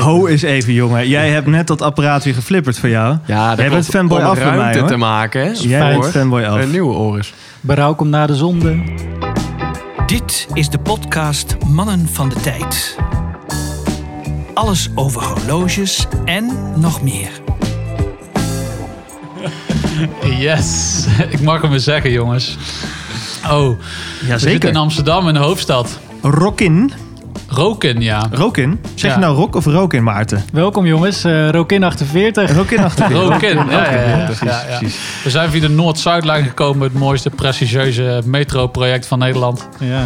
Ho 0.00 0.26
eens 0.26 0.42
even, 0.42 0.72
jongen. 0.72 1.08
Jij 1.08 1.30
hebt 1.30 1.46
net 1.46 1.66
dat 1.66 1.82
apparaat 1.82 2.24
weer 2.24 2.34
geflipperd 2.34 2.78
voor 2.78 2.88
jou. 2.88 3.16
Ja, 3.26 3.54
dat 3.54 3.68
bent 3.70 3.86
fanboy 3.86 4.20
af 4.20 4.34
bij 4.38 4.44
mij, 4.44 4.56
ruimte 4.56 4.78
hoor. 4.78 4.88
te 4.88 4.96
maken. 4.96 5.40
hè, 5.40 5.50
Jij 5.52 5.90
bent 5.98 6.06
fanboy 6.10 6.42
af. 6.44 6.60
Een 6.62 6.70
nieuwe 6.70 6.94
Oris. 6.94 7.34
Berouw 7.60 7.94
komt 7.94 8.10
na 8.10 8.26
de 8.26 8.34
zonde. 8.36 8.82
Dit 10.06 10.46
is 10.52 10.68
de 10.68 10.78
podcast 10.78 11.56
Mannen 11.66 12.08
van 12.12 12.28
de 12.28 12.34
Tijd. 12.34 12.96
Alles 14.54 14.88
over 14.94 15.22
horloges 15.24 16.06
en 16.24 16.50
nog 16.76 17.02
meer. 17.02 17.30
Yes, 20.38 21.04
ik 21.30 21.40
mag 21.40 21.60
hem 21.60 21.70
weer 21.70 21.80
zeggen, 21.80 22.10
jongens. 22.12 22.56
Oh, 23.50 23.68
we 23.68 23.76
zitten 24.18 24.26
Jazeker. 24.28 24.68
in 24.68 24.76
Amsterdam, 24.76 25.28
in 25.28 25.34
de 25.34 25.40
hoofdstad. 25.40 25.98
Rockin. 26.22 26.92
Roken, 27.54 28.00
ja. 28.00 28.26
Rokin? 28.30 28.80
Zeg 28.94 29.10
Ja. 29.10 29.16
je 29.16 29.24
nou 29.24 29.36
rock 29.36 29.56
of 29.56 29.64
Rokin, 29.64 30.02
Maarten? 30.02 30.44
Welkom 30.52 30.86
jongens, 30.86 31.24
eh 31.24 31.48
Rokin 31.50 31.84
48. 31.84 32.54
Rokin 32.56 32.78
achter. 32.84 33.12
Roken, 33.22 33.56
ja, 33.70 33.90
ja, 33.92 34.00
ja, 34.08 34.24
precies, 34.24 34.40
ja, 34.48 34.62
ja. 34.68 34.78
precies. 34.78 34.98
We 35.24 35.30
zijn 35.30 35.50
via 35.50 35.60
de 35.60 35.68
Noord-Zuidlijn 35.68 36.44
gekomen, 36.44 36.82
het 36.82 36.92
mooiste 36.98 37.30
prestigieuze 37.30 38.22
metroproject 38.24 39.06
van 39.06 39.18
Nederland. 39.18 39.68
Ja, 39.78 40.04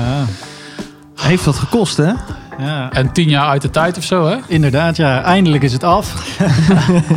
Heeft 1.17 1.45
dat 1.45 1.57
gekost, 1.57 1.97
hè? 1.97 2.13
ja, 2.59 2.91
En 2.93 3.13
tien 3.13 3.29
jaar 3.29 3.49
uit 3.49 3.63
de 3.63 3.71
tijd 3.71 3.97
of 3.97 4.05
zo, 4.05 4.27
hè? 4.29 4.37
inderdaad. 4.47 4.97
Ja, 4.97 5.23
eindelijk 5.23 5.63
is 5.63 5.73
het 5.73 5.85
af. 5.85 6.15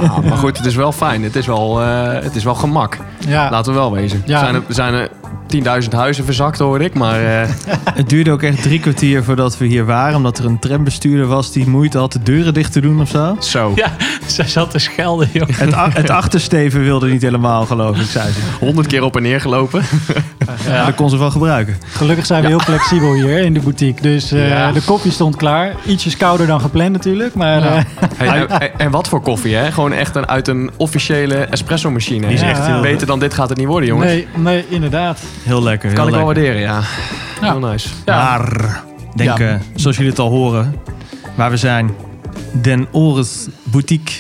Ah, 0.10 0.18
maar 0.18 0.38
goed, 0.38 0.58
het 0.58 0.66
is 0.66 0.76
wel 0.76 0.92
fijn. 0.92 1.24
Het 1.24 1.36
is 1.36 1.46
wel, 1.46 1.82
eh, 1.82 2.24
het 2.24 2.36
is 2.36 2.44
wel 2.44 2.56
gemak. 2.56 2.98
Ja, 3.28 3.50
Laten 3.50 3.72
we 3.74 3.78
wel 3.80 3.92
wezen. 3.92 4.22
Ja. 4.26 4.34
Er 4.34 4.40
zijn 4.40 4.56
er, 4.56 4.62
er 4.68 4.74
zijn 4.74 4.94
er 4.94 5.10
10.000 5.56 5.90
huizen 5.90 6.26
verzakt, 6.26 6.60
hoor 6.60 6.82
ik. 6.82 6.94
Maar 6.94 7.42
eh, 7.42 7.50
Het 7.94 8.10
duurde 8.10 8.32
ook 8.32 8.42
echt 8.44 8.62
drie 8.62 8.80
kwartier 8.80 9.24
voordat 9.24 9.58
we 9.58 9.66
hier 9.66 9.86
waren. 9.86 10.16
Omdat 10.16 10.38
er 10.38 10.46
een 10.46 10.60
trambestuurder 10.60 11.26
was 11.28 11.52
die 11.52 11.68
moeite 11.68 11.98
had 11.98 12.12
de 12.14 12.24
deuren 12.24 12.54
dicht 12.54 12.72
te 12.72 12.82
doen 12.82 13.02
of 13.02 13.10
zo. 13.10 13.36
zo. 13.40 13.72
Ja, 13.76 13.92
zij 14.28 14.48
zat 14.48 14.72
te 14.72 14.80
schelden, 14.80 15.30
joh. 15.34 15.48
Het, 15.52 15.76
het 15.96 16.10
achtersteven 16.10 16.84
wilde 16.84 17.08
niet 17.10 17.22
helemaal, 17.22 17.66
geloof 17.66 18.00
ik, 18.00 18.06
zei 18.06 18.32
ze. 18.32 18.40
100 18.60 18.88
keer 18.88 19.04
op 19.04 19.16
en 19.16 19.22
neer 19.22 19.42
gelopen. 19.42 19.82
Ja, 20.68 20.86
dat 20.86 20.96
kon 20.96 21.10
ze 21.10 21.18
wel 21.18 21.32
gebruiken. 21.32 21.78
gelukkig 21.88 22.26
zijn 22.26 22.42
we 22.42 22.48
heel 22.48 22.60
flexibel 22.60 23.14
hier 23.14 23.38
in 23.40 23.54
de 23.54 23.60
boutique. 23.60 24.02
Dus 24.02 24.32
eh, 24.32 24.50
Ja. 24.50 24.72
de 24.72 24.82
koffie 24.82 25.12
stond 25.12 25.36
klaar. 25.36 25.74
Ietsjes 25.86 26.18
kouder 26.18 26.48
dan 26.48 26.62
gepland 26.62 26.92
natuurlijk. 26.92 27.36
Maar 27.36 27.60
Ja. 27.60 27.76
eh, 27.76 27.84
Hey, 28.16 28.28
en, 28.28 28.50
en- 28.60 28.80
en 28.80 28.92
wat 28.92 29.08
voor 29.08 29.22
koffie, 29.22 29.56
hè? 29.56 29.72
Gewoon 29.72 29.94
echt 29.94 30.16
een, 30.16 30.28
uit 30.28 30.48
een 30.48 30.70
officiële 30.78 31.36
espresso-machine. 31.36 32.26
Die 32.26 32.36
is 32.36 32.42
Ja. 32.42 32.50
echt 32.50 32.66
heel, 32.68 32.82
Beter 32.82 33.08
dan 33.08 33.20
dit 33.20 33.34
gaat 33.34 33.50
het 33.50 33.58
niet 33.58 33.68
worden, 33.68 33.90
jongens. 33.90 34.12
nee, 34.12 34.28
nee, 34.36 34.66
inderdaad. 34.70 35.20
Heel 35.44 35.64
lekker. 35.64 35.88
Heel 35.90 35.98
Kan 35.98 36.08
ik 36.08 36.14
wel 36.16 36.26
lekker. 36.28 36.44
waarderen, 36.44 36.62
ja. 36.62 36.82
Ja. 37.42 37.52
Heel 37.60 37.70
nice. 37.70 37.90
Ja. 38.06 38.16
Maar, 38.16 38.84
denk, 39.16 39.38
Ja. 39.38 39.48
eh, 39.50 39.56
zoals 39.76 39.96
jullie 39.96 40.12
het 40.12 40.20
al 40.22 40.30
horen, 40.30 40.76
waar 41.36 41.50
we 41.50 41.58
zijn. 41.58 41.92
Den 42.62 42.88
Ores 42.92 43.48
Boutique 43.64 44.14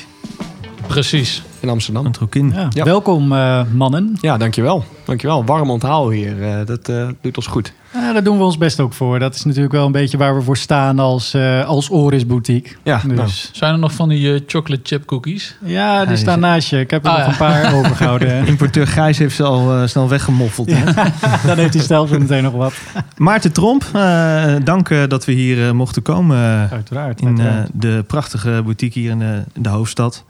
Precies. 0.87 1.43
In 1.59 1.69
Amsterdam. 1.69 2.11
Ja. 2.31 2.67
Ja. 2.69 2.83
Welkom 2.83 3.31
eh, 3.33 3.61
mannen. 3.73 4.17
Ja, 4.21 4.37
dankjewel. 4.37 4.83
Dankjewel. 5.05 5.45
Warm 5.45 5.69
onthaal 5.69 6.09
hier. 6.09 6.43
eh, 6.43 6.65
dat 6.65 6.89
eh, 6.89 7.07
doet 7.21 7.37
ons 7.37 7.47
goed. 7.47 7.73
Ja, 7.93 8.13
daar 8.13 8.23
doen 8.23 8.37
we 8.37 8.43
ons 8.43 8.57
best 8.57 8.79
ook 8.79 8.93
voor. 8.93 9.19
Dat 9.19 9.35
is 9.35 9.43
natuurlijk 9.45 9.73
wel 9.73 9.85
een 9.85 9.91
beetje 9.91 10.17
waar 10.17 10.35
we 10.35 10.41
voor 10.41 10.57
staan 10.57 10.99
als, 10.99 11.33
eh 11.33 11.65
als 11.65 11.89
Oris 11.89 12.25
Boutique. 12.25 12.75
Ja, 12.83 13.01
nou. 13.05 13.15
Dus 13.21 13.49
Zijn 13.53 13.73
er 13.73 13.79
nog 13.79 13.93
van 13.93 14.09
die 14.09 14.43
chocolate 14.47 14.81
chip 14.83 15.05
cookies? 15.05 15.57
ja, 15.63 15.99
die 15.99 16.07
die 16.07 16.17
staan 16.17 16.39
naast 16.39 16.69
je. 16.69 16.79
Ik 16.79 16.91
heb 16.91 17.05
er 17.05 17.11
Ah, 17.11 17.17
nog 17.17 17.25
ja. 17.25 17.31
een 17.31 17.37
paar 17.61 17.73
overgehouden. 17.77 18.47
Importeur 18.47 18.87
Gijs 18.87 19.17
heeft 19.17 19.35
ze 19.35 19.43
al 19.43 19.87
snel 19.87 20.09
weggemoffeld. 20.09 20.69
hè? 20.71 20.83
Dan 21.47 21.57
heeft 21.57 21.73
hij 21.73 21.83
zelf 21.83 22.11
meteen 22.11 22.43
nog 22.43 22.53
wat. 22.53 22.73
Maarten 23.17 23.51
Tromp, 23.51 23.83
eh, 23.93 24.53
dank 24.63 24.89
eh, 24.89 25.03
dat 25.07 25.25
we 25.25 25.31
hier 25.31 25.67
eh, 25.67 25.71
mochten 25.71 26.01
komen. 26.01 26.69
Uiteraard. 26.71 27.21
in 27.21 27.27
uiteraard. 27.27 27.69
de 27.73 28.03
prachtige 28.07 28.61
boutique 28.63 28.99
hier 28.99 29.09
in 29.11 29.19
de, 29.19 29.43
in 29.53 29.61
de 29.61 29.69
hoofdstad. 29.69 30.23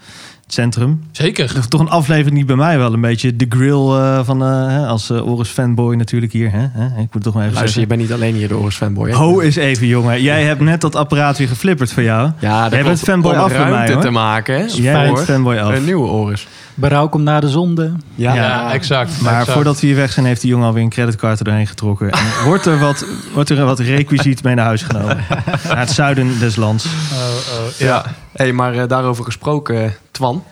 Centrum. 0.53 1.03
Zeker. 1.11 1.49
Er 1.49 1.57
is 1.57 1.67
toch 1.67 1.79
een 1.81 1.89
aflevering 1.89 2.35
die 2.35 2.45
bij 2.45 2.55
mij 2.55 2.77
wel 2.77 2.93
een 2.93 3.01
beetje 3.01 3.35
de 3.35 3.45
grill 3.49 3.89
eh, 3.95 4.19
van... 4.23 4.43
eh, 4.43 4.67
hè, 4.67 4.85
als 4.85 5.09
eh, 5.09 5.27
Oris 5.31 5.49
fanboy 5.49 5.95
natuurlijk 5.95 6.31
hier. 6.31 6.51
Hè? 6.51 6.67
Hè? 6.71 6.85
Ik 6.85 6.97
moet 6.97 7.13
het 7.13 7.23
toch 7.23 7.33
maar 7.33 7.43
even 7.43 7.55
Luister, 7.55 7.81
je 7.81 7.87
bent 7.87 8.01
niet 8.01 8.11
alleen 8.13 8.35
hier 8.35 8.47
de 8.47 8.57
Oris 8.57 8.75
fanboy. 8.75 9.09
hè? 9.09 9.15
Ho 9.15 9.39
eens 9.41 9.55
even, 9.55 9.87
jongen. 9.87 10.21
Jij 10.21 10.43
hebt 10.43 10.61
net 10.61 10.81
dat 10.81 10.95
apparaat 10.95 11.37
weer 11.37 11.47
geflipperd 11.47 11.93
voor 11.93 12.03
jou. 12.03 12.31
Ja, 12.39 12.63
dat 12.63 12.71
Jij 12.71 12.83
bent 12.83 12.99
fanboy 12.99 13.33
af 13.33 13.51
mij, 13.69 13.91
hoor. 13.93 14.01
te 14.01 14.09
maken. 14.09 14.55
hè, 14.55 14.65
Jij 14.67 15.05
bent 15.05 15.19
fanboy 15.25 15.57
af. 15.57 15.75
een 15.75 15.85
nieuwe 15.85 16.07
Oris. 16.07 16.47
Berouw 16.73 17.09
komt 17.09 17.23
na 17.23 17.39
de 17.39 17.49
zonde. 17.49 17.91
Ja. 18.15 18.33
Ja, 18.35 18.71
exact. 18.73 19.21
Maar 19.21 19.31
exact. 19.33 19.51
voordat 19.51 19.79
we 19.79 19.87
hier 19.87 19.95
weg 19.95 20.11
zijn, 20.11 20.25
heeft 20.25 20.41
die 20.41 20.49
jongen 20.49 20.67
alweer 20.67 20.83
een 20.83 20.89
creditcard 20.89 21.47
erheen 21.47 21.67
getrokken. 21.67 22.11
En 22.11 22.19
wordt 22.45 22.65
er 22.65 22.79
wat, 22.79 23.05
wordt 23.33 23.49
er 23.49 23.65
wat 23.65 23.79
requisiet 23.79 24.43
mee 24.43 24.55
naar 24.55 24.65
huis 24.65 24.81
genomen. 24.81 25.17
Naar 25.67 25.79
het 25.79 25.91
zuiden 25.91 26.39
des 26.39 26.55
lands. 26.55 26.85
Oh, 26.85 26.91
oh, 27.21 27.77
Ja. 27.77 28.05
Hey, 28.33 28.53
maar 28.53 28.73
eh, 28.73 28.87
daarover 28.87 29.23
gesproken, 29.23 29.95
Twan. 30.11 30.43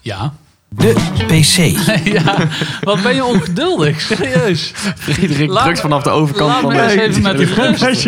ja. 0.00 0.32
De 0.74 0.92
PC. 1.26 1.56
ja. 2.22 2.36
Wat 2.80 3.02
ben 3.02 3.14
je 3.14 3.24
ongeduldig, 3.24 4.00
serieus. 4.00 4.72
Frederik 4.96 5.50
Laat 5.50 5.62
drukt 5.62 5.76
me- 5.76 5.82
vanaf 5.82 6.02
de 6.02 6.10
overkant 6.10 6.50
laat 6.50 6.60
van 6.60 6.70
me 6.72 6.76
de... 6.76 6.82
eens 6.82 6.92
even 7.02 7.22
met 7.22 7.38
rust. 7.40 8.02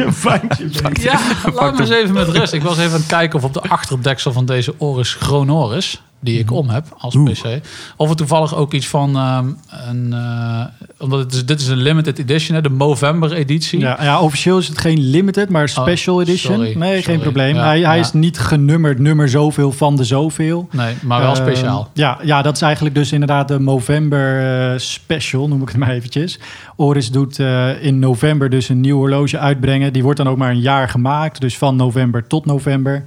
Ja, 1.02 1.20
laat 1.54 1.74
me 1.74 1.80
eens 1.80 1.90
even 1.90 2.14
met 2.14 2.28
rust. 2.28 2.52
Ik 2.52 2.62
was 2.62 2.78
even 2.78 2.90
aan 2.92 2.96
het 2.98 3.06
kijken 3.06 3.38
of 3.38 3.44
op 3.44 3.52
de 3.52 3.60
achterdeksel 3.62 4.32
van 4.32 4.46
deze 4.46 4.74
Oris 4.78 5.14
Chronoris, 5.14 6.02
die 6.24 6.38
ik 6.38 6.52
om 6.52 6.68
heb 6.68 6.84
als 6.98 7.14
Oeh. 7.14 7.30
PC, 7.30 7.60
of 7.96 8.10
er 8.10 8.16
toevallig 8.16 8.54
ook 8.56 8.72
iets 8.72 8.88
van 8.88 9.16
ehm, 9.16 9.46
een, 9.88 10.12
eh, 10.12 10.64
omdat 10.98 11.18
het 11.18 11.32
is, 11.32 11.44
dit 11.44 11.60
is 11.60 11.66
een 11.66 11.76
limited 11.82 12.18
edition, 12.18 12.56
hè, 12.56 12.62
de 12.62 12.68
Movember 12.70 13.32
editie. 13.32 13.78
Ja, 13.80 13.98
ja, 14.02 14.20
officieel 14.20 14.58
is 14.58 14.68
het 14.68 14.78
geen 14.78 14.98
limited, 15.00 15.48
maar 15.48 15.68
special 15.68 16.14
Oh, 16.14 16.20
edition. 16.22 16.54
sorry, 16.54 16.74
nee, 16.76 16.88
sorry. 16.88 17.02
geen 17.02 17.20
probleem. 17.20 17.54
Ja, 17.54 17.64
hij 17.64 17.80
hij 17.80 17.98
is 17.98 18.12
niet 18.12 18.38
genummerd 18.38 18.98
nummer 18.98 19.28
zoveel 19.28 19.72
van 19.72 19.96
de 19.96 20.04
zoveel. 20.04 20.68
Nee, 20.72 20.94
maar 21.02 21.20
wel 21.20 21.30
Eh, 21.30 21.36
speciaal. 21.36 21.90
ja, 21.94 22.18
ja, 22.22 22.42
dat 22.42 22.54
is 22.56 22.62
eigenlijk 22.62 22.94
dus 22.94 23.12
inderdaad 23.12 23.48
de 23.48 23.58
Movember 23.60 24.42
eh, 24.72 24.78
special, 24.78 25.48
noem 25.48 25.62
ik 25.62 25.68
het 25.68 25.76
maar 25.82 25.90
eventjes. 25.90 26.38
Oris 26.76 27.10
doet 27.10 27.38
eh, 27.38 27.84
in 27.84 27.98
november 27.98 28.50
dus 28.50 28.68
een 28.68 28.80
nieuw 28.80 28.96
horloge 28.96 29.38
uitbrengen. 29.38 29.92
Die 29.92 30.02
wordt 30.02 30.18
dan 30.18 30.28
ook 30.28 30.36
maar 30.36 30.50
een 30.50 30.60
jaar 30.60 30.88
gemaakt, 30.88 31.40
dus 31.40 31.58
van 31.58 31.76
november 31.76 32.26
tot 32.26 32.46
november. 32.46 33.04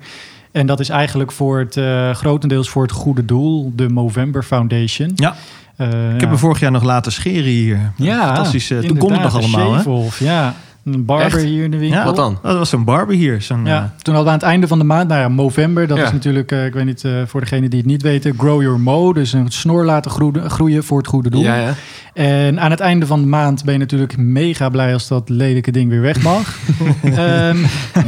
En 0.58 0.66
dat 0.68 0.80
is 0.80 0.90
eigenlijk 0.90 1.32
voor 1.32 1.60
het, 1.60 1.78
eh, 1.78 2.10
grotendeels 2.12 2.70
voor 2.70 2.82
het 2.84 2.92
goede 2.92 3.26
doel, 3.26 3.72
de 3.76 3.90
Movember 3.90 4.44
Foundation. 4.44 5.12
Ja, 5.16 5.36
Eh, 5.76 5.88
ik 6.14 6.20
heb 6.20 6.30
hem 6.30 6.38
vorig 6.38 6.60
jaar 6.60 6.72
nog 6.72 6.84
laten 6.84 7.12
scheren 7.12 7.44
hier. 7.52 7.92
Ja, 7.96 8.26
Fantastisch. 8.26 8.68
toen 8.68 8.98
kon 8.98 9.12
het 9.12 9.22
nog 9.22 9.36
allemaal, 9.36 9.74
hè? 9.74 10.26
ja. 10.26 10.54
Een 10.94 11.06
barber 11.06 11.26
Echt? 11.26 11.44
hier 11.44 11.64
in 11.64 11.72
de 11.72 11.78
winkel. 11.78 12.00
Ja, 12.00 12.06
Wat 12.06 12.16
dan? 12.16 12.38
Dat 12.42 12.58
was 12.58 12.70
zo'n 12.70 12.84
barber 12.84 13.16
hier. 13.16 13.42
Zo'n, 13.42 13.66
Ja, 13.66 13.76
eh, 13.78 14.02
toen 14.02 14.14
hadden 14.16 14.24
we 14.24 14.30
aan 14.30 14.34
het 14.34 14.44
einde 14.44 14.68
van 14.68 14.78
de 14.80 14.84
maand, 14.86 15.08
nou 15.08 15.22
ja, 15.22 15.30
Movember, 15.30 15.88
dat 15.88 15.98
Ja. 15.98 16.04
is 16.06 16.12
natuurlijk, 16.12 16.52
eh, 16.52 16.66
ik 16.66 16.74
weet 16.74 16.86
niet, 16.86 17.04
eh, 17.04 17.12
voor 17.26 17.40
degenen 17.40 17.70
die 17.70 17.80
het 17.80 17.88
niet 17.88 18.02
weten, 18.02 18.34
Grow 18.38 18.62
Your 18.62 18.80
Mo, 18.80 19.14
dus 19.14 19.34
een 19.34 19.52
snor 19.52 19.86
laten 19.86 20.12
groeien, 20.12 20.50
groeien 20.50 20.84
voor 20.84 20.98
het 20.98 21.08
goede 21.08 21.30
doel. 21.30 21.42
Ja, 21.42 21.56
ja. 21.56 21.74
En 22.14 22.60
aan 22.60 22.72
het 22.72 22.80
einde 22.80 23.06
van 23.06 23.22
de 23.22 23.28
maand 23.28 23.64
ben 23.64 23.74
je 23.74 23.80
natuurlijk 23.80 24.18
mega 24.18 24.70
blij 24.70 24.94
als 24.94 25.08
dat 25.08 25.30
lelijke 25.30 25.72
ding 25.72 25.90
weer 25.90 26.02
weg 26.02 26.22
mag. 26.22 26.58
Ehm, 27.04 27.58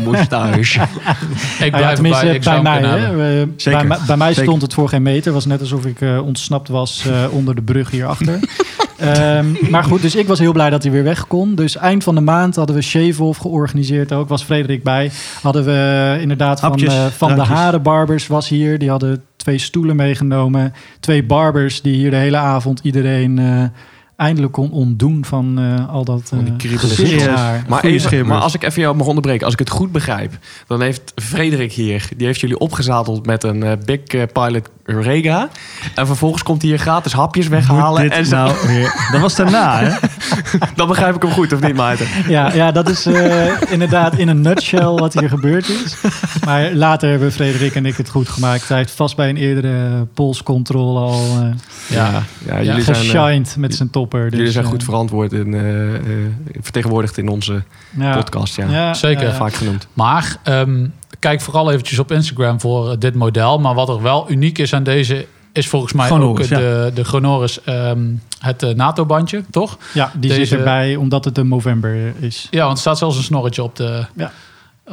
Moustache. 0.04 0.60
Ik 1.66 1.72
nou 1.72 1.84
ja, 1.84 1.94
blijf 2.02 2.02
bij 2.44 2.62
mij. 2.62 2.82
Hè. 2.82 3.14
Bij, 3.64 3.84
mij- 3.86 3.98
bij 4.08 4.18
mij 4.18 4.28
Zeker. 4.28 4.44
stond 4.44 4.62
het 4.62 4.74
voor 4.74 4.90
geen 4.90 5.02
meter. 5.02 5.24
Het 5.24 5.34
was 5.34 5.46
net 5.46 5.60
alsof 5.60 5.86
ik 5.86 6.02
eh, 6.02 6.26
ontsnapt 6.26 6.68
was 6.68 7.06
eh, 7.08 7.24
onder 7.34 7.56
de 7.56 7.62
brug 7.62 7.92
hierachter. 7.92 8.40
Ehm 9.00 9.46
maar 9.70 9.84
goed, 9.84 10.02
dus 10.02 10.16
ik 10.16 10.28
was 10.28 10.40
heel 10.40 10.52
blij 10.52 10.70
dat 10.70 10.84
hij 10.84 10.92
weer 10.92 11.04
weg 11.04 11.28
kon. 11.28 11.56
Dus 11.56 11.76
eind 11.78 12.04
van 12.04 12.16
de 12.16 12.22
maand 12.22 12.56
hadden 12.56 12.76
we 12.76 12.82
Shave-Off 12.82 13.40
georganiseerd 13.40 14.12
ook. 14.14 14.30
Was 14.30 14.44
Frederik 14.44 14.84
bij. 14.84 15.12
Hadden 15.42 15.66
we 15.66 16.12
eh, 16.16 16.22
inderdaad 16.22 16.60
van, 16.60 16.76
eh, 16.76 17.06
van 17.06 17.28
de 17.30 17.34
drankjes. 17.36 17.58
Harenbarbers 17.58 18.28
was 18.28 18.50
hier. 18.50 18.80
Die 18.80 18.90
hadden 18.90 19.24
twee 19.36 19.58
stoelen 19.58 19.96
meegenomen. 19.96 20.74
Twee 21.00 21.24
barbers 21.24 21.82
die 21.82 21.96
hier 21.96 22.10
de 22.10 22.16
hele 22.18 22.38
avond 22.38 22.80
iedereen... 22.84 23.40
eh, 23.40 23.64
eindelijk 24.20 24.54
kon 24.54 24.72
ontdoen 24.72 25.26
van 25.26 25.60
eh, 25.60 25.90
al 25.94 26.06
dat 26.06 26.22
Van 26.26 26.38
die 26.44 26.48
eh, 26.52 26.58
kriebelen. 26.58 26.90
gezichtshaar. 26.90 27.64
Maar, 27.68 27.84
even, 27.84 28.26
maar 28.26 28.40
als 28.40 28.56
ik 28.56 28.64
even 28.64 28.81
jou 28.81 28.96
mag 28.96 29.08
onderbreken, 29.08 29.44
als 29.46 29.54
ik 29.54 29.60
het 29.60 29.70
goed 29.70 29.92
begrijp, 29.92 30.38
dan 30.68 30.81
heeft 30.81 31.12
Frederik 31.16 31.72
hier, 31.72 32.10
die 32.18 32.26
heeft 32.26 32.40
jullie 32.40 32.60
opgezadeld 32.60 33.26
met 33.26 33.44
een 33.44 33.64
eh, 33.64 33.72
Big 33.86 34.31
Pilot 34.31 34.69
Rega. 34.89 35.50
En 35.95 36.06
vervolgens 36.07 36.44
komt 36.44 36.62
hij 36.62 36.71
hier 36.71 36.80
gratis 36.80 37.13
hapjes 37.13 37.47
weghalen. 37.47 38.01
Moet 38.03 38.12
En 38.12 38.25
zo- 38.25 38.36
nou 38.36 38.68
weer... 38.68 39.07
Dat 39.12 39.21
was 39.21 39.36
daarna, 39.36 39.80
hè? 39.80 39.97
dan 40.75 40.88
begrijp 40.88 41.15
ik 41.15 41.21
hem 41.21 41.31
goed, 41.31 41.53
of 41.53 41.62
niet, 41.62 41.75
Maarten? 41.75 42.07
Ja, 42.27 42.53
ja, 42.53 42.71
dat 42.71 42.89
is 42.89 43.06
eh, 43.06 43.62
inderdaad 43.71 44.18
in 44.18 44.27
een 44.27 44.41
nutshell 44.41 44.86
wat 44.86 45.13
hier 45.13 45.30
gebeurd 45.30 45.69
is. 45.69 45.97
Maar 46.45 46.74
later 46.74 47.09
hebben 47.09 47.31
Frederik 47.31 47.75
en 47.75 47.86
ik 47.86 47.97
het 47.97 48.09
goed 48.09 48.30
gemaakt. 48.30 48.68
Hij 48.68 48.77
heeft 48.77 48.91
vast 48.91 49.15
bij 49.15 49.30
een 49.30 49.38
eerdere 49.38 50.06
polscontrole 50.13 51.00
al 51.00 51.24
eh 51.39 51.47
Ja, 51.88 52.24
ja, 52.45 52.62
jullie, 52.63 52.83
zijn, 52.83 52.95
eh, 52.95 53.01
geshined 53.01 53.56
met 53.57 53.75
zijn 53.75 53.89
topper. 53.89 54.24
Dus, 54.30 54.38
jullie 54.38 54.51
zijn 54.51 54.65
eh, 54.65 54.71
goed 54.71 54.83
verantwoord 54.83 55.33
en 55.33 55.53
eh, 55.53 55.95
eh, 55.95 56.01
vertegenwoordigd 56.62 57.18
in 57.18 57.27
onze 57.30 57.63
ja, 57.97 58.15
podcast. 58.15 58.56
Ja. 58.56 58.69
ja, 58.69 58.94
Zeker. 58.94 59.33
Vaak 59.33 59.53
genoemd. 59.53 59.88
Maar 59.94 60.38
ehm, 60.44 60.88
kijk 61.19 61.41
vooral 61.41 61.71
eventjes 61.71 62.00
op 62.00 62.12
Instagram 62.12 62.59
voor 62.59 63.00
dit 63.00 63.15
model. 63.15 63.59
Maar 63.59 63.74
wat 63.74 63.89
er 63.89 64.01
wel 64.01 64.31
uniek 64.31 64.57
is 64.57 64.74
aan 64.74 64.79
deze 64.84 65.26
is 65.52 65.68
volgens 65.68 65.94
mij 65.94 66.12
ook 66.12 66.48
de, 66.48 66.92
de 66.94 67.04
Chronoris, 67.04 67.64
ehm, 67.64 68.00
het 68.40 68.64
eh, 68.64 68.76
NATO-bandje, 68.76 69.44
toch? 69.52 69.78
Ja, 69.94 70.12
die 70.18 70.30
Deze- 70.30 70.46
zit 70.46 70.58
erbij 70.58 70.96
omdat 70.96 71.26
het 71.26 71.38
een 71.38 71.48
Movember 71.48 72.14
is. 72.20 72.48
Ja, 72.52 72.62
want 72.64 72.74
er 72.74 72.80
staat 72.80 72.98
zelfs 72.98 73.18
een 73.18 73.24
snorretje 73.24 73.64
op 73.64 73.76
de... 73.76 74.06
Ja. 74.16 74.31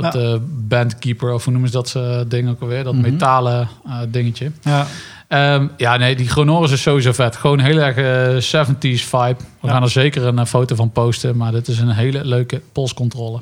Dat 0.00 0.15
eh, 0.15 0.35
bandkeeper, 0.69 1.33
of 1.33 1.43
hoe 1.44 1.53
noemen 1.53 1.71
ze 1.71 1.77
dat 1.77 1.94
eh, 1.97 2.21
ding 2.29 2.49
ook 2.49 2.61
alweer? 2.61 2.85
Dat 2.85 2.93
Mhm. 2.94 3.03
metalen 3.03 3.69
eh, 3.87 3.99
dingetje. 4.09 4.50
Ja, 4.62 4.87
Ehm, 5.29 5.67
ja, 5.77 5.97
nee, 5.97 6.17
die 6.17 6.29
Chronoris 6.29 6.71
is 6.71 6.82
sowieso 6.82 7.12
vet. 7.12 7.37
Gewoon 7.37 7.59
heel 7.59 7.79
erg 7.79 7.97
eh, 7.97 8.41
70s 8.41 9.05
vibe. 9.05 9.37
We 9.61 9.67
Ja. 9.67 9.73
gaan 9.73 9.82
er 9.82 9.91
zeker 9.91 10.25
een 10.27 10.47
foto 10.47 10.75
van 10.75 10.91
posten. 10.91 11.37
Maar 11.37 11.53
dit 11.53 11.69
is 11.69 11.79
een 11.79 11.91
hele 11.91 12.25
leuke 12.25 12.61
polscontrole. 12.73 13.41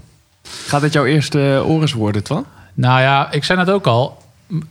Gaat 0.67 0.81
dit 0.81 0.93
jouw 0.93 1.05
eerste 1.05 1.39
uh, 1.39 1.71
Oris 1.71 1.93
worden, 1.93 2.23
Twan? 2.23 2.45
Nou 2.75 3.01
ja, 3.01 3.33
ik 3.33 3.45
zei 3.45 3.59
net 3.59 3.71
ook 3.71 3.87
al. 3.87 4.23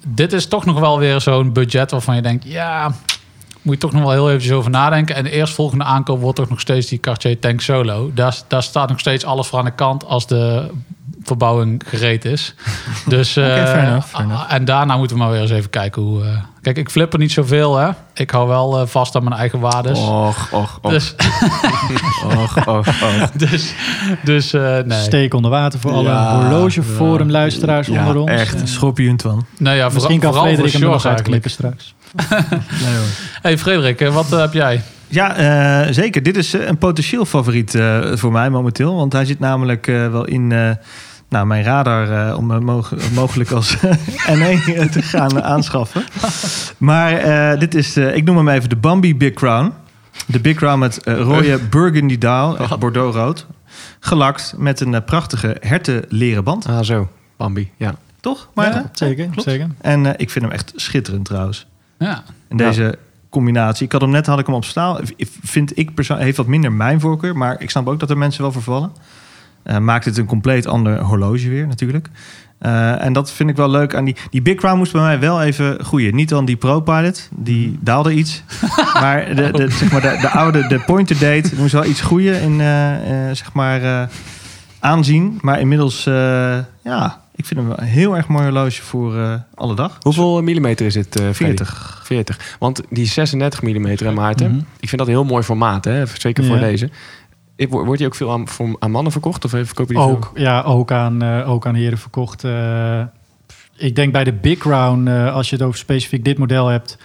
Dit 0.07 0.33
is 0.33 0.45
toch 0.47 0.65
nog 0.65 0.79
wel 0.79 0.99
weer 0.99 1.21
zo'n 1.21 1.53
budget 1.53 1.91
waarvan 1.91 2.15
je 2.15 2.21
denkt... 2.21 2.45
Ja, 2.47 2.91
moet 3.61 3.73
je 3.73 3.79
toch 3.79 3.91
nog 3.91 4.01
wel 4.01 4.11
heel 4.11 4.27
eventjes 4.27 4.51
over 4.51 4.71
nadenken. 4.71 5.15
En 5.15 5.23
de 5.23 5.31
eerstvolgende 5.31 5.83
aankoop 5.83 6.21
wordt 6.21 6.37
toch 6.37 6.49
nog 6.49 6.59
steeds 6.59 6.87
die 6.87 6.99
Cartier 6.99 7.39
Tank 7.39 7.61
Solo. 7.61 8.11
Daar, 8.13 8.37
daar 8.47 8.63
staat 8.63 8.89
nog 8.89 8.99
steeds 8.99 9.25
alles 9.25 9.47
voor 9.47 9.59
aan 9.59 9.65
de 9.65 9.71
kant 9.71 10.05
als 10.05 10.27
de 10.27 10.69
verbouwing 11.23 11.81
gereed 11.85 12.25
is. 12.25 12.53
Dus, 13.07 13.37
Oké, 13.37 13.47
eh, 13.47 13.71
fair 13.71 13.87
enough, 13.87 14.07
fair 14.07 14.25
enough. 14.25 14.53
En 14.53 14.65
daarna 14.65 14.97
moeten 14.97 15.17
we 15.17 15.23
maar 15.23 15.31
weer 15.31 15.41
eens 15.41 15.51
even 15.51 15.69
kijken 15.69 16.01
hoe... 16.01 16.23
kijk, 16.63 16.77
ik 16.77 16.89
flip 16.89 17.13
er 17.13 17.19
niet 17.19 17.31
zoveel, 17.31 17.77
hè. 17.77 17.89
Ik 18.13 18.29
hou 18.29 18.47
wel 18.47 18.79
eh, 18.79 18.87
vast 18.87 19.15
aan 19.15 19.23
mijn 19.23 19.35
eigen 19.35 19.59
waardes. 19.59 19.99
Och, 19.99 20.47
och, 20.51 20.79
och. 20.81 20.91
Dus, 20.91 21.15
och, 22.37 22.67
och, 22.67 22.77
och. 22.77 23.31
dus, 23.49 23.73
dus 24.23 24.53
eh, 24.53 24.77
nee. 24.85 25.01
steek 25.01 25.33
onder 25.33 25.51
water 25.51 25.79
voor 25.79 25.91
alle 25.91 26.09
Ja, 26.09 26.35
horlogeforum 26.35 27.31
luisteraars 27.31 27.87
ja, 27.87 27.99
onder 27.99 28.17
ons. 28.17 28.31
echt. 28.31 28.55
Eh, 28.55 28.61
Schorpioen, 28.65 29.17
Twan. 29.17 29.45
Nou 29.57 29.77
ja, 29.77 29.89
Misschien 29.89 30.19
kan 30.19 30.29
vooral 30.33 30.47
Frederik 30.47 30.73
hem 30.73 30.81
er 30.83 30.89
nog 30.89 31.05
uitklikken 31.05 31.51
straks. 31.51 31.95
Nee, 32.29 32.95
hoor. 32.95 33.05
Hey 33.41 33.57
Frederik, 33.57 34.01
eh, 34.01 34.13
wat 34.13 34.29
heb 34.29 34.53
jij? 34.53 34.81
Ja, 35.07 35.35
eh, 35.35 35.93
zeker. 35.93 36.23
Dit 36.23 36.37
is 36.37 36.53
een 36.53 36.77
potentieel 36.77 37.25
favoriet 37.25 37.75
eh, 37.75 37.99
voor 38.13 38.31
mij 38.31 38.49
momenteel. 38.49 38.95
Want 38.95 39.13
hij 39.13 39.25
zit 39.25 39.39
namelijk 39.39 39.87
eh, 39.87 40.11
wel 40.11 40.25
in 40.25 40.51
eh, 40.51 40.69
nou, 41.33 41.45
mijn 41.45 41.63
radar 41.63 42.27
eh, 42.29 42.37
om 42.37 42.51
eh, 42.51 42.59
mog- 42.59 42.93
mogelijk 43.13 43.51
als 43.51 43.77
NE 44.39 44.87
te 44.91 45.01
gaan 45.01 45.43
aanschaffen. 45.43 46.03
Maar 46.77 47.11
eh, 47.13 47.59
dit 47.59 47.75
is, 47.75 47.95
eh, 47.97 48.15
ik 48.15 48.23
noem 48.23 48.37
hem 48.37 48.49
even 48.49 48.69
de 48.69 48.75
Bambi 48.75 49.15
Big 49.15 49.33
Crown. 49.33 49.71
De 50.25 50.39
Big 50.39 50.55
Crown 50.55 50.79
met 50.79 50.99
rode 51.03 51.59
burgundy 51.69 52.17
daal, 52.17 52.57
echt 52.57 52.79
bordeauxrood. 52.79 53.45
Gelakt 53.99 54.53
met 54.57 54.79
een 54.79 55.03
prachtige 55.03 55.57
hertenleren 55.59 56.43
band. 56.43 56.65
Ah, 56.67 56.83
zo. 56.83 57.09
Bambi, 57.37 57.71
ja. 57.77 57.95
Toch? 58.19 58.49
Maar, 58.53 58.73
ja, 58.73 58.89
zeker, 58.93 59.25
klopt. 59.25 59.49
zeker. 59.49 59.67
En 59.81 60.05
ik 60.19 60.29
vind 60.29 60.45
hem 60.45 60.53
echt 60.53 60.73
schitterend 60.75 61.25
trouwens. 61.25 61.65
Ja. 61.99 62.23
En 62.47 62.57
deze 62.57 62.97
combinatie. 63.29 63.85
Ik 63.85 63.91
had 63.91 64.01
hem 64.01 64.09
net 64.09 64.25
had 64.25 64.39
ik 64.39 64.45
hem 64.45 64.55
op 64.55 64.65
staal. 64.65 64.99
Vind 65.43 65.77
ik 65.77 65.93
persoonlijk 65.93 66.25
heeft 66.25 66.37
wat 66.37 66.47
minder 66.47 66.71
mijn 66.71 66.99
voorkeur, 66.99 67.37
maar 67.37 67.61
ik 67.61 67.69
snap 67.69 67.87
ook 67.87 67.99
dat 67.99 68.09
er 68.09 68.17
mensen 68.17 68.41
wel 68.41 68.51
vervallen. 68.51 68.91
Eh 69.63 69.77
maakt 69.77 70.05
het 70.05 70.17
een 70.17 70.25
compleet 70.25 70.67
ander 70.67 70.99
horloge 70.99 71.49
weer 71.49 71.67
natuurlijk. 71.67 72.09
Eh, 72.59 73.05
en 73.05 73.13
dat 73.13 73.31
vind 73.31 73.49
ik 73.49 73.55
wel 73.55 73.69
leuk 73.69 73.95
aan 73.95 74.05
die. 74.05 74.15
Die 74.29 74.41
Big 74.41 74.55
Crown 74.55 74.77
moest 74.77 74.91
bij 74.91 75.01
mij 75.01 75.19
wel 75.19 75.41
even 75.41 75.83
groeien. 75.83 76.15
Niet 76.15 76.29
dan 76.29 76.45
die 76.45 76.55
Pro 76.55 76.79
Pilot, 76.81 77.29
die 77.31 77.77
daalde 77.81 78.13
iets. 78.13 78.43
maar 79.01 79.35
de, 79.35 79.51
de, 79.51 79.69
zeg 79.69 79.91
maar 79.91 80.01
de, 80.01 80.17
de 80.21 80.29
oude, 80.29 80.67
de 80.67 80.79
Pointer 80.79 81.19
Date, 81.19 81.49
moest 81.57 81.71
wel 81.73 81.85
iets 81.85 82.01
groeien 82.01 82.41
in 82.41 82.61
eh, 82.61 83.29
eh, 83.29 83.35
zeg 83.35 83.53
maar 83.53 83.83
eh, 83.83 84.07
aanzien. 84.79 85.37
Maar 85.41 85.59
inmiddels, 85.59 86.05
eh, 86.05 86.13
ja, 86.83 87.21
ik 87.35 87.45
vind 87.45 87.59
hem 87.59 87.69
wel 87.69 87.79
een 87.79 87.85
heel 87.85 88.15
erg 88.15 88.27
mooi 88.27 88.43
horloge 88.43 88.81
voor 88.81 89.17
eh, 89.17 89.33
alle 89.55 89.75
dag. 89.75 89.97
Hoeveel 90.01 90.41
millimeter 90.41 90.85
is 90.85 90.93
dit, 90.93 91.07
Freddy? 91.09 91.35
40. 91.35 92.01
40. 92.03 92.55
Want 92.59 92.81
die 92.89 93.05
36 93.05 93.61
mm, 93.61 93.85
hè, 93.85 94.11
Maarten, 94.11 94.49
Mhm. 94.51 94.59
ik 94.79 94.89
vind 94.89 94.97
dat 94.97 95.07
een 95.07 95.13
heel 95.13 95.25
mooi 95.25 95.43
formaat, 95.43 95.85
hè? 95.85 96.05
zeker 96.05 96.43
voor 96.45 96.55
Ja. 96.55 96.61
deze. 96.61 96.89
Wordt 97.55 97.97
die 97.97 98.07
ook 98.07 98.15
veel 98.15 98.31
aan, 98.79 98.91
mannen 98.91 99.11
verkocht? 99.11 99.45
Of 99.45 99.49
verkopen 99.49 99.95
die 99.95 100.03
Ook, 100.03 100.31
ja, 100.35 100.61
ook, 100.61 100.91
aan, 100.91 101.21
eh, 101.21 101.49
ook 101.49 101.65
aan 101.65 101.75
heren 101.75 101.97
verkocht. 101.97 102.43
Eh, 102.43 103.01
ik 103.75 103.95
denk 103.95 104.11
bij 104.11 104.23
de 104.23 104.33
Big 104.33 104.57
Crown, 104.57 105.07
eh, 105.07 105.33
als 105.33 105.49
je 105.49 105.55
het 105.55 105.65
over 105.65 105.79
specifiek 105.79 106.25
dit 106.25 106.37
model 106.37 106.67
hebt, 106.67 106.97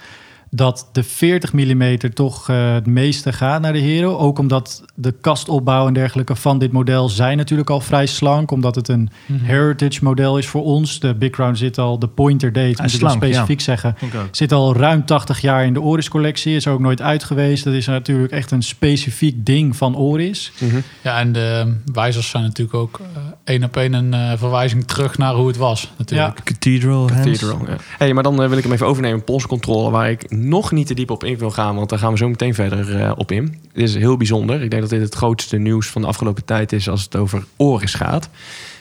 dat 0.49 0.89
de 0.91 1.03
40 1.03 1.53
mm 1.53 1.97
toch 2.13 2.49
eh, 2.49 2.73
het 2.73 2.85
meeste 2.85 3.33
gaat 3.33 3.61
naar 3.61 3.73
de 3.73 3.79
heren. 3.79 4.19
Ook 4.19 4.39
omdat 4.39 4.83
de 4.95 5.11
kastopbouw 5.11 5.87
en 5.87 5.93
dergelijke 5.93 6.35
van 6.35 6.59
dit 6.59 6.71
model 6.71 7.09
zijn 7.09 7.37
natuurlijk 7.37 7.69
al 7.69 7.81
vrij 7.81 8.05
slank. 8.05 8.51
Omdat 8.51 8.75
het 8.75 8.87
een 8.87 9.09
heritage 9.31 10.03
model 10.03 10.37
is 10.37 10.47
voor 10.47 10.63
ons. 10.63 10.99
De 10.99 11.15
Big 11.15 11.29
Crown 11.29 11.55
zit 11.55 11.77
al, 11.77 11.99
de 11.99 12.07
Pointer 12.07 12.53
Date, 12.53 12.81
moet 12.81 12.93
ik 12.93 13.01
ja. 13.01 13.09
specifiek 13.09 13.61
zeggen. 13.61 13.95
Zit 14.31 14.51
al 14.51 14.75
ruim 14.75 15.05
80 15.05 15.41
jaar 15.41 15.65
in 15.65 15.73
de 15.73 15.81
Oris-collectie. 15.81 16.55
Is 16.55 16.65
er 16.65 16.71
ook 16.71 16.79
nooit 16.79 17.01
uit 17.01 17.23
geweest. 17.23 17.63
Dat 17.63 17.73
is 17.73 17.85
natuurlijk 17.85 18.31
echt 18.31 18.51
een 18.51 18.63
specifiek 18.63 19.45
ding 19.45 19.75
van 19.75 19.95
Oris. 19.95 20.51
Mhm. 20.59 20.79
Ja, 21.01 21.19
en 21.19 21.31
de 21.31 21.73
wijzers 21.93 22.29
zijn 22.29 22.43
natuurlijk 22.43 22.77
ook 22.77 22.99
eh, 22.99 23.21
één 23.43 23.63
op 23.63 23.77
één 23.77 23.93
een 23.93 24.13
eh, 24.13 24.31
verwijzing 24.37 24.87
terug 24.87 25.17
naar 25.17 25.33
hoe 25.33 25.47
het 25.47 25.57
was. 25.57 25.91
Natuurlijk. 25.97 26.43
Cathedral, 26.43 27.11
hands. 27.11 27.39
Cathedral, 27.39 27.67
ja. 27.67 27.75
Hey, 27.97 28.13
maar 28.13 28.23
dan 28.23 28.37
wil 28.37 28.57
ik 28.57 28.63
hem 28.63 28.73
even 28.73 28.87
overnemen, 28.87 29.23
polscontrole, 29.23 29.89
waar 29.89 30.09
ik 30.09 30.25
nog 30.47 30.71
niet 30.71 30.87
te 30.87 30.93
diep 30.93 31.09
op 31.09 31.23
in 31.23 31.37
wil 31.37 31.51
gaan, 31.51 31.75
want 31.75 31.89
daar 31.89 31.99
gaan 31.99 32.11
we 32.11 32.17
zo 32.17 32.29
meteen 32.29 32.53
verder 32.53 33.01
eh, 33.01 33.11
op 33.15 33.31
in. 33.31 33.61
Dit 33.73 33.83
is 33.83 33.95
heel 33.95 34.17
bijzonder. 34.17 34.61
Ik 34.61 34.69
denk 34.69 34.81
dat 34.81 34.91
dit 34.91 35.01
het 35.01 35.15
grootste 35.15 35.57
nieuws 35.57 35.87
van 35.87 36.01
de 36.01 36.07
afgelopen 36.07 36.45
tijd 36.45 36.71
is 36.71 36.89
als 36.89 37.03
het 37.03 37.15
over 37.15 37.45
Oris 37.55 37.93
gaat. 37.93 38.29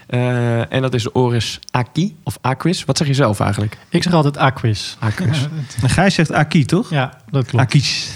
Eh, 0.09 0.73
en 0.73 0.83
dat 0.83 0.95
is 0.95 1.03
de 1.03 1.15
Oris 1.15 1.61
Aki, 1.71 2.17
of 2.23 2.39
Aquis. 2.41 2.85
Wat 2.85 2.97
zeg 2.97 3.07
je 3.07 3.15
zelf 3.15 3.41
eigenlijk? 3.41 3.79
Ik 3.89 4.03
zeg 4.03 4.13
altijd 4.13 4.37
Aquis. 4.37 4.97
Aquis. 4.99 5.49
En 5.83 5.91
Gijs 5.91 6.15
zegt 6.15 6.33
Aki, 6.33 6.65
toch? 6.65 6.91
Ja, 6.91 7.21
dat 7.31 7.47
klopt. 7.47 7.65
Aki's. 7.65 8.11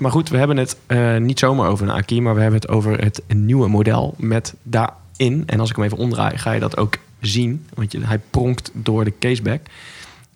maar 0.00 0.10
goed, 0.10 0.28
we 0.28 0.36
hebben 0.36 0.56
het 0.56 0.76
eh, 0.86 1.16
niet 1.16 1.38
zomaar 1.38 1.68
over 1.68 1.88
een 1.88 1.94
Aki, 1.94 2.20
maar 2.20 2.34
we 2.34 2.40
hebben 2.40 2.60
het 2.60 2.68
over 2.68 2.98
het 3.00 3.22
nieuwe 3.28 3.68
model 3.68 4.14
met 4.18 4.54
daarin. 4.62 5.42
En 5.46 5.60
als 5.60 5.70
ik 5.70 5.76
hem 5.76 5.84
even 5.84 5.98
omdraai, 5.98 6.38
ga 6.38 6.52
je 6.52 6.60
dat 6.60 6.76
ook 6.76 6.98
zien, 7.20 7.66
want 7.74 7.92
je, 7.92 8.00
hij 8.04 8.18
pronkt 8.30 8.70
door 8.74 9.04
de 9.04 9.12
caseback. 9.18 9.60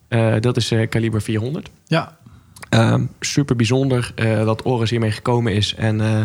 Eh, 0.08 0.34
dat 0.40 0.56
is 0.56 0.70
eh 0.70 0.88
kaliber 0.88 1.22
400. 1.22 1.70
Ja, 1.86 2.16
super 3.20 3.56
bijzonder 3.56 4.12
eh, 4.14 4.44
dat 4.44 4.62
Oris 4.62 4.90
hiermee 4.90 5.10
gekomen 5.10 5.54
is. 5.54 5.74
En 5.74 6.00
eh, 6.00 6.20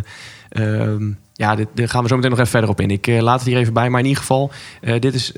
ehm, 0.50 1.12
ja, 1.33 1.56
dit, 1.56 1.68
daar 1.74 1.89
gaan 1.89 2.01
we 2.01 2.07
zo 2.07 2.15
meteen 2.15 2.30
nog 2.30 2.39
even 2.39 2.51
verder 2.51 2.69
op 2.69 2.81
in. 2.81 2.92
Ik 2.92 3.07
eh, 3.07 3.21
laat 3.21 3.39
het 3.39 3.47
hier 3.47 3.57
even 3.57 3.74
bij. 3.74 3.89
Maar 3.89 4.00
in 4.00 4.06
ieder 4.06 4.21
geval, 4.21 4.51
dit 5.00 5.13
is 5.13 5.31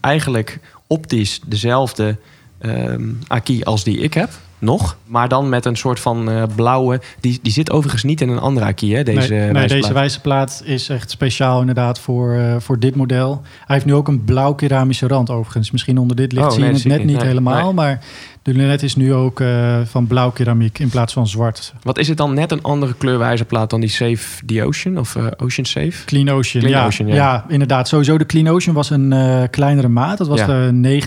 eigenlijk 0.00 0.58
optisch 0.86 1.40
dezelfde 1.46 2.16
ehm 2.58 3.02
Aki 3.26 3.62
als 3.62 3.84
die 3.84 3.98
ik 3.98 4.14
heb. 4.14 4.30
Nog. 4.58 4.96
Maar 5.04 5.28
dan 5.28 5.48
met 5.48 5.64
een 5.64 5.76
soort 5.76 6.00
van 6.00 6.48
blauwe... 6.56 7.00
Die, 7.20 7.38
die 7.42 7.52
zit 7.52 7.70
overigens 7.70 8.02
niet 8.02 8.20
in 8.20 8.28
een 8.28 8.38
andere 8.38 8.66
Aki, 8.66 8.94
hè? 8.94 9.02
Deze 9.02 9.34
nee, 9.34 9.50
nee, 9.50 9.68
deze 9.68 9.92
wijzerplaat 9.92 10.62
is 10.64 10.88
echt 10.88 11.10
speciaal 11.10 11.60
inderdaad 11.60 12.00
voor, 12.00 12.56
voor 12.58 12.78
dit 12.78 12.94
model. 12.94 13.40
Hij 13.42 13.74
heeft 13.74 13.84
nu 13.86 13.94
ook 13.94 14.08
een 14.08 14.24
blauw 14.24 14.54
keramische 14.54 15.06
rand 15.06 15.30
overigens. 15.30 15.70
Misschien 15.70 15.98
onder 15.98 16.16
dit 16.16 16.32
licht 16.32 16.46
Oh, 16.46 16.52
zie 16.52 16.60
nee, 16.60 16.70
je 16.70 16.76
het 16.76 16.86
net 16.86 17.04
niet. 17.04 17.16
Nee, 17.16 17.26
helemaal. 17.26 17.72
Maar 17.72 18.00
de 18.42 18.54
lunet 18.54 18.82
is 18.82 18.96
nu 18.96 19.14
ook 19.14 19.40
eh, 19.40 19.80
van 19.84 20.06
blauw 20.06 20.30
keramiek 20.30 20.78
in 20.78 20.88
plaats 20.88 21.12
van 21.12 21.26
zwart. 21.26 21.72
Wat 21.82 21.98
is 21.98 22.08
het 22.08 22.16
dan 22.16 22.34
net 22.34 22.52
een 22.52 22.62
andere 22.62 22.94
kleurwijzerplaat 22.94 23.70
dan 23.70 23.80
die 23.80 23.88
Safe 23.88 24.46
the 24.46 24.64
Ocean? 24.64 24.98
Of 24.98 25.16
eh, 25.16 25.26
Ocean 25.36 25.66
Safe? 25.66 26.04
Clean 26.04 26.28
Ocean, 26.30 26.64
Clean 26.64 26.80
ja, 26.80 26.86
Ocean, 26.86 27.08
ja. 27.08 27.14
ja. 27.14 27.44
inderdaad. 27.48 27.88
Sowieso 27.88 28.18
de 28.18 28.26
Clean 28.26 28.48
Ocean 28.48 28.74
was 28.74 28.90
een 28.90 29.12
eh, 29.12 29.42
kleinere 29.50 29.88
maat. 29.88 30.18
Dat 30.18 30.26
was 30.28 30.40
Ja. 30.40 30.46
de 30.46 31.02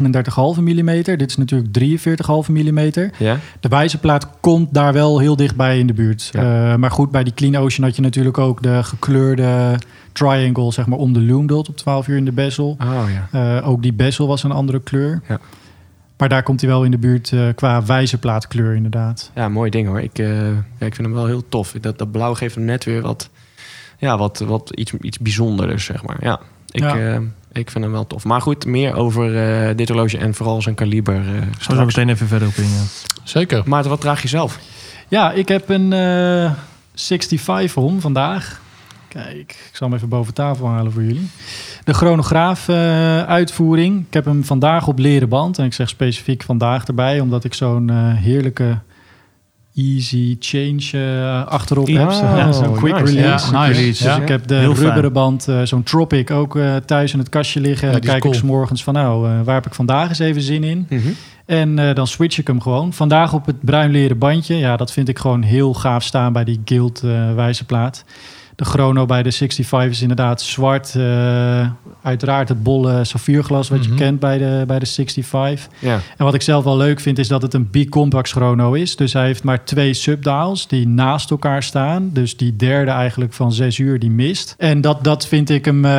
39,5 0.55 0.62
mm. 0.62 1.03
Dit 1.03 1.29
is 1.29 1.38
natuurlijk 1.38 1.79
43,5 1.79 2.51
mm. 2.51 2.79
Ja? 3.17 3.39
De 3.60 3.67
wijzerplaat 3.67 4.27
komt 4.39 4.74
daar 4.74 4.93
wel 4.93 5.19
heel 5.19 5.36
dichtbij 5.36 5.79
in 5.79 5.88
de 5.88 5.93
buurt. 5.93 6.31
Maar 6.77 6.91
goed, 6.91 7.12
bij 7.12 7.24
die 7.24 7.33
Clean 7.33 7.57
Ocean 7.57 7.88
had 7.88 7.95
je 7.95 8.01
natuurlijk 8.01 8.38
ook 8.38 8.62
de 8.63 8.83
gekleurde 8.83 9.75
triangle 10.12 10.71
zeg 10.71 10.86
maar, 10.86 11.00
om 11.00 11.13
de 11.13 11.21
loom 11.21 11.48
dot 11.48 11.69
op 11.69 11.77
12 11.77 12.07
uur 12.07 12.17
in 12.17 12.25
de 12.25 12.31
bezel. 12.31 12.77
Oh 12.81 13.03
ja. 13.31 13.60
Ook 13.60 13.81
die 13.81 13.93
bezel 13.93 14.27
was 14.27 14.43
een 14.43 14.51
andere 14.51 14.79
kleur. 14.79 15.21
Ja. 15.27 15.39
Maar 16.17 16.29
daar 16.29 16.43
komt 16.43 16.62
hij 16.62 16.69
wel 16.69 16.84
in 16.84 16.91
de 16.91 16.98
buurt 16.98 17.31
eh, 17.31 17.48
qua 17.55 17.84
wijzerplaatkleur 17.86 18.75
inderdaad. 18.75 19.31
Ja, 19.36 19.50
mooi 19.50 19.69
ding 19.69 19.88
hoor. 19.88 20.01
Ik, 20.01 20.19
eh, 20.19 20.48
ja, 20.51 20.86
ik 20.86 20.95
vind 20.95 20.98
hem 21.07 21.13
wel 21.13 21.25
heel 21.25 21.50
tof. 21.50 21.75
Dat, 21.81 21.98
dat 21.98 22.12
blauw 22.12 22.34
geeft 22.34 22.55
hem 22.55 22.65
net 22.65 22.84
weer 22.84 23.01
wat, 23.01 23.29
ja, 23.98 24.17
wat, 24.17 24.39
wat 24.39 24.69
iets, 24.75 24.93
iets 24.93 25.19
bijzonders, 25.19 25.86
zeg 25.86 26.03
maar. 26.03 26.17
Ja, 26.19 26.39
ik, 26.72 26.81
Ja. 26.81 26.98
eh, 26.98 27.19
ik 27.51 27.72
vind 27.72 27.84
hem 27.84 27.93
wel 27.93 28.07
tof. 28.07 28.24
Maar 28.24 28.41
goed, 28.41 28.65
meer 28.65 28.93
over 28.95 29.38
eh, 29.67 29.75
dit 29.75 29.88
horloge 29.89 30.17
en 30.17 30.34
vooral 30.34 30.62
zijn 30.62 30.75
kaliber. 30.75 31.15
eh, 31.15 31.41
Gaan 31.57 31.77
we 31.77 31.86
meteen 31.86 32.10
even 32.10 32.27
verder 32.27 32.48
op 32.48 32.53
in. 32.55 32.63
ja. 32.63 32.84
Zeker. 33.24 33.62
Maarten, 33.65 33.89
wat 33.89 34.01
draag 34.01 34.22
je 34.22 34.27
zelf? 34.27 34.60
Ja, 35.07 35.31
ik 35.31 35.48
heb 35.48 35.69
een 35.69 35.93
eh 35.93 36.51
65 36.95 37.75
om 37.77 38.01
vandaag. 38.01 38.62
Kijk, 39.24 39.51
ik 39.69 39.69
zal 39.75 39.88
hem 39.88 39.95
even 39.95 40.10
boven 40.10 40.34
tafel 40.34 40.67
halen 40.67 40.91
voor 40.91 41.03
jullie. 41.03 41.29
De 41.84 41.93
chronograaf 41.93 42.67
eh, 42.67 42.75
uitvoering. 43.24 44.05
Ik 44.07 44.13
heb 44.13 44.25
hem 44.25 44.43
vandaag 44.43 44.88
op 44.88 45.00
leren 45.00 45.29
band. 45.29 45.60
En 45.60 45.65
ik 45.65 45.74
zeg 45.74 45.89
specifiek 45.89 46.43
vandaag 46.43 46.86
erbij, 46.86 47.19
omdat 47.19 47.43
ik 47.43 47.53
zo'n 47.53 47.89
eh, 47.89 47.95
heerlijke 48.13 48.77
easy 49.75 50.36
change 50.39 50.89
eh, 50.91 51.48
achterop 51.48 51.88
heb. 51.88 52.07
Oh, 52.10 52.19
ja, 52.22 52.51
zo'n 52.51 52.75
quick 52.75 52.93
nice. 53.00 53.13
release. 53.13 53.51
Ja, 53.51 53.60
nice. 53.62 53.74
release. 53.79 54.03
Dus 54.03 54.15
Ja. 54.15 54.22
ik 54.22 54.27
heb 54.27 54.48
de 54.48 54.55
Heel 54.55 54.74
rubberen 54.74 55.13
band, 55.13 55.48
zo'n 55.63 55.84
Tropic, 55.84 56.31
ook 56.31 56.60
thuis 56.86 57.13
in 57.13 57.19
het 57.19 57.29
kastje 57.29 57.60
liggen. 57.60 57.88
En 57.88 57.93
dan 57.93 58.01
kijk 58.01 58.24
ik. 58.25 58.34
's 58.34 58.41
morgens 58.41 58.84
van, 58.84 58.93
nou, 58.93 59.43
waar 59.43 59.55
heb 59.55 59.65
ik 59.65 59.74
vandaag 59.74 60.10
eens 60.10 60.19
even 60.19 60.41
zin 60.41 60.63
in? 60.63 60.88
En 61.45 61.79
eh, 61.79 61.95
dan 61.95 62.07
switch 62.07 62.38
ik 62.38 62.48
hem 62.48 62.62
gewoon. 62.62 62.93
Vandaag 62.93 63.34
op 63.34 63.45
het 63.45 63.62
bruin 63.62 63.91
leren 63.91 64.17
bandje. 64.17 64.55
Ja, 64.55 64.77
dat 64.77 64.91
vind 64.91 65.07
ik 65.10 65.19
gewoon 65.19 65.41
heel 65.41 65.74
gaaf 65.74 66.03
staan 66.03 66.34
bij 66.34 66.43
die 66.43 66.62
Guild 66.65 67.03
eh 67.03 67.34
wijzerplaat. 67.34 68.03
De 68.55 68.65
chrono 68.65 69.05
bij 69.05 69.24
de 69.24 69.31
65 69.31 69.91
is 69.91 70.01
inderdaad 70.01 70.41
zwart. 70.41 70.95
Eh, 70.95 71.67
uiteraard 72.01 72.50
het 72.50 72.63
bolle 72.63 73.03
saffierglas 73.03 73.69
wat 73.69 73.79
Mhm. 73.79 73.89
je 73.89 73.95
kent 73.95 74.19
bij 74.19 74.38
de, 74.38 74.63
bij 74.67 74.79
de 74.79 74.85
65. 74.85 75.67
Ja. 75.79 76.00
En 76.17 76.25
wat 76.25 76.33
ik 76.33 76.41
zelf 76.41 76.63
wel 76.63 76.77
leuk 76.77 77.00
vind 77.00 77.19
is 77.19 77.27
dat 77.27 77.41
het 77.41 77.53
een 77.53 77.69
bicompax 77.71 78.31
chrono 78.31 78.74
is. 78.74 78.95
Dus 78.95 79.13
hij 79.13 79.25
heeft 79.25 79.43
maar 79.43 79.63
twee 79.65 79.93
subdials 79.93 80.67
die 80.67 80.88
naast 80.88 81.31
elkaar 81.31 81.63
staan. 81.63 82.09
Dus 82.13 82.38
die 82.38 82.55
derde 82.55 82.91
eigenlijk 82.91 83.33
van 83.33 83.51
zes 83.53 83.77
uur 83.77 84.00
die 84.00 84.12
mist. 84.12 84.55
En 84.57 84.81
dat, 84.81 85.03
dat 85.03 85.27
vind 85.27 85.50
ik 85.50 85.65
hem 85.65 85.85
eh, 85.85 85.91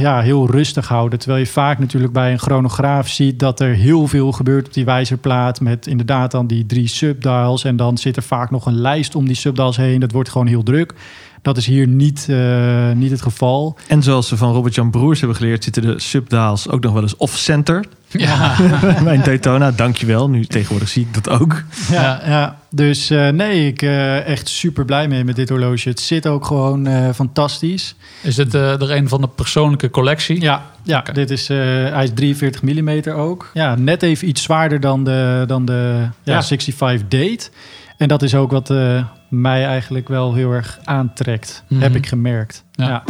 ja, 0.00 0.20
heel 0.20 0.50
rustig 0.50 0.88
houden. 0.88 1.18
Terwijl 1.18 1.40
je 1.40 1.46
vaak 1.50 1.78
natuurlijk 1.78 2.12
bij 2.12 2.32
een 2.32 2.38
chronograaf 2.38 3.08
ziet 3.08 3.38
dat 3.38 3.60
er 3.60 3.74
heel 3.74 4.06
veel 4.06 4.32
gebeurt 4.32 4.66
op 4.66 4.74
die 4.74 4.84
wijzerplaat. 4.84 5.60
Met 5.60 5.86
inderdaad 5.86 6.30
dan 6.30 6.46
die 6.46 6.66
drie 6.66 6.86
subdials. 6.88 7.64
En 7.64 7.76
dan 7.76 7.98
zit 7.98 8.16
er 8.16 8.22
vaak 8.22 8.50
nog 8.50 8.66
een 8.66 8.80
lijst 8.80 9.14
om 9.14 9.26
die 9.26 9.36
subdials 9.36 9.76
heen. 9.76 10.00
Dat 10.00 10.12
wordt 10.12 10.28
gewoon 10.28 10.46
heel 10.46 10.62
druk. 10.62 10.94
Dat 11.42 11.56
is 11.56 11.66
hier 11.66 11.86
niet, 11.86 12.26
eh, 12.30 12.90
niet 12.92 13.10
het 13.10 13.22
geval. 13.22 13.76
En 13.86 14.02
zoals 14.02 14.30
we 14.30 14.36
van 14.36 14.52
Robert-Jan 14.52 14.90
Broers 14.90 15.18
hebben 15.18 15.36
geleerd... 15.36 15.64
zitten 15.64 15.82
de 15.82 16.00
subdials 16.00 16.68
ook 16.68 16.82
nog 16.82 16.92
wel 16.92 17.02
eens 17.02 17.16
off-center. 17.16 17.84
Ja. 18.08 18.56
bij 19.04 19.14
een 19.14 19.22
Daytona, 19.22 19.70
dankjewel. 19.70 20.28
Nu 20.30 20.44
tegenwoordig 20.44 20.88
zie 20.88 21.06
ik 21.10 21.24
dat 21.24 21.40
ook. 21.40 21.62
Ja, 21.90 22.20
ja. 22.26 22.58
dus 22.70 23.10
eh, 23.10 23.28
nee, 23.28 23.66
ik 23.66 23.82
uh, 23.82 24.26
echt 24.26 24.48
super 24.48 24.84
blij 24.84 25.08
mee 25.08 25.24
met 25.24 25.36
dit 25.36 25.48
horloge. 25.48 25.88
Het 25.88 26.00
zit 26.00 26.26
ook 26.26 26.46
gewoon 26.46 26.88
uh, 26.88 27.08
fantastisch. 27.14 27.94
Is 28.20 28.34
dit 28.34 28.54
uh, 28.54 28.80
er 28.80 28.90
een 28.90 29.08
van 29.08 29.20
de 29.20 29.28
persoonlijke 29.28 29.90
collectie? 29.90 30.40
Ja, 30.40 30.70
ja 30.82 30.98
okay. 30.98 31.14
dit 31.14 31.30
is, 31.30 31.50
uh, 31.50 31.58
hij 31.92 32.04
is 32.04 32.10
43 32.14 32.62
mm 32.62 33.12
ook. 33.12 33.50
Ja, 33.54 33.74
net 33.74 34.02
even 34.02 34.28
iets 34.28 34.42
zwaarder 34.42 34.80
dan 34.80 35.04
de, 35.04 35.44
dan 35.46 35.64
de 35.64 36.08
ja, 36.22 36.32
ja. 36.32 36.42
65 36.42 37.08
Date. 37.08 37.50
En 37.96 38.08
dat 38.08 38.22
is 38.22 38.34
ook 38.34 38.50
wat 38.50 38.70
uh, 38.70 39.04
mij 39.32 39.64
eigenlijk 39.64 40.08
wel 40.08 40.34
heel 40.34 40.50
erg 40.50 40.78
aantrekt, 40.84 41.62
mm 41.62 41.76
-hmm. 41.76 41.86
heb 41.86 41.94
ik 41.94 42.06
gemerkt. 42.06 42.64
Ja. 42.72 42.88
ja. 42.88 43.04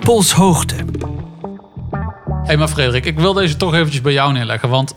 Polshoogte. 0.00 0.74
Hé, 0.74 0.82
hey, 2.42 2.56
maar 2.56 2.68
Frederik, 2.68 3.04
ik 3.04 3.18
wil 3.18 3.32
deze 3.32 3.56
toch 3.56 3.74
eventjes 3.74 4.00
bij 4.00 4.12
jou 4.12 4.32
neerleggen. 4.32 4.68
Want 4.68 4.94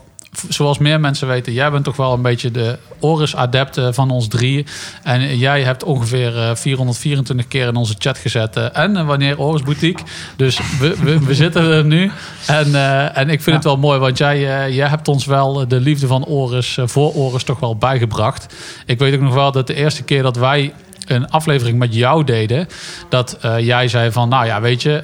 zoals 0.48 0.78
meer 0.78 1.00
mensen 1.00 1.28
weten, 1.28 1.52
jij 1.52 1.70
bent 1.70 1.84
toch 1.84 1.96
wel 1.96 2.12
een 2.12 2.22
beetje 2.22 2.50
de 2.50 2.78
Oris-adept 3.00 3.80
van 3.90 4.10
ons 4.10 4.28
drie. 4.28 4.66
En 5.02 5.38
jij 5.38 5.62
hebt 5.62 5.84
ongeveer 5.84 6.56
424 6.56 7.48
keer 7.48 7.68
in 7.68 7.76
onze 7.76 7.94
chat 7.98 8.18
gezet. 8.18 8.56
En 8.56 9.06
wanneer 9.06 9.38
Oris 9.38 9.62
Boutique. 9.62 10.04
Dus 10.36 10.60
we, 10.80 10.96
we, 11.02 11.18
we 11.24 11.34
zitten 11.44 11.72
er 11.72 11.84
nu. 11.84 12.10
En, 12.46 12.68
uh, 12.68 13.16
en 13.16 13.28
ik 13.28 13.42
vind 13.42 13.46
ja. 13.46 13.52
het 13.52 13.64
wel 13.64 13.76
mooi, 13.76 13.98
want 13.98 14.18
jij, 14.18 14.38
uh, 14.68 14.74
jij 14.76 14.88
hebt 14.88 15.08
ons 15.08 15.24
wel 15.24 15.68
de 15.68 15.80
liefde 15.80 16.06
van 16.06 16.24
Oris, 16.24 16.76
uh, 16.76 16.86
voor 16.86 17.14
Oris, 17.14 17.44
toch 17.44 17.60
wel 17.60 17.76
bijgebracht. 17.76 18.54
Ik 18.86 18.98
weet 18.98 19.14
ook 19.14 19.20
nog 19.20 19.34
wel 19.34 19.52
dat 19.52 19.66
de 19.66 19.74
eerste 19.74 20.02
keer 20.02 20.22
dat 20.22 20.36
wij 20.36 20.72
een 21.06 21.30
aflevering 21.30 21.78
met 21.78 21.94
jou 21.94 22.24
deden. 22.24 22.68
Dat 23.08 23.38
uh, 23.44 23.58
jij 23.58 23.88
zei 23.88 24.12
van, 24.12 24.28
nou 24.28 24.46
ja, 24.46 24.60
weet 24.60 24.82
je, 24.82 25.02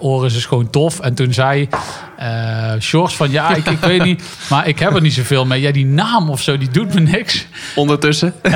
uh, 0.00 0.04
Oris 0.04 0.36
is 0.36 0.46
gewoon 0.46 0.70
tof. 0.70 1.00
En 1.00 1.14
toen 1.14 1.32
zei 1.32 1.68
uh, 2.20 2.80
Shorts 2.80 3.16
van, 3.16 3.30
ja, 3.30 3.54
ik, 3.54 3.66
ik 3.66 3.78
weet 3.78 4.04
niet, 4.04 4.22
maar 4.50 4.68
ik 4.68 4.78
heb 4.78 4.94
er 4.94 5.00
niet 5.00 5.12
zoveel 5.12 5.46
mee. 5.46 5.60
Ja, 5.60 5.72
die 5.72 5.86
naam 5.86 6.30
of 6.30 6.40
zo, 6.40 6.58
die 6.58 6.70
doet 6.70 6.94
me 6.94 7.00
niks. 7.00 7.46
Ondertussen. 7.74 8.34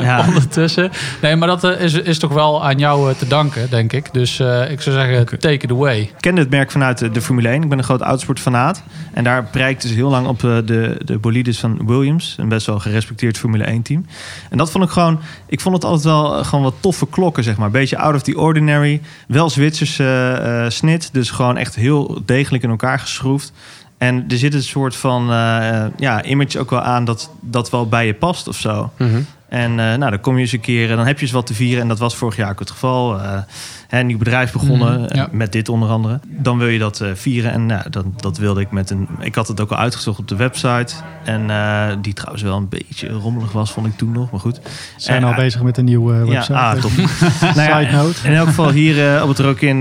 ja. 0.00 0.24
Ondertussen. 0.26 0.90
Nee, 1.22 1.36
maar 1.36 1.48
dat 1.48 1.64
is, 1.64 1.92
is 1.92 2.18
toch 2.18 2.32
wel 2.32 2.64
aan 2.64 2.78
jou 2.78 3.14
te 3.14 3.26
danken, 3.26 3.70
denk 3.70 3.92
ik. 3.92 4.12
Dus 4.12 4.30
ik 4.70 4.80
zou 4.80 4.96
zeggen, 4.96 5.20
okay. 5.20 5.38
take 5.38 5.64
it 5.64 5.70
away. 5.70 6.00
Ik 6.00 6.14
ken 6.20 6.36
het 6.36 6.50
merk 6.50 6.70
vanuit 6.70 7.14
de 7.14 7.22
Formule 7.22 7.48
1. 7.48 7.62
Ik 7.62 7.68
ben 7.68 7.78
een 7.78 7.84
groot 7.84 8.00
autosportfanaat. 8.00 8.82
En 9.12 9.24
daar 9.24 9.44
prijkt 9.44 9.82
dus 9.82 9.90
heel 9.90 10.10
lang 10.10 10.26
op 10.26 10.40
de, 10.40 10.96
de 11.04 11.18
bolides 11.18 11.58
van 11.58 11.86
Williams. 11.86 12.34
Een 12.38 12.48
best 12.48 12.66
wel 12.66 12.78
gerespecteerd 12.78 13.38
Formule 13.38 13.64
1 13.64 13.82
team. 13.82 14.06
En 14.50 14.58
dat 14.58 14.70
vond 14.70 14.84
ik 14.84 14.90
gewoon, 14.90 15.20
ik 15.46 15.60
vond 15.60 15.74
het 15.74 15.84
altijd 15.84 16.04
wel 16.04 16.44
gewoon 16.44 16.64
wat 16.64 16.74
toffe 16.80 17.06
klokken, 17.06 17.44
zeg 17.44 17.56
maar. 17.56 17.70
Beetje 17.70 17.98
out 17.98 18.14
of 18.14 18.22
the 18.22 18.38
ordinary. 18.38 19.00
Wel 19.26 19.50
Zwitserse 19.50 20.40
uh, 20.42 20.70
snit. 20.70 21.08
Dus 21.12 21.30
gewoon 21.30 21.56
echt 21.56 21.74
heel 21.74 22.22
degelijk 22.24 22.62
in 22.62 22.70
elkaar 22.80 22.98
geschroefd. 22.98 23.52
En 23.98 24.24
er 24.28 24.38
zit 24.38 24.54
een 24.54 24.62
soort 24.62 24.96
van 24.96 25.30
uh, 25.30 25.84
ja, 25.96 26.24
image 26.24 26.58
ook 26.58 26.70
wel 26.70 26.80
aan 26.80 27.04
dat 27.04 27.30
dat 27.40 27.70
wel 27.70 27.88
bij 27.88 28.06
je 28.06 28.14
past 28.14 28.48
of 28.48 28.56
zo. 28.56 28.92
Mm. 28.98 29.26
En 29.54 29.70
uh, 29.70 29.76
nou, 29.76 30.10
dan 30.10 30.20
kom 30.20 30.34
je 30.34 30.40
eens 30.40 30.52
een 30.52 30.60
keer 30.60 30.90
en 30.90 30.96
dan 30.96 31.06
heb 31.06 31.16
je 31.16 31.22
eens 31.22 31.32
wat 31.32 31.46
te 31.46 31.54
vieren. 31.54 31.82
En 31.82 31.88
dat 31.88 31.98
was 31.98 32.16
vorig 32.16 32.36
jaar 32.36 32.50
ook 32.50 32.58
het 32.58 32.70
geval. 32.70 33.20
Uh, 33.20 33.38
een 33.88 34.06
nieuw 34.06 34.18
bedrijf 34.18 34.52
begonnen, 34.52 35.00
Mm, 35.00 35.06
ja. 35.12 35.28
met 35.30 35.52
dit 35.52 35.68
onder 35.68 35.88
andere. 35.88 36.20
Dan 36.26 36.58
wil 36.58 36.68
je 36.68 36.78
dat 36.78 37.00
uh, 37.00 37.08
vieren. 37.14 37.52
En 37.52 37.66
nou, 37.66 37.90
dat, 37.90 38.04
dat 38.16 38.38
wilde 38.38 38.60
ik 38.60 38.70
met 38.70 38.90
een... 38.90 39.08
Ik 39.20 39.34
had 39.34 39.48
het 39.48 39.60
ook 39.60 39.70
al 39.70 39.76
uitgezocht 39.76 40.18
op 40.18 40.28
de 40.28 40.36
website. 40.36 40.94
En 41.24 41.50
die 42.00 42.12
trouwens 42.12 42.42
wel 42.42 42.56
een 42.56 42.68
beetje 42.68 43.08
rommelig 43.08 43.52
was, 43.52 43.72
vond 43.72 43.86
ik 43.86 43.96
toen 43.96 44.12
nog. 44.12 44.30
Maar 44.30 44.40
goed. 44.40 44.60
Zijn 44.96 45.22
en, 45.22 45.28
al 45.28 45.34
bezig 45.34 45.62
met 45.62 45.76
een 45.76 45.84
nieuwe 45.84 46.24
website. 46.24 46.52
Ja, 46.52 46.70
ah, 46.70 46.80
top. 46.80 46.90
nou 47.56 47.60
ja, 47.60 47.80
Side 47.80 47.96
note. 47.96 48.28
In 48.28 48.34
elk 48.34 48.46
geval 48.46 48.70
hier 48.70 49.22
op 49.22 49.28
het 49.28 49.38
Rokin 49.38 49.80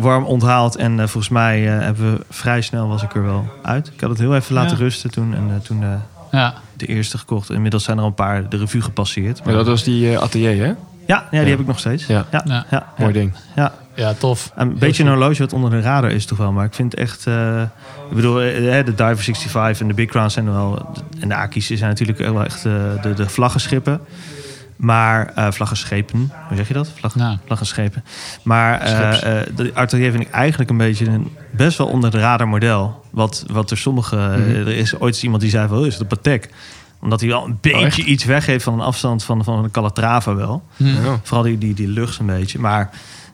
warm 0.00 0.24
onthaald. 0.24 0.76
En 0.76 0.96
volgens 0.96 1.28
mij 1.28 1.60
hebben 1.60 2.12
we 2.12 2.24
vrij 2.30 2.60
snel 2.60 2.88
was 2.88 3.02
ik 3.02 3.14
er 3.14 3.22
wel 3.22 3.48
uit. 3.62 3.90
Ik 3.94 4.00
had 4.00 4.10
het 4.10 4.18
heel 4.18 4.34
even 4.34 4.54
laten 4.54 4.76
rusten 4.76 5.10
toen. 5.10 5.34
En 5.34 5.60
toen 5.62 5.84
Ja. 6.30 6.54
De 6.78 6.86
eerste 6.86 7.18
gekocht. 7.18 7.50
Inmiddels 7.50 7.84
zijn 7.84 7.96
er 7.96 8.02
al 8.02 8.08
een 8.08 8.14
paar 8.14 8.48
de 8.48 8.56
revue 8.56 8.80
gepasseerd. 8.80 9.40
Ja, 9.44 9.52
dat 9.52 9.66
was 9.66 9.84
die 9.84 10.10
uh, 10.10 10.18
atelier, 10.18 10.64
hè? 10.64 10.66
Ja, 10.66 10.74
ja, 11.06 11.26
die 11.30 11.40
Ja. 11.40 11.46
heb 11.48 11.60
ik 11.60 11.66
nog 11.66 11.78
steeds. 11.78 12.06
Ja. 12.06 12.26
ja, 12.32 12.42
Ja. 12.46 12.66
ja, 12.70 12.92
Mooi 12.98 13.12
ding. 13.12 13.32
Ja. 13.56 13.72
ja, 13.94 14.12
tof. 14.14 14.52
Een 14.56 14.78
beetje 14.78 15.02
een 15.02 15.08
horloge 15.08 15.38
wat 15.38 15.52
onder 15.52 15.70
de 15.70 15.80
radar 15.80 16.10
is 16.10 16.26
toch 16.26 16.38
wel. 16.38 16.52
Maar 16.52 16.64
ik 16.64 16.74
vind 16.74 16.94
echt... 16.94 17.26
eh, 17.26 17.62
ik 18.10 18.14
bedoel, 18.16 18.40
eh, 18.40 18.84
de 18.84 18.94
Diver 18.94 19.16
65 19.18 19.80
en 19.80 19.88
de 19.88 19.94
Big 19.94 20.08
Crown 20.08 20.28
zijn 20.28 20.52
wel... 20.52 20.94
En 21.20 21.28
de 21.28 21.34
Aki's 21.34 21.66
zijn 21.66 21.88
natuurlijk 21.88 22.18
wel 22.18 22.44
echt 22.44 22.64
eh, 22.66 22.72
de, 23.02 23.14
de 23.14 23.28
vlaggenschippen. 23.28 24.00
Maar 24.78 25.32
eh 25.34 25.50
vlaggenschepen, 25.50 26.32
hoe 26.48 26.56
zeg 26.56 26.68
je 26.68 26.74
dat? 26.74 26.90
Vlag, 26.94 27.14
Ja. 27.14 27.38
Vlaggenschepen. 27.44 28.04
Maar 28.42 28.80
eh, 28.80 29.40
eh, 29.40 29.46
de 29.56 29.70
atelier 29.74 30.10
vind 30.10 30.22
ik 30.22 30.30
eigenlijk 30.30 30.70
een 30.70 30.76
beetje 30.76 31.06
een 31.06 31.36
best 31.50 31.78
wel 31.78 31.86
onder 31.86 32.10
de 32.10 32.18
radar 32.18 32.48
model. 32.48 33.04
Wat, 33.10 33.44
wat 33.52 33.70
er 33.70 33.78
sommige... 33.78 34.16
Mhm. 34.16 34.50
Er 34.56 34.68
is 34.68 34.98
ooit 34.98 35.22
iemand 35.22 35.40
die 35.42 35.50
zei 35.50 35.68
van, 35.68 35.78
oh, 35.78 35.86
is 35.86 35.92
het 35.92 36.02
een 36.02 36.08
Patek? 36.08 36.48
Omdat 37.00 37.20
hij 37.20 37.28
wel 37.28 37.44
een 37.44 37.58
beetje 37.60 37.84
echt? 37.86 37.96
iets 37.98 38.24
weggeeft 38.24 38.64
van 38.64 38.72
een 38.74 38.80
afstand 38.80 39.24
van, 39.24 39.44
van 39.44 39.64
een 39.64 39.70
Calatrava 39.70 40.34
wel. 40.34 40.62
Hm. 40.76 40.84
Ja. 40.86 41.20
Vooral 41.22 41.42
die, 41.44 41.58
die, 41.58 41.74
die 41.74 41.88
lucht 41.88 42.18
een 42.18 42.26
beetje. 42.26 42.58
Maar 42.58 42.90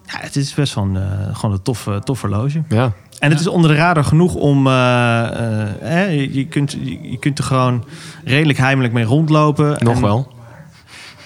ja, 0.07 0.19
het 0.21 0.37
is 0.37 0.55
best 0.55 0.75
wel 0.75 0.85
een, 0.85 0.97
eh, 0.97 1.37
gewoon 1.37 1.55
een 1.55 1.63
tof, 1.63 1.89
tof 2.05 2.21
horloge. 2.21 2.63
ja. 2.69 2.93
En 3.19 3.31
het 3.31 3.41
is 3.41 3.47
onder 3.47 3.71
de 3.71 3.77
radar 3.77 4.05
genoeg 4.05 4.35
om... 4.35 4.67
hè, 4.67 6.05
je, 6.05 6.35
je 6.35 6.47
kunt, 6.47 6.73
je, 6.73 7.11
je 7.11 7.19
kunt 7.19 7.39
er 7.39 7.45
gewoon 7.45 7.85
redelijk 8.25 8.59
heimelijk 8.59 8.93
mee 8.95 9.05
rondlopen. 9.05 9.77
Nog 9.85 9.95
En- 9.95 10.03
wel. 10.03 10.33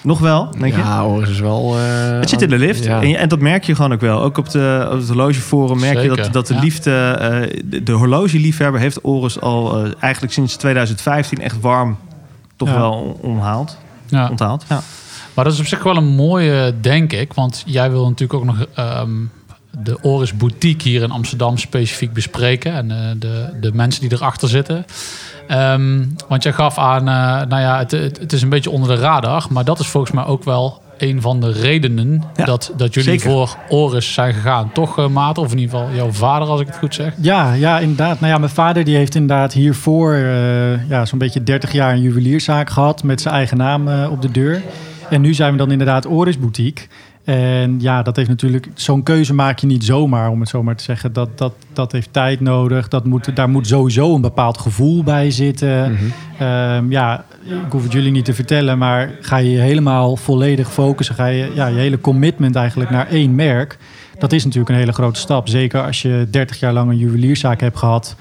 Nog 0.03 0.19
wel, 0.19 0.51
denk 0.59 0.73
je? 0.75 0.79
Ja, 0.79 1.05
Oris 1.05 1.29
is 1.29 1.39
wel... 1.39 1.75
eh, 1.77 2.19
Het 2.19 2.29
zit 2.29 2.41
in 2.41 2.49
de 2.49 2.57
lift. 2.57 2.83
Ja. 2.83 3.01
En, 3.01 3.09
je- 3.09 3.17
en 3.17 3.29
dat 3.29 3.39
merk 3.39 3.63
je 3.63 3.75
gewoon 3.75 3.93
ook 3.93 4.01
wel. 4.01 4.21
Ook 4.21 4.37
op, 4.37 4.49
de, 4.49 4.87
op 4.91 4.97
het 4.97 5.07
horlogeforum 5.07 5.79
merk 5.79 6.01
je 6.01 6.07
dat, 6.07 6.33
dat 6.33 6.47
de 6.47 6.53
ja. 6.53 6.59
liefde... 6.59 6.91
eh, 7.19 7.61
de, 7.65 7.83
de 7.83 7.91
horlogeliefhebber 7.91 8.79
heeft 8.81 8.99
Oris 9.03 9.39
al 9.41 9.85
eh, 9.85 9.91
eigenlijk 9.99 10.33
sinds 10.33 10.55
2015 10.55 11.41
echt 11.41 11.61
warm 11.61 11.97
toch 12.55 12.67
Ja. 12.67 12.75
wel 12.75 13.19
omhaald. 13.21 13.77
Ja. 14.05 14.29
Onthaald. 14.29 14.65
Ja. 14.69 14.81
Maar 15.33 15.43
dat 15.43 15.53
is 15.53 15.59
op 15.59 15.65
zich 15.65 15.83
wel 15.83 15.97
een 15.97 16.15
mooie, 16.15 16.73
denk 16.81 17.13
ik. 17.13 17.33
Want 17.33 17.63
jij 17.65 17.91
wil 17.91 18.03
natuurlijk 18.03 18.33
ook 18.39 18.45
nog 18.45 18.65
ehm, 18.75 19.09
de 19.83 19.97
Oris 20.01 20.33
Boutique 20.37 20.89
hier 20.89 21.01
in 21.01 21.11
Amsterdam 21.11 21.57
specifiek 21.57 22.13
bespreken. 22.13 22.73
En 22.73 22.87
de, 23.19 23.49
de 23.61 23.71
mensen 23.73 24.01
die 24.01 24.13
erachter 24.13 24.49
zitten. 24.49 24.85
Ehm, 25.49 26.03
want 26.27 26.43
jij 26.43 26.53
gaf 26.53 26.77
aan, 26.77 27.07
eh, 27.07 27.47
nou 27.47 27.61
ja, 27.61 27.77
het, 27.77 27.91
het, 27.91 28.19
het 28.19 28.33
is 28.33 28.41
een 28.41 28.49
beetje 28.49 28.69
onder 28.69 28.95
de 28.95 29.01
radar. 29.01 29.45
Maar 29.49 29.63
dat 29.65 29.79
is 29.79 29.87
volgens 29.87 30.13
mij 30.13 30.25
ook 30.25 30.43
wel 30.43 30.81
een 30.97 31.21
van 31.21 31.39
de 31.39 31.51
redenen 31.51 32.23
Ja, 32.35 32.45
dat, 32.45 32.73
dat 32.77 32.93
jullie 32.93 33.09
zeker. 33.09 33.29
voor 33.29 33.55
Oris 33.69 34.13
zijn 34.13 34.33
gegaan. 34.33 34.71
Toch, 34.73 34.97
eh 34.97 35.07
Maat? 35.07 35.37
Of 35.37 35.51
in 35.51 35.57
ieder 35.57 35.77
geval 35.79 35.95
jouw 35.95 36.11
vader, 36.11 36.47
als 36.47 36.61
ik 36.61 36.67
het 36.67 36.77
goed 36.77 36.93
zeg. 36.95 37.13
Ja, 37.21 37.53
ja, 37.53 37.79
inderdaad. 37.79 38.19
Nou 38.19 38.33
ja, 38.33 38.39
mijn 38.39 38.51
vader 38.51 38.83
die 38.83 38.95
heeft 38.95 39.15
inderdaad 39.15 39.53
hiervoor 39.53 40.13
eh, 40.13 40.89
ja, 40.89 41.05
zo'n 41.05 41.19
beetje 41.19 41.43
30 41.43 41.71
jaar 41.71 41.93
een 41.93 42.01
juwelierszaak 42.01 42.69
gehad 42.69 43.03
met 43.03 43.21
zijn 43.21 43.33
eigen 43.33 43.57
naam 43.57 43.87
op 44.05 44.21
de 44.21 44.31
deur. 44.31 44.61
En 45.09 45.21
nu 45.21 45.33
zijn 45.33 45.51
we 45.51 45.57
dan 45.57 45.71
inderdaad 45.71 46.07
Oris 46.07 46.39
Boutique. 46.39 46.87
En 47.23 47.75
ja, 47.79 48.01
dat 48.01 48.15
heeft 48.15 48.29
natuurlijk 48.29 48.67
zo'n 48.73 49.03
keuze 49.03 49.33
maak 49.33 49.59
je 49.59 49.67
niet 49.67 49.83
zomaar, 49.83 50.29
om 50.29 50.39
het 50.39 50.49
zo 50.49 50.63
maar 50.63 50.75
te 50.75 50.83
zeggen. 50.83 51.13
Dat, 51.13 51.37
dat, 51.37 51.53
dat 51.73 51.91
heeft 51.91 52.13
tijd 52.13 52.39
nodig. 52.39 52.87
Dat 52.87 53.05
moet, 53.05 53.35
daar 53.35 53.49
moet 53.49 53.67
sowieso 53.67 54.15
een 54.15 54.21
bepaald 54.21 54.57
gevoel 54.57 55.03
bij 55.03 55.31
zitten. 55.31 55.91
Mhm. 55.91 56.03
Ehm, 56.37 56.91
ja, 56.91 57.25
ik 57.43 57.71
hoef 57.71 57.83
het 57.83 57.91
jullie 57.91 58.11
niet 58.11 58.25
te 58.25 58.33
vertellen, 58.33 58.77
maar 58.77 59.11
ga 59.21 59.37
je 59.37 59.51
je 59.51 59.59
helemaal 59.59 60.15
volledig 60.15 60.71
focussen, 60.71 61.15
ga 61.15 61.25
je 61.25 61.51
ja, 61.55 61.67
je 61.67 61.77
hele 61.77 62.01
commitment 62.01 62.55
eigenlijk 62.55 62.89
naar 62.89 63.07
één 63.07 63.35
merk. 63.35 63.77
Dat 64.19 64.31
is 64.31 64.43
natuurlijk 64.43 64.69
een 64.69 64.79
hele 64.79 64.93
grote 64.93 65.19
stap. 65.19 65.47
Zeker 65.47 65.85
als 65.85 66.01
je 66.01 66.27
30 66.29 66.59
jaar 66.59 66.73
lang 66.73 66.89
een 66.89 66.97
juwelierszaak 66.97 67.61
hebt 67.61 67.77
gehad. 67.77 68.15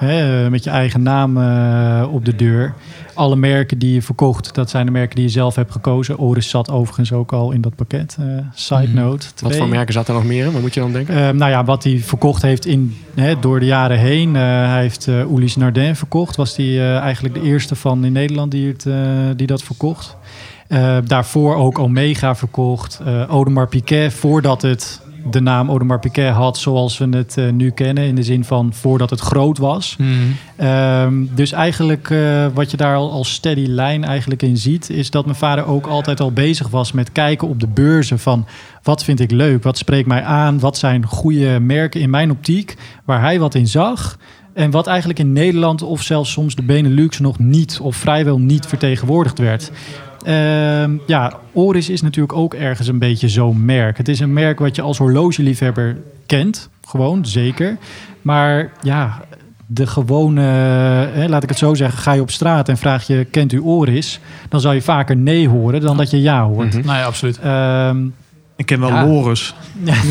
Hè, 0.00 0.50
met 0.50 0.64
je 0.64 0.70
eigen 0.70 1.02
naam 1.02 1.36
eh, 1.38 2.08
op 2.12 2.24
de 2.24 2.36
deur. 2.36 2.74
Alle 3.14 3.36
merken 3.36 3.78
die 3.78 3.94
je 3.94 4.02
verkocht, 4.02 4.54
dat 4.54 4.70
zijn 4.70 4.86
de 4.86 4.92
merken 4.92 5.14
die 5.16 5.24
je 5.24 5.30
zelf 5.30 5.54
hebt 5.54 5.72
gekozen. 5.72 6.18
Oris 6.18 6.48
zat 6.48 6.70
overigens 6.70 7.12
ook 7.12 7.32
al 7.32 7.52
in 7.52 7.60
dat 7.60 7.74
pakket. 7.76 8.16
eh, 8.20 8.26
side 8.54 8.82
Mhm. 8.86 8.94
note. 8.94 9.26
Wat 9.42 9.56
voor 9.56 9.68
merken 9.68 9.92
zat 9.92 10.08
er 10.08 10.14
nog 10.14 10.24
meer 10.24 10.46
in? 10.46 10.52
Wat 10.52 10.60
moet 10.60 10.74
je 10.74 10.80
dan 10.80 10.92
denken? 10.92 11.14
Eh, 11.14 11.30
nou 11.30 11.50
ja, 11.50 11.64
wat 11.64 11.84
hij 11.84 11.98
verkocht 11.98 12.42
heeft 12.42 12.66
in, 12.66 12.96
hè, 13.14 13.38
door 13.38 13.60
de 13.60 13.66
jaren 13.66 13.98
heen. 13.98 14.36
Eh, 14.36 14.42
hij 14.42 14.80
heeft 14.80 15.08
eh 15.08 15.30
Ulysse 15.32 15.58
Nardin 15.58 15.96
verkocht. 15.96 16.36
Was 16.36 16.56
hij 16.56 16.98
eigenlijk 16.98 17.34
de 17.34 17.42
eerste 17.42 17.74
van 17.76 18.04
in 18.04 18.12
Nederland 18.12 18.50
die, 18.50 18.68
het, 18.68 18.86
die 19.38 19.46
dat 19.46 19.62
verkocht. 19.62 20.16
Daarvoor 21.04 21.54
ook 21.54 21.78
Omega 21.78 22.34
verkocht. 22.34 23.00
Uh, 23.06 23.22
Audemars 23.24 23.68
Piguet, 23.68 24.12
voordat 24.12 24.62
het 24.62 25.00
de 25.30 25.40
naam 25.40 25.68
Audemars 25.68 26.00
Piguet 26.00 26.32
had 26.32 26.58
zoals 26.58 26.98
we 26.98 27.08
het 27.08 27.36
uh, 27.38 27.50
nu 27.50 27.70
kennen. 27.70 28.04
In 28.04 28.14
de 28.14 28.22
zin 28.22 28.44
van 28.44 28.72
voordat 28.72 29.10
het 29.10 29.20
groot 29.20 29.58
was. 29.58 29.96
Mm. 29.98 30.36
Um, 30.66 31.30
dus 31.34 31.52
eigenlijk 31.52 32.10
uh, 32.10 32.46
wat 32.54 32.70
je 32.70 32.76
daar 32.76 32.96
al 32.96 33.10
als 33.10 33.32
steady 33.32 33.66
lijn 33.66 34.04
eigenlijk 34.04 34.42
in 34.42 34.56
ziet... 34.56 34.90
is 34.90 35.10
dat 35.10 35.24
mijn 35.24 35.36
vader 35.36 35.66
ook 35.66 35.86
altijd 35.86 36.20
al 36.20 36.32
bezig 36.32 36.68
was 36.68 36.92
met 36.92 37.12
kijken 37.12 37.48
op 37.48 37.60
de 37.60 37.68
beurzen... 37.68 38.18
van 38.18 38.46
wat 38.82 39.04
vind 39.04 39.20
ik 39.20 39.30
leuk, 39.30 39.62
wat 39.62 39.78
spreekt 39.78 40.08
mij 40.08 40.22
aan... 40.22 40.58
wat 40.58 40.78
zijn 40.78 41.06
goede 41.06 41.60
merken 41.60 42.00
in 42.00 42.10
mijn 42.10 42.30
optiek 42.30 42.76
waar 43.04 43.20
hij 43.20 43.38
wat 43.38 43.54
in 43.54 43.66
zag... 43.66 44.18
En 44.52 44.70
wat 44.70 44.86
eigenlijk 44.86 45.18
in 45.18 45.32
Nederland 45.32 45.82
of 45.82 46.02
zelfs 46.02 46.32
soms 46.32 46.54
de 46.54 46.62
Benelux 46.62 47.18
nog 47.18 47.38
niet 47.38 47.78
of 47.82 47.96
vrijwel 47.96 48.38
niet 48.38 48.66
vertegenwoordigd 48.66 49.38
werd. 49.38 49.70
Uh, 50.26 50.84
ja, 51.06 51.32
Oris 51.52 51.88
is 51.88 52.02
natuurlijk 52.02 52.38
ook 52.38 52.54
ergens 52.54 52.88
een 52.88 52.98
beetje 52.98 53.28
zo'n 53.28 53.64
merk. 53.64 53.96
Het 53.96 54.08
is 54.08 54.20
een 54.20 54.32
merk 54.32 54.58
wat 54.58 54.76
je 54.76 54.82
als 54.82 54.98
horlogeliefhebber 54.98 55.96
kent, 56.26 56.68
gewoon, 56.86 57.26
zeker. 57.26 57.76
Maar 58.22 58.72
ja, 58.82 59.20
de 59.66 59.86
gewone, 59.86 60.40
hè, 61.12 61.28
laat 61.28 61.42
ik 61.42 61.48
het 61.48 61.58
zo 61.58 61.74
zeggen, 61.74 61.98
ga 61.98 62.12
je 62.12 62.20
op 62.20 62.30
straat 62.30 62.68
en 62.68 62.76
vraag 62.76 63.06
je, 63.06 63.24
kent 63.24 63.52
u 63.52 63.58
Oris? 63.58 64.20
Dan 64.48 64.60
zal 64.60 64.72
je 64.72 64.82
vaker 64.82 65.16
nee 65.16 65.48
horen 65.48 65.80
dan 65.80 65.96
dat 65.96 66.10
je 66.10 66.22
ja 66.22 66.44
hoort. 66.44 66.74
Mm 66.74 66.80
-hmm. 66.80 66.92
Nee, 66.92 67.02
absoluut. 67.02 67.40
Um, 67.44 68.14
ik 68.60 68.66
ken 68.66 68.80
wel 68.80 68.88
ja. 68.88 69.06
Loris. 69.06 69.54
Ja. 69.82 69.94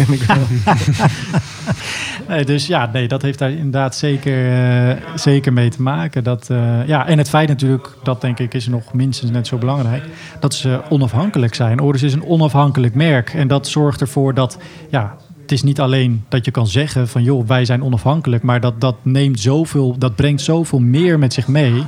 nee, 2.28 2.46
dus 2.46 2.68
ja, 2.68 2.90
nee, 2.94 3.08
dat 3.08 3.22
heeft 3.22 3.40
daar 3.40 3.52
inderdaad 3.52 3.96
zeker, 3.96 4.90
uh, 4.90 4.96
zeker 5.16 5.54
mee 5.54 5.70
te 5.70 5.82
maken. 5.82 6.24
Dat, 6.24 6.48
uh, 6.52 6.88
ja, 6.88 7.08
en 7.08 7.18
het 7.18 7.30
feit 7.30 7.48
natuurlijk, 7.48 7.96
dat 8.04 8.22
denk 8.22 8.40
ik 8.40 8.54
is 8.54 8.68
nog 8.68 8.94
minstens 8.94 9.32
net 9.32 9.48
zo 9.48 9.58
belangrijk, 9.58 10.04
dat 10.40 10.54
ze 10.54 10.82
onafhankelijk 10.90 11.56
zijn. 11.56 11.82
Oris 11.82 12.04
is 12.04 12.14
een 12.14 12.26
onafhankelijk 12.26 12.96
merk. 12.96 13.34
En 13.34 13.48
dat 13.48 13.68
zorgt 13.68 14.02
ervoor 14.02 14.34
dat, 14.34 14.58
ja, 14.90 15.16
het 15.42 15.52
is 15.52 15.64
niet 15.64 15.80
alleen 15.80 16.24
dat 16.30 16.46
je 16.46 16.52
kan 16.52 16.68
zeggen 16.68 17.08
van 17.08 17.24
joh, 17.24 17.48
wij 17.48 17.66
zijn 17.66 17.84
onafhankelijk, 17.84 18.44
maar 18.44 18.60
dat, 18.60 18.82
dat 18.82 18.96
neemt 19.02 19.40
zoveel, 19.40 19.98
dat 19.98 20.16
brengt 20.16 20.42
zoveel 20.42 20.80
meer 20.80 21.20
met 21.20 21.34
zich 21.34 21.48
mee. 21.48 21.84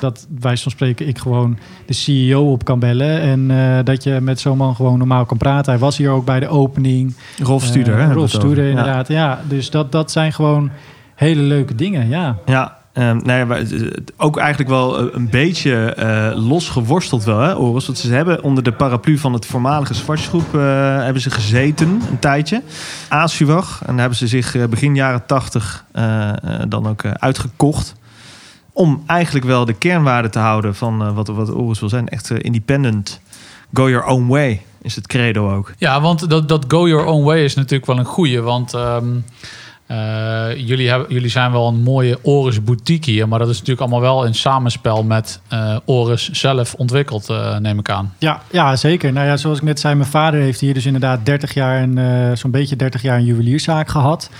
Dat 0.00 0.26
wij 0.40 0.56
van 0.56 0.70
spreken 0.70 1.08
ik 1.08 1.18
gewoon 1.18 1.58
de 1.86 1.92
CEO 1.92 2.52
op 2.52 2.64
kan 2.64 2.78
bellen. 2.78 3.20
En 3.20 3.50
uh, 3.50 3.78
dat 3.84 4.02
je 4.02 4.20
met 4.20 4.40
zo'n 4.40 4.56
man 4.56 4.74
gewoon 4.74 4.98
normaal 4.98 5.24
kan 5.24 5.36
praten. 5.36 5.72
Hij 5.72 5.80
was 5.80 5.96
hier 5.96 6.10
ook 6.10 6.24
bij 6.24 6.40
de 6.40 6.48
opening. 6.48 7.14
Rolf 7.42 7.64
Studer, 7.64 7.98
uh, 7.98 8.06
hè? 8.06 8.12
Rolf 8.12 8.30
Studer, 8.30 8.68
inderdaad. 8.68 9.08
Ja. 9.08 9.14
ja, 9.14 9.40
dus 9.48 9.70
dat, 9.70 9.92
dat 9.92 10.10
zijn 10.10 10.32
gewoon 10.32 10.70
hele 11.14 11.42
leuke 11.42 11.74
dingen, 11.74 12.08
ja. 12.08 12.38
Ja, 12.44 12.78
Um, 12.94 13.20
nee, 13.24 13.44
maar 13.44 13.62
ook 14.16 14.36
eigenlijk 14.36 14.70
wel 14.70 15.14
een 15.14 15.30
beetje 15.30 15.96
uh, 15.98 16.46
los 16.48 16.68
geworsteld 16.68 17.24
wel, 17.24 17.38
hè, 17.38 17.54
Oris? 17.54 17.86
Want 17.86 17.98
ze 17.98 18.12
hebben 18.12 18.42
onder 18.42 18.62
de 18.62 18.72
paraplu 18.72 19.18
van 19.18 19.32
het 19.32 19.46
voormalige 19.46 19.94
Zwartsgroep 19.94 20.54
uh, 20.54 20.62
hebben 21.02 21.22
ze 21.22 21.30
gezeten 21.30 21.88
een 21.88 22.18
tijdje. 22.18 22.62
Asuwag. 23.08 23.82
En 23.86 23.98
hebben 23.98 24.18
ze 24.18 24.26
zich 24.26 24.68
begin 24.68 24.94
jaren 24.94 25.26
tachtig 25.26 25.84
dan 26.68 26.86
ook 26.86 27.04
uitgekocht. 27.04 27.94
Om 28.80 29.02
eigenlijk 29.06 29.46
wel 29.46 29.64
de 29.64 29.72
kernwaarde 29.72 30.28
te 30.28 30.38
houden 30.38 30.74
van 30.74 31.14
wat, 31.14 31.28
wat 31.28 31.54
Oris 31.54 31.80
wil 31.80 31.88
zijn. 31.88 32.08
Echt 32.08 32.30
independent, 32.30 33.20
go 33.74 33.88
your 33.88 34.06
own 34.06 34.26
way 34.26 34.62
is 34.82 34.96
het 34.96 35.06
credo 35.06 35.54
ook. 35.54 35.72
Ja, 35.78 36.00
want 36.00 36.30
dat, 36.30 36.48
dat 36.48 36.64
go 36.68 36.88
your 36.88 37.04
own 37.04 37.24
way 37.24 37.44
is 37.44 37.54
natuurlijk 37.54 37.86
wel 37.86 37.98
een 37.98 38.04
goeie. 38.04 38.40
Want... 38.40 38.74
Um... 38.74 39.24
Uh, 39.90 40.56
jullie, 40.56 40.88
hebben, 40.88 41.12
jullie 41.12 41.28
zijn 41.30 41.52
wel 41.52 41.68
een 41.68 41.82
mooie 41.82 42.18
Oris 42.22 42.64
boutique 42.64 43.10
hier, 43.10 43.28
maar 43.28 43.38
dat 43.38 43.48
is 43.48 43.58
natuurlijk 43.58 43.80
allemaal 43.80 44.00
wel 44.00 44.24
in 44.24 44.34
samenspel 44.34 45.02
met 45.02 45.40
uh, 45.52 45.76
Oris 45.84 46.30
zelf 46.30 46.74
ontwikkeld, 46.74 47.30
uh, 47.30 47.58
neem 47.58 47.78
ik 47.78 47.90
aan. 47.90 48.14
Ja, 48.18 48.42
ja, 48.50 48.76
zeker. 48.76 49.12
Nou 49.12 49.26
ja, 49.26 49.36
zoals 49.36 49.58
ik 49.58 49.64
net 49.64 49.80
zei, 49.80 49.94
mijn 49.94 50.08
vader 50.08 50.40
heeft 50.40 50.60
hier 50.60 50.74
dus 50.74 50.86
inderdaad 50.86 51.26
30 51.26 51.54
jaar 51.54 51.82
een, 51.82 52.36
zo'n 52.36 52.50
beetje 52.50 52.76
30 52.76 53.02
jaar 53.02 53.16
een 53.16 53.24
juwelierszaak 53.24 53.88
gehad. 53.88 54.30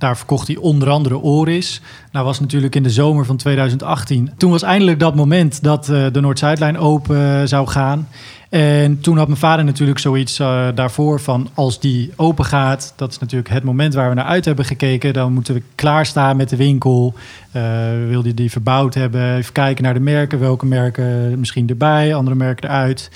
Daar 0.00 0.16
verkocht 0.16 0.46
hij 0.46 0.56
onder 0.56 0.90
andere 0.90 1.18
Oris. 1.18 1.80
Nou 2.12 2.24
was 2.24 2.40
natuurlijk 2.40 2.74
in 2.74 2.82
de 2.82 2.90
zomer 2.90 3.24
van 3.24 3.36
2018. 3.36 4.30
Toen 4.36 4.50
was 4.50 4.62
eindelijk 4.62 4.98
dat 4.98 5.14
moment 5.14 5.62
dat 5.62 5.84
de 5.84 6.20
Noord-Zuidlijn 6.20 6.78
open 6.78 7.48
zou 7.48 7.68
gaan. 7.68 8.08
En 8.50 9.00
toen 9.00 9.16
had 9.16 9.26
mijn 9.26 9.38
vader 9.38 9.64
natuurlijk 9.64 9.98
zoiets 9.98 10.40
uh, 10.40 10.68
daarvoor 10.74 11.20
van 11.20 11.48
als 11.54 11.80
die 11.80 12.12
open 12.16 12.44
gaat, 12.44 12.92
dat 12.96 13.10
is 13.10 13.18
natuurlijk 13.18 13.50
het 13.50 13.64
moment 13.64 13.94
waar 13.94 14.08
we 14.08 14.14
naar 14.14 14.24
uit 14.24 14.44
hebben 14.44 14.64
gekeken. 14.64 15.12
Dan 15.12 15.32
moeten 15.32 15.54
we 15.54 15.62
klaarstaan 15.74 16.36
met 16.36 16.48
de 16.48 16.56
winkel. 16.56 17.14
Uh, 17.56 17.62
wil 18.08 18.22
die 18.34 18.50
verbouwd 18.50 18.94
hebben? 18.94 19.36
Even 19.36 19.52
kijken 19.52 19.84
naar 19.84 19.94
de 19.94 20.00
merken. 20.00 20.38
Welke 20.38 20.66
merken 20.66 21.38
misschien 21.38 21.68
erbij, 21.68 22.14
andere 22.14 22.36
merken 22.36 22.68
eruit. 22.68 23.10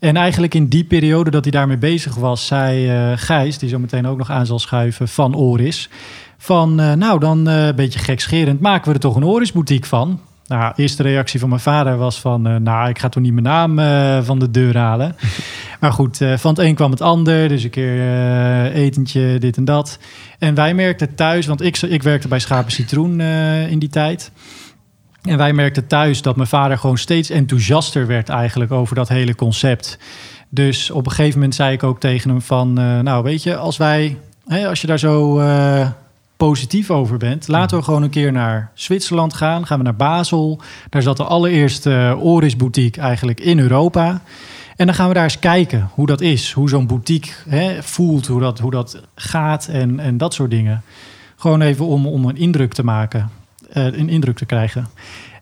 En 0.00 0.16
eigenlijk 0.16 0.54
in 0.54 0.66
die 0.66 0.84
periode 0.84 1.30
dat 1.30 1.44
hij 1.44 1.52
daarmee 1.52 1.78
bezig 1.78 2.14
was, 2.14 2.46
zei 2.46 2.92
uh, 3.10 3.12
Gijs, 3.16 3.58
die 3.58 3.68
zo 3.68 3.78
meteen 3.78 4.06
ook 4.06 4.18
nog 4.18 4.30
aan 4.30 4.46
zal 4.46 4.58
schuiven 4.58 5.08
van 5.08 5.34
Oris. 5.34 5.88
Van 6.38 6.74
nou, 6.74 7.18
dan 7.20 7.46
een 7.46 7.74
beetje 7.74 7.98
gekscherend, 7.98 8.60
maken 8.60 8.88
we 8.88 8.94
er 8.94 9.00
toch 9.00 9.16
een 9.16 9.24
Oris 9.24 9.52
boutique 9.52 9.88
van. 9.88 10.20
Nou, 10.50 10.72
de 10.76 10.82
eerste 10.82 11.02
reactie 11.02 11.40
van 11.40 11.48
mijn 11.48 11.60
vader 11.60 11.96
was 11.96 12.20
van... 12.20 12.48
Uh, 12.48 12.56
nou, 12.56 12.88
ik 12.88 12.98
ga 12.98 13.08
toch 13.08 13.22
niet 13.22 13.32
mijn 13.32 13.44
naam 13.44 13.78
uh, 13.78 14.22
van 14.22 14.38
de 14.38 14.50
deur 14.50 14.76
halen. 14.76 15.16
maar 15.80 15.92
goed, 15.92 16.20
uh, 16.20 16.36
van 16.36 16.50
het 16.50 16.64
een 16.64 16.74
kwam 16.74 16.90
het 16.90 17.00
ander. 17.00 17.48
Dus 17.48 17.64
een 17.64 17.70
keer 17.70 18.72
etentje, 18.72 19.38
dit 19.38 19.56
en 19.56 19.64
dat. 19.64 19.98
En 20.38 20.54
wij 20.54 20.74
merkten 20.74 21.14
thuis... 21.14 21.46
want 21.46 21.62
ik, 21.62 21.76
ik 21.76 22.02
werkte 22.02 22.28
bij 22.28 22.38
Schapen 22.38 22.72
Citroen 22.72 23.20
in 23.70 23.78
die 23.78 23.88
tijd... 23.88 24.32
En 25.22 25.36
wij 25.36 25.52
merkten 25.52 25.86
thuis 25.86 26.22
dat 26.22 26.36
mijn 26.36 26.48
vader 26.48 26.78
gewoon 26.78 26.98
steeds 26.98 27.30
enthousiaster 27.30 28.06
werd 28.06 28.28
eigenlijk 28.28 28.72
over 28.72 28.94
dat 28.94 29.08
hele 29.08 29.34
concept. 29.34 29.98
Dus 30.48 30.90
op 30.90 31.06
een 31.06 31.12
gegeven 31.12 31.38
moment 31.38 31.54
zei 31.54 31.72
ik 31.72 31.82
ook 31.82 32.00
tegen 32.00 32.30
hem 32.30 32.42
van... 32.42 32.72
nou, 32.72 33.22
weet 33.22 33.42
je, 33.42 33.56
als 33.56 33.76
wij... 33.76 34.18
Hè, 34.46 34.68
als 34.68 34.80
je 34.80 34.86
daar 34.86 34.98
zo 34.98 35.38
positief 36.40 36.90
over 36.90 37.16
bent. 37.16 37.48
Laten 37.48 37.78
we 37.78 37.84
gewoon 37.84 38.02
een 38.02 38.10
keer 38.10 38.32
naar 38.32 38.70
Zwitserland 38.74 39.34
gaan. 39.34 39.66
Gaan 39.66 39.78
we 39.78 39.84
naar 39.84 39.96
Basel. 39.96 40.60
Daar 40.88 41.02
zat 41.02 41.16
de 41.16 41.24
allereerste 41.24 42.16
Oris 42.18 42.56
boutique 42.56 43.02
eigenlijk 43.02 43.40
in 43.40 43.58
Europa. 43.58 44.22
En 44.76 44.86
dan 44.86 44.94
gaan 44.94 45.08
we 45.08 45.14
daar 45.14 45.24
eens 45.24 45.38
kijken 45.38 45.90
hoe 45.94 46.06
dat 46.06 46.20
is. 46.20 46.52
Hoe 46.52 46.68
zo'n 46.68 46.86
boutique 46.86 47.32
hè, 47.48 47.82
voelt, 47.82 48.26
hoe 48.26 48.40
dat, 48.40 48.58
hoe 48.58 48.70
dat 48.70 49.00
gaat 49.14 49.68
en, 49.68 50.00
en 50.00 50.16
dat 50.16 50.34
soort 50.34 50.50
dingen. 50.50 50.82
Gewoon 51.36 51.60
even 51.60 51.86
om, 51.86 52.06
om 52.06 52.24
een 52.24 52.36
indruk 52.36 52.72
te 52.72 52.84
maken. 52.84 53.30
Uh, 53.74 53.84
een 53.84 54.08
indruk 54.08 54.36
te 54.36 54.46
krijgen. 54.46 54.88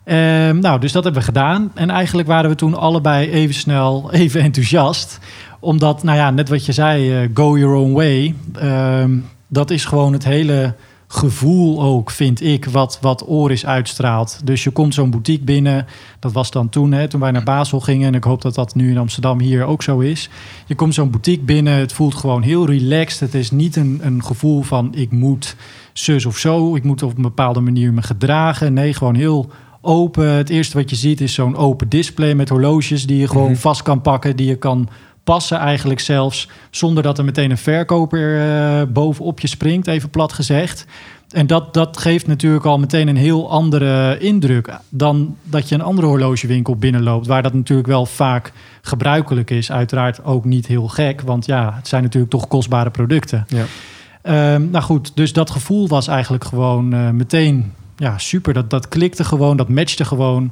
Uh, 0.05 0.15
nou, 0.51 0.81
dus 0.81 0.93
dat 0.93 1.05
hebben 1.05 1.21
we 1.21 1.29
gedaan. 1.29 1.71
En 1.75 1.91
eigenlijk 1.91 2.29
waren 2.29 2.51
we 2.51 2.57
toen 2.57 2.75
allebei 2.75 3.31
even 3.31 3.55
snel, 3.55 4.09
even 4.13 4.41
enthousiast. 4.41 5.19
Omdat, 5.61 6.03
nou 6.03 6.19
ja, 6.19 6.31
net 6.31 6.49
wat 6.49 6.67
je 6.67 6.73
zei, 6.73 7.23
uh, 7.23 7.29
go 7.35 7.59
your 7.59 7.75
own 7.75 7.93
way. 7.93 8.35
Uh, 8.63 9.05
dat 9.49 9.71
is 9.71 9.85
gewoon 9.85 10.13
het 10.13 10.25
hele 10.25 10.75
gevoel 11.09 11.83
ook, 11.83 12.11
vind 12.11 12.43
ik, 12.43 12.65
wat, 12.65 12.99
wat 13.01 13.27
Oris 13.27 13.67
uitstraalt. 13.67 14.41
Dus 14.45 14.65
je 14.65 14.71
komt 14.71 14.95
zo'n 14.95 15.11
boutique 15.11 15.45
binnen. 15.45 15.87
Dat 16.19 16.33
was 16.33 16.51
dan 16.51 16.69
toen, 16.69 16.93
hè, 16.93 17.09
toen 17.09 17.21
wij 17.21 17.31
naar 17.31 17.43
Basel 17.43 17.81
gingen. 17.81 18.07
En 18.07 18.15
ik 18.15 18.25
hoop 18.25 18.43
dat 18.43 18.55
dat 18.55 18.75
nu 18.75 18.91
in 18.91 18.99
Amsterdam 18.99 19.41
hier 19.41 19.65
ook 19.65 19.83
zo 19.83 19.99
is. 19.99 20.29
Je 20.67 20.75
komt 20.75 20.95
zo'n 20.95 21.11
boutique 21.11 21.45
binnen. 21.45 21.75
Het 21.75 21.93
voelt 21.93 22.15
gewoon 22.15 22.43
heel 22.43 22.67
relaxed. 22.67 23.21
Het 23.21 23.35
is 23.35 23.51
niet 23.51 23.77
een, 23.77 24.01
een 24.03 24.25
gevoel 24.25 24.63
van 24.63 24.95
ik 24.95 25.11
moet 25.11 25.57
zus 25.93 26.27
of 26.27 26.37
zo. 26.37 26.77
Ik 26.77 26.85
moet 26.85 27.03
op 27.03 27.17
een 27.17 27.23
bepaalde 27.23 27.61
manier 27.61 27.93
me 27.93 28.03
gedragen. 28.03 28.73
Nee, 28.73 28.95
gewoon 28.95 29.15
heel 29.15 29.51
open. 29.81 30.31
Het 30.31 30.51
eerste 30.51 30.77
wat 30.77 30.91
je 30.91 30.97
ziet 30.97 31.21
is 31.21 31.35
zo'n 31.35 31.57
open 31.57 31.89
display 31.89 32.35
met 32.35 32.49
horloges 32.49 33.07
die 33.07 33.19
je 33.19 33.29
gewoon 33.29 33.43
mm 33.43 33.53
-hmm. 33.53 33.61
vast 33.61 33.83
kan 33.83 34.01
pakken. 34.01 34.37
Die 34.37 34.47
je 34.47 34.57
kan 34.57 34.89
passen 35.29 35.59
eigenlijk 35.59 36.01
zelfs, 36.01 36.49
zonder 36.71 37.03
dat 37.03 37.19
er 37.19 37.25
meteen 37.25 37.51
een 37.51 37.59
verkoper 37.59 38.37
uh, 38.37 38.83
bovenop 38.89 39.41
je 39.41 39.47
springt, 39.47 39.87
even 39.87 40.11
plat 40.11 40.33
gezegd. 40.33 40.87
En 41.31 41.47
dat, 41.47 41.75
dat 41.75 41.99
geeft 41.99 42.27
natuurlijk 42.27 42.65
al 42.65 42.79
meteen 42.79 43.09
een 43.09 43.17
heel 43.17 43.51
andere 43.51 44.19
indruk 44.19 44.79
dan 44.89 45.37
dat 45.43 45.69
je 45.69 45.75
een 45.75 45.81
andere 45.81 46.07
horlogewinkel 46.07 46.77
binnenloopt, 46.77 47.27
waar 47.27 47.43
dat 47.43 47.53
natuurlijk 47.53 47.89
wel 47.89 48.07
vaak 48.07 48.53
gebruikelijk 48.83 49.51
is. 49.51 49.73
Uiteraard 49.73 50.25
ook 50.25 50.45
niet 50.45 50.67
heel 50.67 50.89
gek, 50.89 51.21
want 51.21 51.47
ja, 51.47 51.73
het 51.75 51.89
zijn 51.89 52.03
natuurlijk 52.03 52.33
toch 52.33 52.49
kostbare 52.49 52.91
producten. 52.91 53.47
Ja. 53.49 54.55
Um, 54.55 54.71
nou 54.71 54.85
goed, 54.85 55.13
dus 55.15 55.33
dat 55.33 55.51
gevoel 55.51 55.89
was 55.89 56.07
eigenlijk 56.07 56.45
gewoon 56.45 56.95
uh, 56.95 57.11
meteen 57.11 57.73
ja, 57.97 58.19
super. 58.19 58.53
Dat, 58.53 58.71
dat 58.71 58.89
klikte 58.89 59.25
gewoon, 59.25 59.57
dat 59.57 59.69
matchte 59.69 60.05
gewoon. 60.05 60.51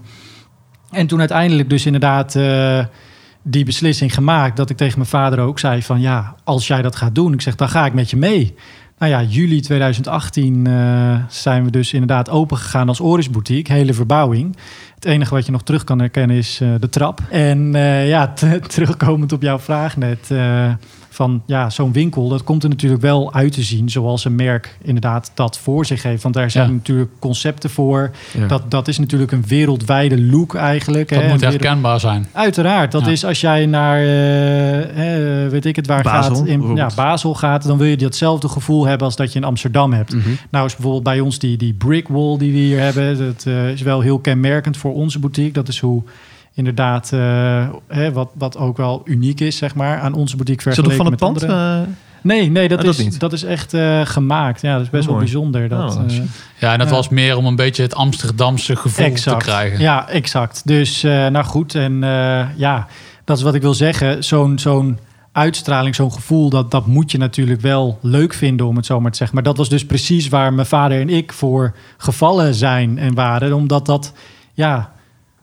En 0.90 1.06
toen 1.06 1.18
uiteindelijk 1.18 1.70
dus 1.70 1.86
inderdaad... 1.86 2.34
Uh, 2.34 2.84
die 3.48 3.64
beslissing 3.64 4.14
gemaakt 4.14 4.56
dat 4.56 4.70
ik 4.70 4.76
tegen 4.76 4.98
mijn 4.98 5.11
vader 5.11 5.38
ook 5.38 5.59
zei 5.59 5.82
van 5.82 6.00
ja, 6.00 6.35
als 6.44 6.66
jij 6.66 6.82
dat 6.82 6.96
gaat 6.96 7.14
doen, 7.14 7.32
ik 7.32 7.40
zeg 7.40 7.54
dan 7.54 7.68
ga 7.68 7.87
ik 7.87 7.94
met 7.94 8.11
je 8.11 8.16
mee. 8.16 8.54
Nou 8.98 9.12
ja, 9.12 9.22
juli 9.22 9.61
2018 9.61 10.68
uh, 10.68 11.18
zijn 11.28 11.64
we 11.64 11.70
dus 11.70 11.92
inderdaad 11.92 12.30
open 12.30 12.56
gegaan 12.56 12.88
als 12.88 13.00
Oris 13.00 13.30
Boutique, 13.30 13.72
hele 13.72 13.94
verbouwing. 13.94 14.56
Het 14.94 15.04
enige 15.04 15.35
wat 15.35 15.46
je 15.46 15.52
nog 15.52 15.62
terug 15.62 15.85
kan 15.85 15.98
herkennen 15.98 16.37
is 16.37 16.61
uh, 16.62 16.74
de 16.80 16.88
trap. 16.88 17.20
En 17.30 17.74
uh, 17.74 18.09
ja, 18.09 18.32
terugkomend 18.74 19.32
op 19.32 19.42
jouw 19.42 19.59
vraag 19.59 19.96
net, 19.96 20.30
van 21.16 21.42
ja, 21.46 21.70
zo'n 21.70 21.92
winkel, 21.92 22.29
dat 22.29 22.44
komt 22.44 22.62
er 22.62 22.68
natuurlijk 22.68 23.02
wel 23.02 23.33
uit 23.35 23.52
te 23.52 23.62
zien 23.62 23.90
zoals 23.90 24.24
een 24.24 24.35
merk 24.35 24.79
inderdaad 24.83 25.31
dat 25.35 25.59
voor 25.59 25.87
zich 25.87 26.02
heeft. 26.02 26.22
Want 26.22 26.35
daar 26.35 26.50
zijn 26.50 26.68
Ja. 26.68 26.72
natuurlijk 26.74 27.11
concepten 27.18 27.70
voor. 27.70 28.11
Ja. 28.38 28.46
Dat, 28.46 28.70
dat 28.70 28.88
is 28.88 28.98
natuurlijk 28.98 29.33
een 29.33 29.44
wereldwijde 29.46 30.22
look 30.22 30.55
eigenlijk. 30.55 31.09
Dat 31.09 31.22
hè. 31.22 31.29
moet 31.29 31.40
herkenbaar 31.40 32.00
zijn. 32.00 32.26
Uiteraard. 32.33 32.92
Dat 32.92 33.05
Ja. 33.05 33.11
is 33.11 33.24
als 33.24 33.40
jij 33.40 33.66
naar, 33.66 33.98
eh, 33.98 34.07
hè, 34.94 35.48
weet 35.48 35.64
ik 35.64 35.76
het 35.76 35.87
waar 35.87 36.02
Basel, 36.02 36.35
gaat, 36.35 36.46
in 36.46 36.74
ja. 36.74 36.90
Basel 36.96 37.35
gaat, 37.35 37.66
dan 37.66 37.79
wil 37.79 37.87
je 37.87 37.96
datzelfde 37.96 38.48
gevoel 38.48 38.87
hebben 38.87 39.07
als 39.07 39.16
dat 39.16 39.33
je 39.33 39.38
in 39.38 39.44
Amsterdam 39.44 39.92
hebt. 39.92 40.14
Mhm. 40.14 40.29
Nou 40.50 40.66
is 40.66 40.72
bijvoorbeeld 40.72 41.05
bij 41.05 41.20
ons 41.20 41.38
die, 41.38 41.57
die 41.57 41.72
brick 41.74 42.09
wall 42.09 42.38
die 42.38 42.52
we 42.52 42.59
hier 42.59 42.81
hebben, 42.81 43.18
dat 43.18 43.44
eh, 43.46 43.70
is 43.70 43.83
wel 43.83 44.00
heel 44.00 44.18
kenmerkend 44.18 44.76
voor 44.76 44.94
onze 44.94 45.18
boutique. 45.18 45.52
Dat 45.52 45.68
is 45.68 45.79
hoe 45.81 46.02
inderdaad, 46.57 47.12
eh, 47.12 47.69
hè, 47.88 48.12
wat, 48.12 48.31
wat 48.35 48.57
ook 48.57 48.77
wel 48.77 49.01
uniek 49.05 49.40
is, 49.40 49.57
zeg 49.57 49.75
maar, 49.75 50.01
aan 50.01 50.14
onze 50.14 50.37
boutique 50.37 50.62
vergeleken 50.62 50.97
van 50.97 51.07
het 51.07 51.11
met 51.21 51.21
pand? 51.21 51.42
andere. 51.42 51.83
Eh, 51.83 51.88
Nee, 52.23 52.51
nee, 52.51 52.69
dat, 52.69 52.79
Oh, 52.79 52.85
dat 52.85 52.99
is, 52.99 53.05
niet. 53.05 53.21
dat 53.21 53.33
is 53.33 53.42
echt 53.45 53.75
eh, 53.75 54.01
gemaakt. 54.05 54.61
Ja, 54.61 54.73
dat 54.73 54.83
is 54.83 54.90
best 54.90 55.03
Oh, 55.03 55.09
wel 55.09 55.16
mooi. 55.19 55.31
bijzonder. 55.31 55.69
Dat, 55.69 55.97
Oh. 55.97 56.03
Ja, 56.59 56.73
en 56.73 56.79
dat 56.79 56.90
was 56.90 57.09
meer 57.09 57.37
om 57.37 57.47
een 57.47 57.57
beetje 57.57 57.83
het 57.83 57.95
Amsterdamse 57.95 58.77
gevoel 58.77 59.05
exact. 59.07 59.38
te 59.40 59.45
krijgen. 59.47 59.81
Ja, 59.81 60.09
exact. 60.09 60.62
Dus 60.64 61.03
eh, 61.03 61.27
nou 61.27 61.45
goed, 61.45 61.75
en 61.75 62.05
eh, 62.05 62.47
ja, 62.57 62.87
dat 63.25 63.37
is 63.37 63.42
wat 63.42 63.55
ik 63.55 63.62
wil 63.62 63.75
zeggen. 63.75 64.25
Zo'n 64.25 64.59
zo'n 64.59 64.99
uitstraling, 65.33 65.95
zo'n 65.95 66.12
gevoel, 66.12 66.51
dat, 66.51 66.71
dat 66.71 66.87
moet 66.87 67.11
je 67.11 67.19
natuurlijk 67.19 67.61
wel 67.61 67.99
leuk 68.03 68.35
vinden, 68.35 68.66
om 68.66 68.77
het 68.77 68.87
zo 68.87 69.01
maar 69.01 69.11
te 69.11 69.16
zeggen. 69.16 69.37
Maar 69.37 69.45
dat 69.45 69.57
was 69.57 69.69
dus 69.69 69.87
precies 69.87 70.29
waar 70.29 70.53
mijn 70.53 70.66
vader 70.66 71.01
en 71.01 71.09
ik 71.09 71.33
voor 71.33 71.75
gevallen 71.97 72.55
zijn 72.55 72.99
en 72.99 73.14
waren. 73.14 73.53
Omdat 73.53 73.87
dat, 73.87 74.12
ja, 74.55 74.92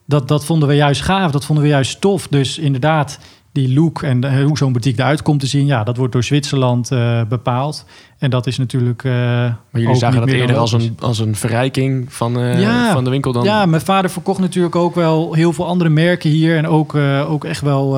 dat, 0.06 0.28
dat 0.28 0.46
vonden 0.46 0.68
we 0.68 0.76
juist 0.76 1.02
gaaf, 1.02 1.32
dat 1.32 1.46
vonden 1.46 1.64
we 1.64 1.70
juist 1.70 2.02
tof. 2.02 2.28
Dus 2.28 2.58
inderdaad, 2.58 3.20
die 3.52 3.74
look 3.74 4.02
en 4.02 4.44
hoe 4.44 4.58
zo'n 4.58 4.72
boutique 4.72 5.02
eruit 5.02 5.22
komt 5.22 5.40
te 5.40 5.48
zien, 5.48 5.66
ja, 5.66 5.84
dat 5.84 5.98
wordt 5.98 6.14
door 6.14 6.24
Zwitserland 6.24 6.92
eh, 6.92 7.22
bepaald. 7.30 7.86
En 8.18 8.30
dat 8.30 8.48
is 8.48 8.58
natuurlijk. 8.58 9.04
eh, 9.04 9.12
Maar 9.12 9.56
jullie 9.82 9.96
zagen 9.96 10.20
dat 10.20 10.30
eerder 10.30 10.58
als 10.58 10.72
een, 10.72 10.98
als 11.00 11.20
een 11.20 11.36
verrijking 11.36 12.14
van, 12.14 12.40
eh, 12.40 12.62
Ja. 12.62 12.92
van 12.94 13.04
de 13.04 13.10
winkel 13.10 13.32
dan? 13.32 13.44
Ja, 13.44 13.66
mijn 13.66 13.82
vader 13.82 14.10
verkocht 14.10 14.40
natuurlijk 14.40 14.76
ook 14.76 14.96
wel 14.96 15.34
heel 15.34 15.54
veel 15.54 15.66
andere 15.68 15.90
merken 15.90 16.30
hier. 16.30 16.58
En 16.58 16.68
ook, 16.68 16.96
ook 17.28 17.46
echt 17.46 17.62
wel 17.62 17.98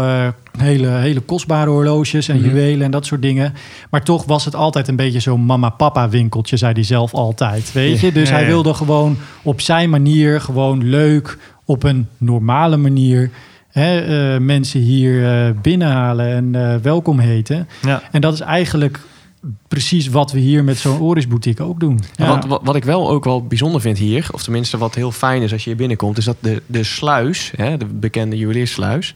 hele, 0.58 0.88
hele 0.88 1.20
kostbare 1.20 1.70
horloges 1.70 2.28
en 2.28 2.38
Mhm. 2.38 2.46
juwelen 2.48 2.86
en 2.86 2.92
dat 2.92 3.06
soort 3.06 3.22
dingen. 3.22 3.54
Maar 3.90 4.04
toch 4.04 4.26
was 4.26 4.46
het 4.46 4.56
altijd 4.56 4.88
een 4.88 4.96
beetje 4.96 5.20
zo'n 5.20 5.46
mama-papa 5.46 6.10
winkeltje, 6.10 6.58
zei 6.58 6.74
hij 6.74 6.84
zelf 6.84 7.14
altijd. 7.14 7.72
Weet 7.72 8.00
je? 8.00 8.12
Dus 8.12 8.30
Ja, 8.30 8.36
hij 8.36 8.46
wilde 8.46 8.74
gewoon 8.74 9.18
op 9.44 9.62
zijn 9.62 9.90
manier, 9.90 10.42
gewoon 10.42 10.84
leuk, 10.90 11.38
op 11.66 11.84
een 11.84 12.08
normale 12.18 12.78
manier... 12.78 13.30
Hè, 13.70 14.00
eh, 14.00 14.40
mensen 14.42 14.80
hier 14.80 15.26
eh, 15.26 15.52
binnenhalen 15.62 16.28
en 16.28 16.56
eh, 16.56 16.82
welkom 16.82 17.20
heten. 17.20 17.68
ja. 17.82 18.02
En 18.12 18.22
dat 18.22 18.34
is 18.34 18.40
eigenlijk 18.40 19.00
precies 19.68 20.08
wat 20.08 20.32
we 20.32 20.40
hier 20.40 20.64
met 20.64 20.78
zo'n 20.78 21.00
Oris 21.00 21.28
boutique 21.28 21.64
ook 21.64 21.80
doen. 21.80 22.00
Ja. 22.16 22.28
Want 22.28 22.46
wat, 22.46 22.62
wat 22.64 22.76
ik 22.76 22.84
wel 22.84 23.10
ook 23.10 23.24
wel 23.24 23.48
bijzonder 23.48 23.82
vind 23.82 23.98
hier, 23.98 24.28
of 24.32 24.44
tenminste 24.44 24.78
wat 24.78 24.96
heel 24.96 25.12
fijn 25.12 25.42
is 25.42 25.52
als 25.52 25.64
je 25.64 25.70
hier 25.70 25.78
binnenkomt, 25.78 26.18
is 26.18 26.26
dat 26.26 26.38
de, 26.40 26.62
de 26.66 26.84
sluis, 26.84 27.52
hè, 27.56 27.78
de 27.78 27.86
bekende 27.86 28.38
juweliersluis, 28.38 29.16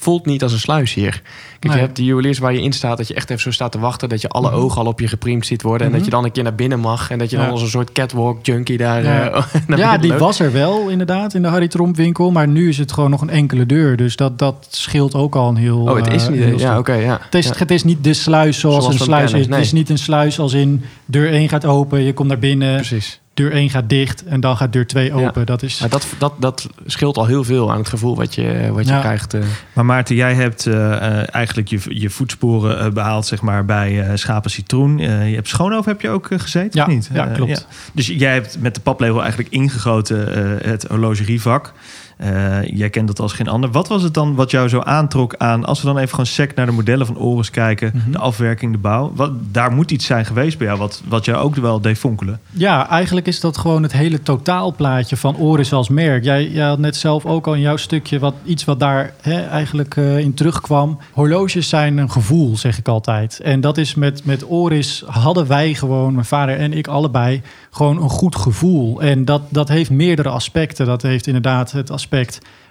voelt 0.00 0.26
niet 0.26 0.42
als 0.42 0.52
een 0.52 0.58
sluis 0.58 0.94
hier. 0.94 1.10
Kijk, 1.10 1.64
Nee. 1.64 1.72
je 1.72 1.78
hebt 1.78 1.96
die 1.96 2.04
juweliers 2.04 2.38
waar 2.38 2.52
je 2.52 2.62
in 2.62 2.72
staat, 2.72 2.96
dat 2.96 3.08
je 3.08 3.14
echt 3.14 3.30
even 3.30 3.42
zo 3.42 3.50
staat 3.50 3.72
te 3.72 3.78
wachten, 3.78 4.08
dat 4.08 4.20
je 4.20 4.28
alle 4.28 4.48
Mhm. 4.50 4.56
ogen 4.58 4.80
al 4.80 4.86
op 4.86 5.00
je 5.00 5.08
gepriemd 5.08 5.46
ziet 5.46 5.62
worden 5.62 5.80
en 5.80 5.86
Mhm. 5.86 5.96
dat 5.96 6.04
je 6.04 6.10
dan 6.14 6.24
een 6.24 6.32
keer 6.32 6.42
naar 6.42 6.54
binnen 6.54 6.80
mag 6.80 7.10
en 7.10 7.18
dat 7.18 7.30
je 7.30 7.36
Ja. 7.36 7.42
dan 7.42 7.50
als 7.52 7.62
een 7.62 7.68
soort 7.68 7.92
catwalk 7.92 8.46
junkie 8.46 8.78
daar 8.78 9.02
Ja. 9.04 9.30
eh, 9.68 9.76
ja, 9.78 9.98
die 9.98 10.12
was 10.12 10.40
er 10.40 10.52
wel 10.52 10.88
inderdaad 10.88 11.34
in 11.34 11.42
de 11.42 11.48
Harry 11.48 11.68
Tromp 11.68 11.96
winkel. 11.96 12.30
Maar 12.30 12.48
nu 12.48 12.68
is 12.68 12.78
het 12.78 12.92
gewoon 12.92 13.10
nog 13.10 13.20
een 13.20 13.30
enkele 13.30 13.66
deur. 13.66 13.96
Dus 13.96 14.16
dat, 14.16 14.38
dat 14.38 14.66
scheelt 14.70 15.14
ook 15.14 15.34
al 15.36 15.48
een 15.48 15.56
heel... 15.56 15.78
Oh, 15.80 15.96
het 15.96 16.12
is 16.12 16.26
eh, 16.26 16.30
niet. 16.50 16.60
ja, 16.60 16.78
oké, 16.78 16.92
ja. 16.94 17.18
Het 17.22 17.34
is, 17.34 17.46
Ja. 17.46 17.52
het 17.56 17.70
is 17.70 17.84
niet 17.84 18.04
de 18.04 18.14
sluis 18.14 18.58
zoals, 18.58 18.76
Zoals 18.84 18.98
een 18.98 19.04
sluis 19.04 19.32
is. 19.32 19.46
Het 19.46 19.56
is 19.58 19.72
nee. 19.72 19.80
niet 19.80 19.90
een 19.90 19.98
sluis 19.98 20.38
als 20.38 20.52
in 20.52 20.84
deur 21.04 21.32
1 21.32 21.48
gaat 21.48 21.64
open, 21.64 22.02
je 22.02 22.12
komt 22.12 22.28
naar 22.28 22.38
binnen, 22.38 22.74
Precies. 22.76 23.20
Deur 23.40 23.52
1 23.52 23.70
gaat 23.70 23.88
dicht 23.88 24.24
en 24.24 24.40
dan 24.40 24.56
gaat 24.56 24.72
deur 24.72 24.86
2 24.86 25.12
open. 25.12 25.46
Dat 25.46 25.62
is... 25.62 25.80
Maar 25.80 25.88
dat, 25.88 26.06
dat, 26.18 26.32
dat 26.38 26.68
scheelt 26.86 27.16
al 27.16 27.26
heel 27.26 27.44
veel 27.44 27.70
aan 27.72 27.78
het 27.78 27.88
gevoel 27.88 28.16
wat 28.16 28.34
je, 28.34 28.68
wat 28.72 28.86
je 28.86 28.92
Ja. 28.92 29.00
krijgt. 29.00 29.34
eh. 29.34 29.40
Maar 29.72 29.84
Maarten, 29.84 30.14
jij 30.16 30.34
hebt 30.34 30.66
eh, 30.66 30.92
eh, 31.20 31.34
eigenlijk 31.34 31.68
je, 31.68 31.78
je 31.88 32.10
voetsporen 32.10 32.78
eh, 32.80 32.90
behaald 32.90 33.26
zeg 33.26 33.40
maar, 33.40 33.64
bij 33.64 34.02
eh, 34.02 34.16
Schapen 34.16 34.50
Citroen. 34.50 34.98
Eh, 34.98 35.28
je 35.28 35.34
hebt 35.34 35.48
Schoonhoven 35.48 35.92
heb 35.92 36.00
je 36.00 36.08
ook 36.10 36.28
gezeten, 36.30 36.70
Ja, 36.80 36.82
of 36.86 36.92
niet? 36.92 37.10
ja, 37.12 37.26
klopt. 37.26 37.66
Dus 37.92 38.06
jij 38.06 38.32
hebt 38.32 38.56
met 38.60 38.74
de 38.74 38.80
paplepel 38.80 39.20
eigenlijk 39.20 39.52
ingegoten 39.52 40.34
eh, 40.60 40.70
het 40.70 40.84
horlogerievak. 40.88 41.72
Eh, 42.20 42.64
jij 42.64 42.90
kent 42.90 43.06
dat 43.06 43.20
als 43.20 43.32
geen 43.32 43.48
ander. 43.48 43.70
Wat 43.70 43.88
was 43.88 44.02
het 44.02 44.14
dan 44.14 44.34
wat 44.34 44.50
jou 44.50 44.68
zo 44.68 44.80
aantrok 44.80 45.34
aan... 45.36 45.64
als 45.64 45.80
we 45.80 45.86
dan 45.86 45.96
even 45.96 46.10
gewoon 46.10 46.26
sec 46.26 46.54
naar 46.54 46.66
de 46.66 46.72
modellen 46.72 47.06
van 47.06 47.18
Oris 47.18 47.50
kijken... 47.50 47.92
Mhm. 47.94 48.10
de 48.10 48.18
afwerking, 48.18 48.72
de 48.72 48.78
bouw. 48.78 49.12
Wat, 49.14 49.32
daar 49.52 49.72
moet 49.72 49.90
iets 49.90 50.06
zijn 50.06 50.24
geweest 50.24 50.58
bij 50.58 50.66
jou... 50.66 50.78
wat, 50.78 51.02
wat 51.08 51.24
jou 51.24 51.38
ook 51.38 51.54
wel 51.54 51.80
deed 51.80 51.98
fonkelen. 51.98 52.40
Ja, 52.50 52.88
eigenlijk 52.88 53.26
is 53.26 53.40
dat 53.40 53.58
gewoon 53.58 53.82
het 53.82 53.92
hele 53.92 54.22
totaalplaatje 54.22 55.16
van 55.16 55.36
Oris 55.36 55.72
als 55.72 55.88
merk. 55.88 56.24
Jij, 56.24 56.48
jij 56.48 56.66
had 56.66 56.78
net 56.78 56.96
zelf 56.96 57.26
ook 57.26 57.46
al 57.46 57.54
in 57.54 57.60
jouw 57.60 57.76
stukje 57.76 58.18
wat, 58.18 58.34
iets 58.44 58.64
wat 58.64 58.80
daar 58.80 59.12
hè, 59.20 59.40
eigenlijk 59.40 59.96
eh, 59.96 60.18
in 60.18 60.34
terugkwam. 60.34 60.98
Horloges 61.12 61.68
zijn 61.68 61.98
een 61.98 62.10
gevoel, 62.10 62.56
zeg 62.56 62.78
ik 62.78 62.88
altijd. 62.88 63.40
En 63.40 63.60
dat 63.60 63.78
is 63.78 63.94
met, 63.94 64.24
met 64.24 64.44
Oris 64.48 65.02
hadden 65.06 65.46
wij 65.46 65.74
gewoon, 65.74 66.12
mijn 66.12 66.26
vader 66.26 66.58
en 66.58 66.72
ik 66.72 66.86
allebei, 66.86 67.42
gewoon 67.70 68.02
een 68.02 68.10
goed 68.10 68.36
gevoel. 68.36 69.02
En 69.02 69.24
dat, 69.24 69.42
dat 69.48 69.68
heeft 69.68 69.90
meerdere 69.90 70.28
aspecten. 70.28 70.86
Dat 70.86 71.02
heeft 71.02 71.26
inderdaad 71.26 71.72
het 71.72 71.90
aspect, 71.90 72.08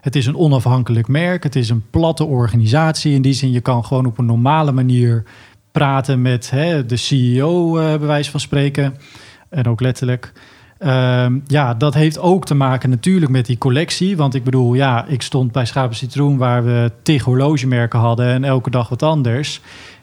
het 0.01 0.15
is 0.15 0.25
een 0.25 0.37
onafhankelijk 0.37 1.07
merk. 1.07 1.43
Het 1.43 1.55
is 1.55 1.69
een 1.69 1.83
platte 1.89 2.25
organisatie. 2.25 3.13
In 3.13 3.21
die 3.21 3.33
zin, 3.33 3.51
je 3.51 3.61
kan 3.61 3.85
gewoon 3.85 4.05
op 4.05 4.17
een 4.17 4.25
normale 4.25 4.71
manier 4.71 5.23
praten 5.71 6.21
met 6.21 6.49
hè, 6.49 6.85
de 6.85 6.97
CEO, 6.97 7.77
eh 7.77 7.85
bij 7.85 8.07
wijze 8.07 8.31
van 8.31 8.39
spreken. 8.39 8.95
En 9.49 9.67
ook 9.67 9.81
letterlijk. 9.81 10.33
Ehm, 10.79 11.39
ja, 11.45 11.73
dat 11.73 11.93
heeft 11.93 12.19
ook 12.19 12.45
te 12.45 12.53
maken 12.53 12.89
natuurlijk 12.89 13.31
met 13.31 13.45
die 13.45 13.57
collectie. 13.57 14.17
Want 14.17 14.35
ik 14.35 14.43
bedoel, 14.43 14.73
ja, 14.73 15.05
ik 15.05 15.21
stond 15.21 15.51
bij 15.51 15.65
Schapen 15.65 15.95
Citroen... 15.95 16.37
waar 16.37 16.65
we 16.65 16.91
tig 17.03 17.23
horlogemerken 17.23 17.99
hadden 17.99 18.27
en 18.27 18.43
elke 18.43 18.69
dag 18.69 18.89
wat 18.89 19.03
anders. 19.03 19.61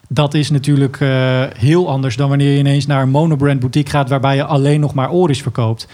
Dat 0.09 0.35
is 0.35 0.51
natuurlijk 0.51 1.01
eh, 1.01 1.42
heel 1.57 1.88
anders 1.88 2.16
dan 2.16 2.29
wanneer 2.29 2.53
je 2.53 2.59
ineens 2.59 2.87
naar 2.87 3.03
een 3.03 3.11
monobrand 3.11 3.61
boutique 3.61 3.90
gaat... 3.90 4.09
waarbij 4.09 4.37
je 4.37 4.44
alleen 4.44 4.81
nog 4.81 4.94
maar 4.94 5.11
Oris 5.11 5.42
verkoopt. 5.42 5.88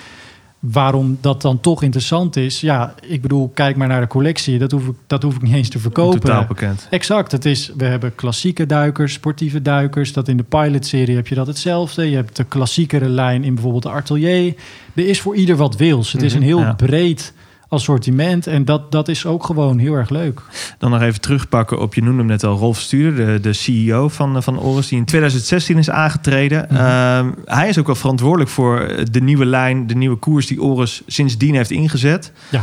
Waarom 0.63 1.19
dat 1.21 1.43
dan 1.43 1.61
toch 1.61 1.83
interessant 1.83 2.37
is? 2.37 2.61
Ja, 2.61 2.95
ik 3.07 3.23
bedoel, 3.23 3.51
kijk 3.55 3.77
maar 3.77 3.89
naar 3.89 4.01
de 4.01 4.07
collectie. 4.07 4.59
Dat 4.59 4.71
hoef 4.71 4.87
ik, 4.87 4.95
dat 5.07 5.23
hoef 5.23 5.35
ik 5.35 5.43
niet 5.43 5.55
eens 5.55 5.69
te 5.69 5.79
verkopen. 5.79 6.21
Totaalpakket. 6.21 6.87
Exact. 6.91 7.33
Het 7.33 7.45
is, 7.45 7.73
we 7.77 7.85
hebben 7.85 8.15
klassieke 8.15 8.67
duikers, 8.67 9.13
sportieve 9.13 9.63
duikers. 9.63 10.13
Dat 10.13 10.29
in 10.29 10.37
de 10.37 10.43
pilot-serie 10.43 11.17
heb 11.17 11.29
je 11.29 11.35
dat 11.35 11.47
hetzelfde. 11.47 12.11
Je 12.11 12.17
hebt 12.17 12.37
de 12.37 12.45
klassiekere 12.45 13.09
lijn 13.09 13.45
in 13.45 13.55
bijvoorbeeld 13.55 13.83
de 13.83 13.91
atelier. 13.91 14.55
Er 14.95 15.09
is 15.09 15.21
voor 15.21 15.37
ieder 15.37 15.57
wat 15.57 15.77
wils. 15.77 16.13
Het 16.13 16.23
is 16.23 16.33
een 16.33 16.39
Mhm, 16.39 16.49
heel 16.49 16.59
ja. 16.61 16.73
breed 16.75 17.33
assortiment. 17.73 18.47
En 18.47 18.65
dat, 18.65 18.93
dat 18.93 19.09
is 19.09 19.27
ook 19.27 19.45
gewoon 19.45 19.79
heel 19.79 19.95
erg 19.95 20.09
leuk. 20.11 20.41
Dan 20.79 20.91
nog 20.91 21.03
even 21.03 21.21
terugpakken 21.21 21.81
op, 21.81 21.95
je 21.95 22.03
noemde 22.03 22.19
hem 22.19 22.27
net 22.27 22.45
al, 22.45 22.57
Rolf 22.57 22.79
Stuur, 22.79 23.15
de, 23.15 23.39
de 23.41 23.53
CEO 23.53 24.09
van, 24.09 24.37
eh, 24.37 24.43
van 24.43 24.61
Oris, 24.61 24.89
die 24.89 24.99
in 24.99 25.05
2016 25.05 25.79
is 25.79 25.91
aangetreden. 25.91 26.67
Mhm. 26.71 26.81
Ehm, 26.81 27.31
hij 27.45 27.69
is 27.69 27.79
ook 27.79 27.87
wel 27.87 27.95
verantwoordelijk 27.95 28.51
voor 28.51 29.05
de 29.11 29.21
nieuwe 29.21 29.47
lijn, 29.47 29.87
de 29.87 29.95
nieuwe 29.95 30.17
koers 30.17 30.47
die 30.47 30.63
Oris 30.63 31.03
sindsdien 31.07 31.55
heeft 31.55 31.71
ingezet. 31.71 32.33
Ja, 32.49 32.63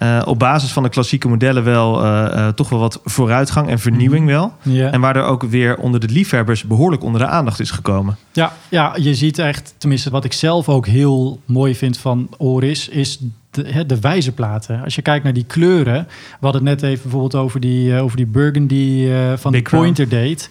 Eh, 0.00 0.22
op 0.24 0.38
basis 0.38 0.72
van 0.72 0.82
de 0.82 0.88
klassieke 0.88 1.28
modellen 1.28 1.64
wel 1.64 2.04
eh, 2.04 2.24
eh, 2.46 2.48
toch 2.54 2.68
wel 2.68 2.78
wat 2.78 3.00
vooruitgang 3.04 3.68
en 3.68 3.78
vernieuwing 3.78 4.24
Mhm. 4.24 4.32
wel. 4.34 4.52
ja. 4.62 4.90
En 4.90 5.00
waardoor 5.00 5.22
ook 5.22 5.42
weer 5.42 5.76
onder 5.76 6.00
de 6.00 6.08
liefhebbers 6.08 6.64
behoorlijk 6.64 7.02
onder 7.02 7.20
de 7.20 7.26
aandacht 7.26 7.60
is 7.60 7.70
gekomen. 7.70 8.16
Ja, 8.32 8.52
ja, 8.68 8.94
je 9.00 9.14
ziet 9.14 9.38
echt, 9.38 9.74
tenminste 9.78 10.10
wat 10.10 10.24
ik 10.24 10.32
zelf 10.32 10.68
ook 10.68 10.86
heel 10.86 11.40
mooi 11.44 11.74
vind 11.74 11.98
van 11.98 12.28
Oris, 12.38 12.88
is 12.88 13.18
de, 13.50 13.86
de 13.86 14.00
wijzerplaten. 14.00 14.82
Als 14.84 14.94
je 14.94 15.02
kijkt 15.02 15.24
naar 15.24 15.32
die 15.32 15.44
kleuren, 15.46 16.06
we 16.40 16.46
hadden 16.46 16.66
het 16.66 16.80
net 16.80 16.90
even 16.90 17.02
bijvoorbeeld 17.02 17.34
over 17.34 17.60
die, 17.60 18.00
over 18.00 18.16
die 18.16 18.26
burgundy 18.26 19.08
van 19.36 19.52
Big 19.52 19.62
de 19.62 19.76
Pointer 19.76 20.08
Date. 20.08 20.48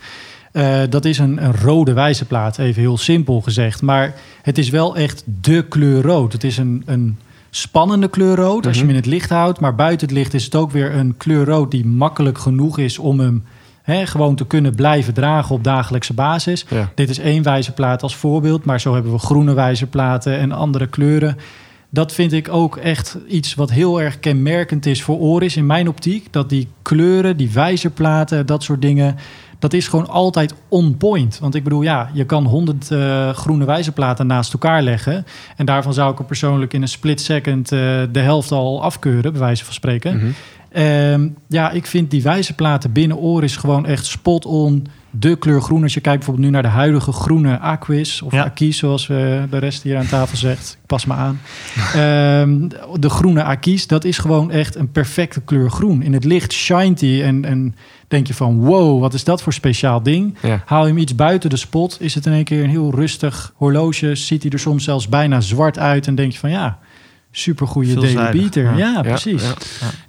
Eh, 0.52 0.80
dat 0.90 1.06
is 1.06 1.18
een, 1.18 1.44
een 1.46 1.56
rode 1.56 1.94
wijzerplaat, 1.94 2.58
even 2.58 2.82
heel 2.82 2.98
simpel 2.98 3.42
gezegd. 3.42 3.82
Maar 3.82 4.14
het 4.42 4.58
is 4.58 4.70
wel 4.70 4.96
echt 4.96 5.24
de 5.42 5.66
kleur 5.70 6.02
rood. 6.02 6.34
Het 6.34 6.44
is 6.44 6.58
een, 6.58 6.84
een 6.86 7.18
spannende 7.50 8.10
kleur 8.10 8.36
rood 8.36 8.66
als 8.66 8.76
je 8.76 8.82
hem 8.82 8.90
in 8.90 8.96
het 8.96 9.06
licht 9.06 9.30
houdt. 9.30 9.60
Maar 9.60 9.76
buiten 9.76 10.08
het 10.08 10.16
licht 10.16 10.34
is 10.34 10.46
het 10.46 10.56
ook 10.56 10.72
weer 10.72 10.96
een 10.96 11.18
kleur 11.18 11.46
rood 11.46 11.72
die 11.72 11.86
makkelijk 11.86 12.38
genoeg 12.38 12.78
is 12.78 12.98
om 12.98 13.20
hem 13.20 13.44
hè, 13.82 14.06
gewoon 14.06 14.36
te 14.36 14.48
kunnen 14.48 14.76
blijven 14.76 15.14
dragen 15.14 15.56
op 15.56 15.64
dagelijkse 15.64 16.14
basis. 16.14 16.66
Ja. 16.70 16.92
Dit 16.96 17.10
is 17.10 17.20
één 17.20 17.44
wijzerplaat 17.44 18.04
als 18.04 18.16
voorbeeld, 18.16 18.66
maar 18.66 18.80
zo 18.82 18.94
hebben 18.94 19.12
we 19.12 19.18
groene 19.18 19.54
wijzerplaten 19.54 20.38
en 20.38 20.52
andere 20.52 20.88
kleuren. 20.88 21.38
Dat 21.90 22.14
vind 22.14 22.34
ik 22.34 22.50
ook 22.50 22.78
echt 22.78 23.18
iets 23.28 23.56
wat 23.56 23.72
heel 23.72 24.02
erg 24.02 24.20
kenmerkend 24.20 24.86
is 24.86 25.04
voor 25.04 25.20
Oris 25.20 25.58
in 25.58 25.66
mijn 25.66 25.88
optiek. 25.88 26.28
Dat 26.32 26.50
die 26.50 26.68
kleuren, 26.82 27.38
die 27.38 27.52
wijzerplaten, 27.52 28.46
dat 28.46 28.64
soort 28.64 28.82
dingen, 28.82 29.16
dat 29.60 29.74
is 29.74 29.88
gewoon 29.88 30.08
altijd 30.08 30.54
on 30.68 30.98
point. 30.98 31.40
Want 31.40 31.56
ik 31.56 31.64
bedoel, 31.64 31.82
ja, 31.82 32.10
je 32.14 32.26
kan 32.26 32.46
honderd 32.46 32.92
eh, 32.92 33.30
groene 33.30 33.66
wijzerplaten 33.66 34.28
naast 34.28 34.54
elkaar 34.54 34.82
leggen. 34.82 35.26
En 35.56 35.66
daarvan 35.66 35.94
zou 35.94 36.12
ik 36.12 36.20
er 36.20 36.26
persoonlijk 36.26 36.74
in 36.74 36.82
een 36.82 36.88
split 36.88 37.22
second 37.22 37.72
eh, 37.72 37.80
de 38.12 38.20
helft 38.20 38.52
al 38.52 38.84
afkeuren, 38.84 39.32
bij 39.32 39.42
wijze 39.42 39.66
van 39.66 39.74
spreken. 39.74 40.16
Mhm. 40.18 40.28
Ehm, 40.72 41.30
ja, 41.48 41.72
ik 41.72 41.86
vind 41.86 42.12
die 42.12 42.22
wijzerplaten 42.22 42.92
binnen 42.92 43.18
Oris 43.18 43.56
gewoon 43.56 43.86
echt 43.86 44.06
spot 44.06 44.46
on 44.46 44.88
de 45.12 45.36
kleur 45.36 45.62
groen. 45.62 45.84
Als 45.84 45.94
je 45.94 46.00
kijkt 46.00 46.18
bijvoorbeeld 46.18 46.48
nu 46.48 46.54
naar 46.54 46.62
de 46.62 46.78
huidige 46.78 47.12
groene 47.12 47.60
Aquis 47.60 48.22
of 48.22 48.32
Ja. 48.32 48.44
Aquis, 48.44 48.78
zoals 48.78 49.10
eh, 49.10 49.18
de 49.50 49.58
rest 49.58 49.84
hier 49.84 49.98
aan 49.98 50.08
tafel 50.08 50.38
zegt. 50.38 50.78
Ik 50.82 50.88
pas 50.88 51.06
me 51.06 51.14
aan. 51.14 51.40
Ehm, 51.94 52.68
de 53.00 53.10
groene 53.10 53.44
Aquis, 53.44 53.88
dat 53.88 54.04
is 54.04 54.18
gewoon 54.18 54.52
echt 54.52 54.76
een 54.76 54.92
perfecte 54.92 55.42
kleur 55.42 55.72
groen. 55.72 56.02
In 56.02 56.14
het 56.14 56.24
licht 56.24 56.54
shint 56.54 57.00
die 57.00 57.24
en, 57.24 57.46
en 57.46 57.76
denk 58.08 58.28
je 58.28 58.34
van 58.34 58.60
wow, 58.60 59.00
wat 59.00 59.14
is 59.14 59.24
dat 59.24 59.42
voor 59.42 59.54
speciaal 59.54 60.04
ding? 60.04 60.38
Ja. 60.42 60.64
Haal 60.66 60.82
je 60.82 60.88
hem 60.88 60.98
iets 60.98 61.16
buiten 61.16 61.50
de 61.50 61.58
spot, 61.58 61.98
is 62.00 62.16
het 62.16 62.26
in 62.26 62.34
één 62.34 62.44
keer 62.44 62.64
een 62.64 62.70
heel 62.70 62.96
rustig 62.96 63.54
horloge. 63.56 64.16
Ziet 64.16 64.44
hij 64.44 64.52
er 64.52 64.60
soms 64.60 64.84
zelfs 64.84 65.10
bijna 65.10 65.42
zwart 65.42 65.80
uit 65.80 66.08
en 66.08 66.16
denk 66.16 66.32
je 66.32 66.40
van 66.40 66.50
ja, 66.50 66.80
supergoeie 67.32 67.94
daily 67.96 68.32
beater. 68.32 68.64
ja. 68.64 68.78
Ja, 68.78 68.94
Ja, 68.94 69.02
precies. 69.02 69.44
ja. 69.44 69.54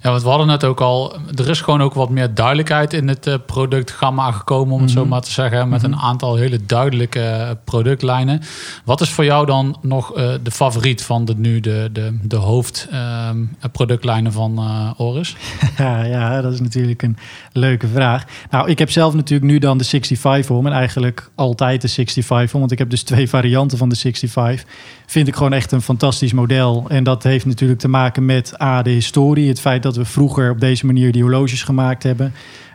Ja, 0.01 0.09
want 0.09 0.23
we 0.23 0.29
hadden 0.29 0.47
het 0.49 0.63
ook 0.63 0.81
al. 0.81 1.15
Er 1.35 1.49
is 1.49 1.61
gewoon 1.61 1.81
ook 1.81 1.93
wat 1.93 2.09
meer 2.09 2.33
duidelijkheid 2.33 2.93
in 2.93 3.07
het 3.07 3.27
eh, 3.27 3.35
productgamma 3.45 4.31
gekomen, 4.31 4.73
om 4.73 4.81
het 4.81 4.91
zo 4.91 4.99
Mhm. 4.99 5.09
maar 5.09 5.21
te 5.21 5.31
zeggen. 5.31 5.69
Met 5.69 5.83
een 5.83 5.95
aantal 5.95 6.35
hele 6.35 6.59
duidelijke 6.65 7.19
eh, 7.19 7.49
productlijnen. 7.65 8.41
Wat 8.85 9.01
is 9.01 9.09
voor 9.09 9.25
jou 9.25 9.45
dan 9.45 9.77
nog 9.81 10.15
eh, 10.15 10.29
de 10.43 10.51
favoriet 10.51 11.03
van 11.03 11.25
de, 11.25 11.33
nu 11.37 11.59
de, 11.59 11.89
de, 11.93 12.17
de 12.21 12.35
hoofdproductlijnen 12.35 14.31
van 14.31 14.57
eh 14.57 14.89
Oris? 14.99 15.35
Ja, 15.77 16.03
ja, 16.03 16.41
dat 16.41 16.53
is 16.53 16.59
natuurlijk 16.61 17.01
een 17.01 17.17
leuke 17.51 17.87
vraag. 17.87 18.23
Nou, 18.49 18.69
ik 18.69 18.79
heb 18.79 18.91
zelf 18.91 19.13
natuurlijk 19.13 19.51
nu 19.51 19.59
dan 19.59 19.77
de 19.77 19.83
65 19.83 20.49
om 20.55 20.65
en 20.65 20.73
eigenlijk 20.73 21.29
altijd 21.35 21.81
de 21.81 21.87
65 21.87 22.53
om, 22.53 22.59
want 22.59 22.71
ik 22.71 22.77
heb 22.77 22.89
dus 22.89 23.03
twee 23.03 23.29
varianten 23.29 23.77
van 23.77 23.89
de 23.89 23.95
65. 23.95 24.65
Vind 25.05 25.27
ik 25.27 25.35
gewoon 25.35 25.53
echt 25.53 25.71
een 25.71 25.81
fantastisch 25.81 26.33
model. 26.33 26.85
En 26.87 27.03
dat 27.03 27.10
heeft 27.19 27.45
natuurlijk 27.45 27.79
te 27.79 27.87
maken 27.87 28.25
met 28.25 28.61
A, 28.61 28.81
de 28.81 28.89
historie, 28.89 29.47
het 29.47 29.59
feit 29.59 29.83
dat 29.83 29.95
we 29.95 30.05
vroeger 30.05 30.51
op 30.51 30.59
deze 30.59 30.85
manier 30.85 31.11
die 31.11 31.21
horloges 31.21 31.63
gemaakt 31.63 32.03
hebben. 32.03 32.33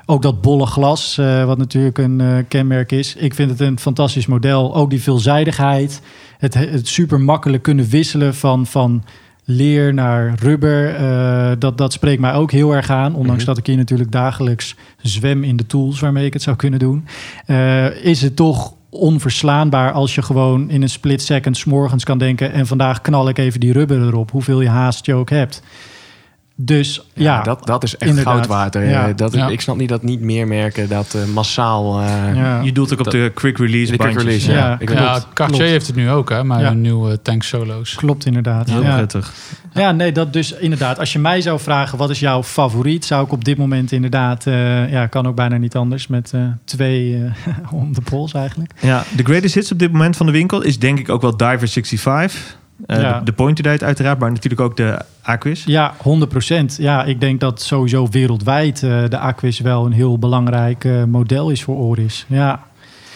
Ook 0.08 0.22
dat 0.22 0.40
bolle 0.40 0.66
glas, 0.66 1.18
eh, 1.18 1.44
wat 1.44 1.58
natuurlijk 1.58 1.98
een 1.98 2.20
eh, 2.20 2.36
kenmerk 2.48 2.92
is. 2.92 3.14
Ik 3.16 3.34
vind 3.34 3.50
het 3.50 3.60
een 3.60 3.78
fantastisch 3.78 4.26
model. 4.26 4.74
Ook 4.74 4.90
die 4.90 5.02
veelzijdigheid. 5.02 6.00
Het, 6.38 6.54
het 6.54 6.88
super 6.88 7.20
makkelijk 7.20 7.62
kunnen 7.62 7.88
wisselen 7.88 8.34
van, 8.34 8.66
van 8.66 9.04
leer 9.44 9.94
naar 9.94 10.34
rubber. 10.40 10.94
eh, 10.94 11.52
dat, 11.58 11.78
dat 11.78 11.92
spreekt 11.92 12.20
mij 12.20 12.32
ook 12.32 12.50
heel 12.52 12.74
erg 12.74 12.90
aan. 12.90 13.14
Ondanks 13.14 13.42
Mhm. 13.42 13.46
dat 13.46 13.58
ik 13.58 13.66
hier 13.66 13.76
natuurlijk 13.76 14.12
dagelijks 14.12 14.74
zwem 15.02 15.44
in 15.44 15.56
de 15.56 15.66
tools 15.66 16.00
waarmee 16.00 16.26
ik 16.26 16.32
het 16.32 16.42
zou 16.42 16.56
kunnen 16.56 16.78
doen. 16.78 17.04
is 18.02 18.22
het 18.22 18.36
toch 18.36 18.74
onverslaanbaar 18.90 19.92
als 19.92 20.14
je 20.14 20.22
gewoon 20.22 20.70
in 20.70 20.82
een 20.82 20.88
split 20.88 21.22
second 21.22 21.56
's 21.56 21.64
morgens 21.64 22.04
kan 22.04 22.18
denken... 22.18 22.52
en 22.52 22.66
vandaag 22.66 23.00
knal 23.00 23.28
ik 23.28 23.38
even 23.38 23.60
die 23.60 23.72
rubber 23.72 24.02
erop, 24.02 24.30
hoeveel 24.30 24.60
je 24.60 24.68
haast 24.68 25.06
je 25.06 25.14
ook 25.14 25.30
hebt. 25.30 25.62
Dus 26.58 27.06
ja, 27.14 27.22
Ja, 27.36 27.42
dat, 27.42 27.66
dat 27.66 27.82
is 27.82 27.96
echt 27.96 28.10
inderdaad. 28.10 28.34
goud 28.34 28.46
waard. 28.46 28.74
hè. 28.74 28.80
Ja. 28.90 29.12
Dat, 29.12 29.32
Ja. 29.34 29.48
Ik 29.48 29.60
snap 29.60 29.76
niet 29.76 29.88
dat 29.88 30.02
niet 30.02 30.20
meer 30.20 30.46
merken 30.46 30.88
dat 30.88 31.14
eh, 31.14 31.24
massaal... 31.34 32.00
eh, 32.00 32.34
ja. 32.34 32.60
Je 32.60 32.72
doelt 32.72 32.92
ook 32.92 32.98
op 32.98 33.04
Dat- 33.04 33.12
de 33.14 33.30
quick 33.34 33.58
release 33.58 33.90
de 33.92 33.98
quick 33.98 34.14
bandjes. 34.14 34.46
release, 34.46 34.52
ja. 34.52 34.78
Ja, 34.80 35.20
Cartier 35.34 35.56
klopt. 35.56 35.58
heeft 35.70 35.86
het 35.86 35.96
nu 35.96 36.10
ook, 36.10 36.28
hè, 36.28 36.36
Ja. 36.36 36.70
een 36.70 36.80
nieuwe 36.80 37.22
tank 37.22 37.42
solo's. 37.42 37.94
Klopt 37.94 38.26
inderdaad. 38.26 38.70
Heel 38.70 38.82
ja. 38.82 38.94
prettig. 38.96 39.32
Ja, 39.74 39.92
nee, 39.92 40.12
dat 40.12 40.32
dus 40.32 40.52
inderdaad. 40.52 40.98
Als 40.98 41.12
je 41.12 41.18
mij 41.18 41.40
zou 41.40 41.60
vragen, 41.60 41.98
wat 41.98 42.10
is 42.10 42.20
jouw 42.20 42.42
favoriet? 42.42 43.04
Zou 43.04 43.24
ik 43.24 43.32
op 43.32 43.44
dit 43.44 43.56
moment 43.56 43.92
inderdaad, 43.92 44.46
eh, 44.46 44.90
ja, 44.90 45.06
kan 45.06 45.26
ook 45.26 45.36
bijna 45.36 45.56
niet 45.56 45.76
anders 45.76 46.06
met 46.06 46.30
eh, 46.34 46.40
twee 46.64 47.14
eh, 47.16 47.72
om 47.72 47.92
de 47.94 48.00
pols 48.00 48.32
eigenlijk. 48.34 48.70
Ja, 48.80 49.04
de 49.16 49.24
greatest 49.24 49.54
hits 49.54 49.72
op 49.72 49.78
dit 49.78 49.92
moment 49.92 50.16
van 50.16 50.26
de 50.26 50.32
winkel 50.32 50.62
is 50.62 50.78
denk 50.78 50.98
ik 50.98 51.08
ook 51.08 51.22
wel 51.22 51.36
Diver 51.36 51.68
65. 51.68 52.56
Eh, 52.86 53.00
Ja. 53.00 53.18
de, 53.18 53.24
de 53.24 53.32
Pointer 53.32 53.64
Date 53.64 53.84
uiteraard, 53.84 54.18
maar 54.18 54.32
natuurlijk 54.32 54.60
ook 54.60 54.76
de 54.76 54.98
Aquis. 55.22 55.64
Ja, 55.64 55.94
100% 55.98 56.76
Ja, 56.78 57.04
ik 57.04 57.20
denk 57.20 57.40
dat 57.40 57.62
sowieso 57.62 58.08
wereldwijd 58.10 58.82
eh, 58.82 59.08
de 59.08 59.18
Aquis 59.18 59.60
wel 59.60 59.86
een 59.86 59.92
heel 59.92 60.18
belangrijk 60.18 60.84
eh, 60.84 61.04
model 61.04 61.50
is 61.50 61.62
voor 61.62 61.76
Oris. 61.76 62.24
Ja. 62.28 62.64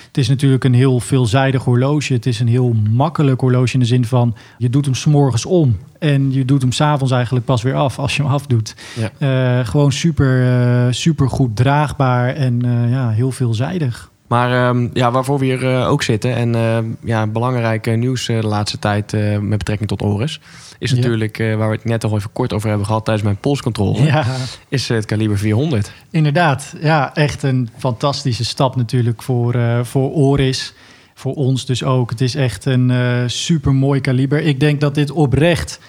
Het 0.06 0.18
is 0.18 0.28
natuurlijk 0.28 0.64
een 0.64 0.74
heel 0.74 1.00
veelzijdig 1.00 1.64
horloge. 1.64 2.12
Het 2.12 2.26
is 2.26 2.40
een 2.40 2.48
heel 2.48 2.74
makkelijk 2.90 3.40
horloge 3.40 3.72
in 3.72 3.80
de 3.80 3.86
zin 3.86 4.04
van... 4.04 4.36
je 4.58 4.70
doet 4.70 4.84
hem 4.84 4.94
s'morgens 4.94 5.46
om 5.46 5.76
en 5.98 6.32
je 6.32 6.44
doet 6.44 6.62
hem 6.62 6.72
s'avonds 6.72 7.12
eigenlijk 7.12 7.44
pas 7.44 7.62
weer 7.62 7.74
af 7.74 7.98
als 7.98 8.16
je 8.16 8.22
hem 8.22 8.32
afdoet. 8.32 8.74
Ja. 8.96 9.10
Eh, 9.58 9.66
gewoon 9.66 9.92
super, 9.92 10.46
eh, 10.46 10.92
super 10.92 11.28
goed 11.28 11.56
draagbaar 11.56 12.34
en 12.34 12.64
eh, 12.64 12.90
ja, 12.90 13.10
heel 13.10 13.30
veelzijdig. 13.30 14.09
Maar 14.30 14.68
ehm, 14.68 14.88
ja, 14.92 15.10
waarvoor 15.10 15.38
we 15.38 15.44
hier 15.44 15.74
eh, 15.74 15.88
ook 15.88 16.02
zitten 16.02 16.34
en 16.34 16.54
eh, 16.54 16.78
ja, 17.04 17.26
belangrijk 17.26 17.86
eh, 17.86 17.96
nieuws 17.96 18.28
eh, 18.28 18.40
de 18.40 18.46
laatste 18.46 18.78
tijd 18.78 19.12
met 19.40 19.58
betrekking 19.58 19.88
tot 19.88 20.02
Oris... 20.02 20.40
is 20.78 20.90
Ja. 20.90 20.96
natuurlijk, 20.96 21.36
waar 21.38 21.68
we 21.68 21.74
het 21.74 21.84
net 21.84 22.04
al 22.04 22.16
even 22.16 22.32
kort 22.32 22.52
over 22.52 22.68
hebben 22.68 22.86
gehad 22.86 23.04
tijdens 23.04 23.24
mijn 23.26 23.38
polscontrole... 23.40 24.02
Ja, 24.02 24.24
is 24.68 24.88
het 24.88 25.04
kaliber 25.04 25.38
400. 25.38 25.92
inderdaad. 26.10 26.74
Ja, 26.80 27.14
echt 27.14 27.42
een 27.42 27.68
fantastische 27.78 28.44
stap 28.44 28.76
natuurlijk 28.76 29.22
voor, 29.22 29.56
voor 29.82 30.10
Oris. 30.12 30.74
Voor 31.14 31.34
ons 31.34 31.66
dus 31.66 31.84
ook. 31.84 32.10
Het 32.10 32.20
is 32.20 32.34
echt 32.34 32.64
een 32.64 32.92
super 33.30 33.74
mooi 33.74 34.00
kaliber. 34.00 34.40
Ik 34.40 34.60
denk 34.60 34.80
dat 34.80 34.94
dit 34.94 35.10
oprecht 35.10 35.80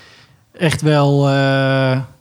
echt 0.57 0.81
wel 0.81 1.27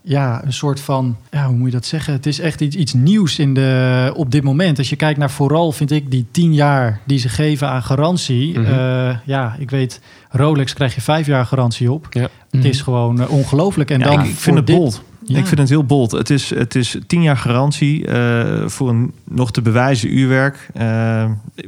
ja, 0.03 0.45
een 0.45 0.53
soort 0.53 0.81
van, 0.81 1.17
ja, 1.31 1.47
hoe 1.47 1.57
moet 1.57 1.67
je 1.67 1.73
dat 1.75 1.87
zeggen? 1.87 2.13
Het 2.13 2.27
is 2.27 2.41
echt 2.41 2.61
iets, 2.61 2.77
iets 2.77 2.93
nieuws 2.93 3.39
in 3.39 3.55
de, 3.55 4.13
op 4.17 4.31
dit 4.31 4.43
moment. 4.43 4.79
Als 4.79 4.91
je 4.91 4.97
kijkt 4.97 5.19
naar 5.19 5.31
vooral, 5.31 5.73
vind 5.73 5.91
ik, 5.91 6.11
die 6.11 6.27
tien 6.31 6.55
jaar 6.55 7.01
die 7.07 7.19
ze 7.19 7.29
geven 7.29 7.69
aan 7.69 7.83
garantie. 7.83 8.59
Mhm. 8.59 8.73
Eh, 8.73 9.17
ja, 9.25 9.57
ik 9.59 9.71
weet, 9.71 10.01
Rolex 10.31 10.73
krijg 10.75 10.95
je 10.95 11.01
vijf 11.01 11.27
jaar 11.27 11.47
garantie 11.47 11.93
op. 11.93 12.07
Ja. 12.11 12.29
Het 12.51 12.65
is 12.65 12.81
gewoon 12.81 13.21
eh, 13.21 13.31
ongelooflijk. 13.31 13.91
En 13.91 13.99
Ja, 13.99 14.05
dan 14.05 14.21
ik, 14.21 14.27
ik 14.27 14.37
vind 14.37 14.57
het 14.57 14.67
dit- 14.67 14.77
bold. 14.77 15.03
Ja. 15.25 15.39
Ik 15.39 15.47
vind 15.47 15.61
het 15.61 15.69
heel 15.69 15.85
bold. 15.85 16.11
Het 16.11 16.31
is, 16.31 16.51
het 16.55 16.75
is 16.75 16.97
tien 17.07 17.23
jaar 17.23 17.37
garantie 17.37 18.07
eh, 18.07 18.67
voor 18.69 18.89
een 18.89 19.13
nog 19.25 19.51
te 19.53 19.63
bewijzen 19.63 20.19
uurwerk. 20.19 20.69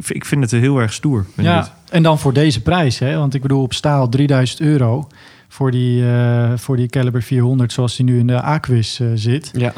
Ik 0.06 0.24
vind- 0.24 0.42
het 0.42 0.50
heel 0.50 0.78
erg 0.78 0.92
stoer. 0.92 1.26
Ja, 1.36 1.74
en 1.90 2.02
dan 2.02 2.18
voor 2.18 2.32
deze 2.32 2.62
prijs. 2.62 2.98
Hè? 2.98 3.16
Want 3.16 3.34
ik 3.34 3.42
bedoel, 3.42 3.62
op 3.62 3.72
staal 3.74 4.08
3000 4.08 4.60
euro 4.60 5.08
voor 5.52 5.70
die, 5.70 6.10
eh, 6.10 6.52
voor 6.56 6.76
die 6.76 6.88
Caliber 6.88 7.22
400 7.22 7.72
zoals 7.72 7.96
die 7.96 8.04
nu 8.04 8.18
in 8.18 8.26
de 8.26 8.40
Aquis 8.40 9.00
eh, 9.00 9.06
zit. 9.14 9.50
Ja, 9.56 9.72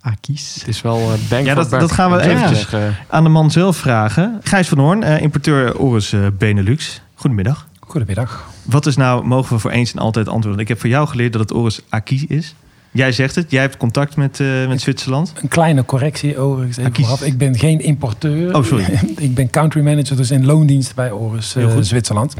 Aquis. 0.00 0.54
het 0.58 0.68
is 0.68 0.82
wel 0.82 0.98
eh 0.98 1.28
bang 1.30 1.46
Ja, 1.46 1.54
dat- 1.54 1.70
dat 1.70 1.92
gaan 1.92 2.10
we 2.10 2.20
eventjes-. 2.20 2.66
Aan 3.08 3.22
de 3.22 3.28
man 3.28 3.50
zelf 3.50 3.76
vragen. 3.76 4.38
Gijs 4.42 4.68
van 4.68 4.78
Hoorn, 4.78 5.02
eh, 5.02 5.20
importeur 5.20 5.78
Oris 5.78 6.12
eh, 6.12 6.26
Benelux. 6.38 7.00
Goedemiddag. 7.14 7.68
Goedemiddag. 7.80 8.48
Wat 8.62 8.86
is 8.86 8.96
nou, 8.96 9.24
mogen 9.26 9.54
we 9.54 9.58
voor 9.60 9.70
eens 9.70 9.92
en 9.92 9.98
altijd 9.98 10.28
antwoorden? 10.28 10.60
Ik 10.60 10.68
heb 10.68 10.80
van 10.80 10.90
jou 10.90 11.08
geleerd 11.08 11.32
dat 11.32 11.40
het 11.40 11.52
Oris 11.52 11.80
Acquis 11.88 12.26
is. 12.26 12.54
Jij 12.92 13.12
zegt 13.12 13.34
het, 13.34 13.50
jij 13.50 13.60
hebt 13.60 13.76
contact 13.76 14.16
met, 14.16 14.40
eh, 14.40 14.68
met 14.68 14.80
Zwitserland. 14.80 15.32
Een 15.42 15.48
kleine 15.48 15.84
correctie 15.84 16.38
overigens 16.38 16.76
even. 16.76 17.26
Ik 17.26 17.38
ben 17.38 17.58
geen 17.58 17.80
importeur. 17.80 18.56
Oh, 18.56 18.64
sorry. 18.64 18.84
ik 19.16 19.34
ben 19.34 19.50
country 19.50 19.82
manager, 19.82 20.16
dus 20.16 20.30
in 20.30 20.44
loondienst 20.44 20.94
bij 20.94 21.10
Oris 21.10 21.54
Heel 21.54 21.68
eh, 21.68 21.74
goed. 21.74 21.86
Zwitserland. 21.86 22.34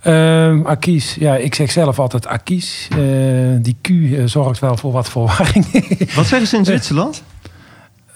Ehm 0.00 0.60
Acquis, 0.64 1.14
ja, 1.14 1.36
ik 1.36 1.54
zeg 1.54 1.70
zelf 1.70 1.98
altijd 1.98 2.26
Acquis. 2.26 2.88
Eh, 2.90 2.98
die 3.58 3.76
Q 3.80 3.88
zorgt 4.28 4.60
wel 4.60 4.76
voor 4.76 4.92
wat 4.92 5.08
verwarring. 5.10 5.66
Wat 6.14 6.26
zeggen 6.26 6.48
ze 6.48 6.56
in 6.56 6.64
Zwitserland? 6.64 7.22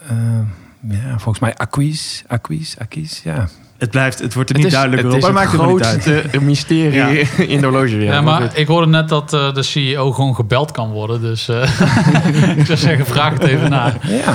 Ehm, 0.08 0.44
ja, 0.80 1.08
volgens 1.08 1.38
mij 1.38 1.54
Acquis, 1.54 2.24
Acquis, 2.26 2.76
Acquis, 2.78 3.20
ja. 3.24 3.48
Het, 3.78 3.90
blijft, 3.90 4.18
het 4.18 4.34
wordt 4.34 4.50
er 4.50 4.54
Het 4.56 4.64
niet 4.64 4.74
is, 4.74 4.78
duidelijker 4.80 5.14
het 5.14 5.22
op, 5.22 5.28
is 5.28 5.34
maar 5.34 5.42
het 5.42 5.52
het 5.52 5.60
uit. 5.60 6.02
grootste 6.02 6.40
mysterie 6.46 7.28
in 7.46 7.60
de 7.60 7.66
horloge. 7.66 7.96
Ja, 8.00 8.20
maar 8.20 8.50
ik 8.54 8.66
hoorde 8.66 8.86
net 8.86 9.08
dat 9.08 9.32
eh, 9.32 9.54
de 9.54 9.62
CEO 9.62 10.12
gewoon 10.12 10.34
gebeld 10.34 10.70
kan 10.70 10.90
worden. 10.90 11.20
Dus 11.20 11.48
eh, 11.48 11.62
ik 12.58 12.66
zou 12.66 12.78
zeggen, 12.78 13.06
vraag 13.06 13.32
het 13.32 13.42
even 13.42 13.70
na. 13.70 13.94
Ja, 14.02 14.34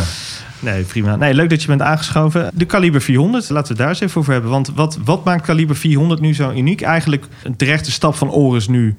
Nee, 0.60 0.84
prima. 0.84 1.16
Nee, 1.16 1.34
leuk 1.34 1.50
dat 1.50 1.62
je 1.62 1.68
bent 1.68 1.82
aangeschoven. 1.82 2.50
De 2.54 2.66
kaliber 2.66 3.02
400, 3.02 3.50
laten 3.50 3.62
we 3.64 3.68
het 3.68 3.78
daar 3.78 3.88
eens 3.90 4.00
even 4.00 4.20
over 4.22 4.34
hebben. 4.34 4.52
Want 4.52 4.72
wat, 4.76 4.98
wat 5.06 5.24
maakt 5.24 5.46
kaliber 5.46 5.76
400 5.76 6.22
nu 6.22 6.34
zo 6.34 6.52
uniek? 6.52 6.82
Eigenlijk 6.82 7.26
een 7.44 7.56
terechte 7.56 7.92
stap 7.92 8.16
van 8.16 8.30
Oris 8.32 8.68
nu 8.68 8.96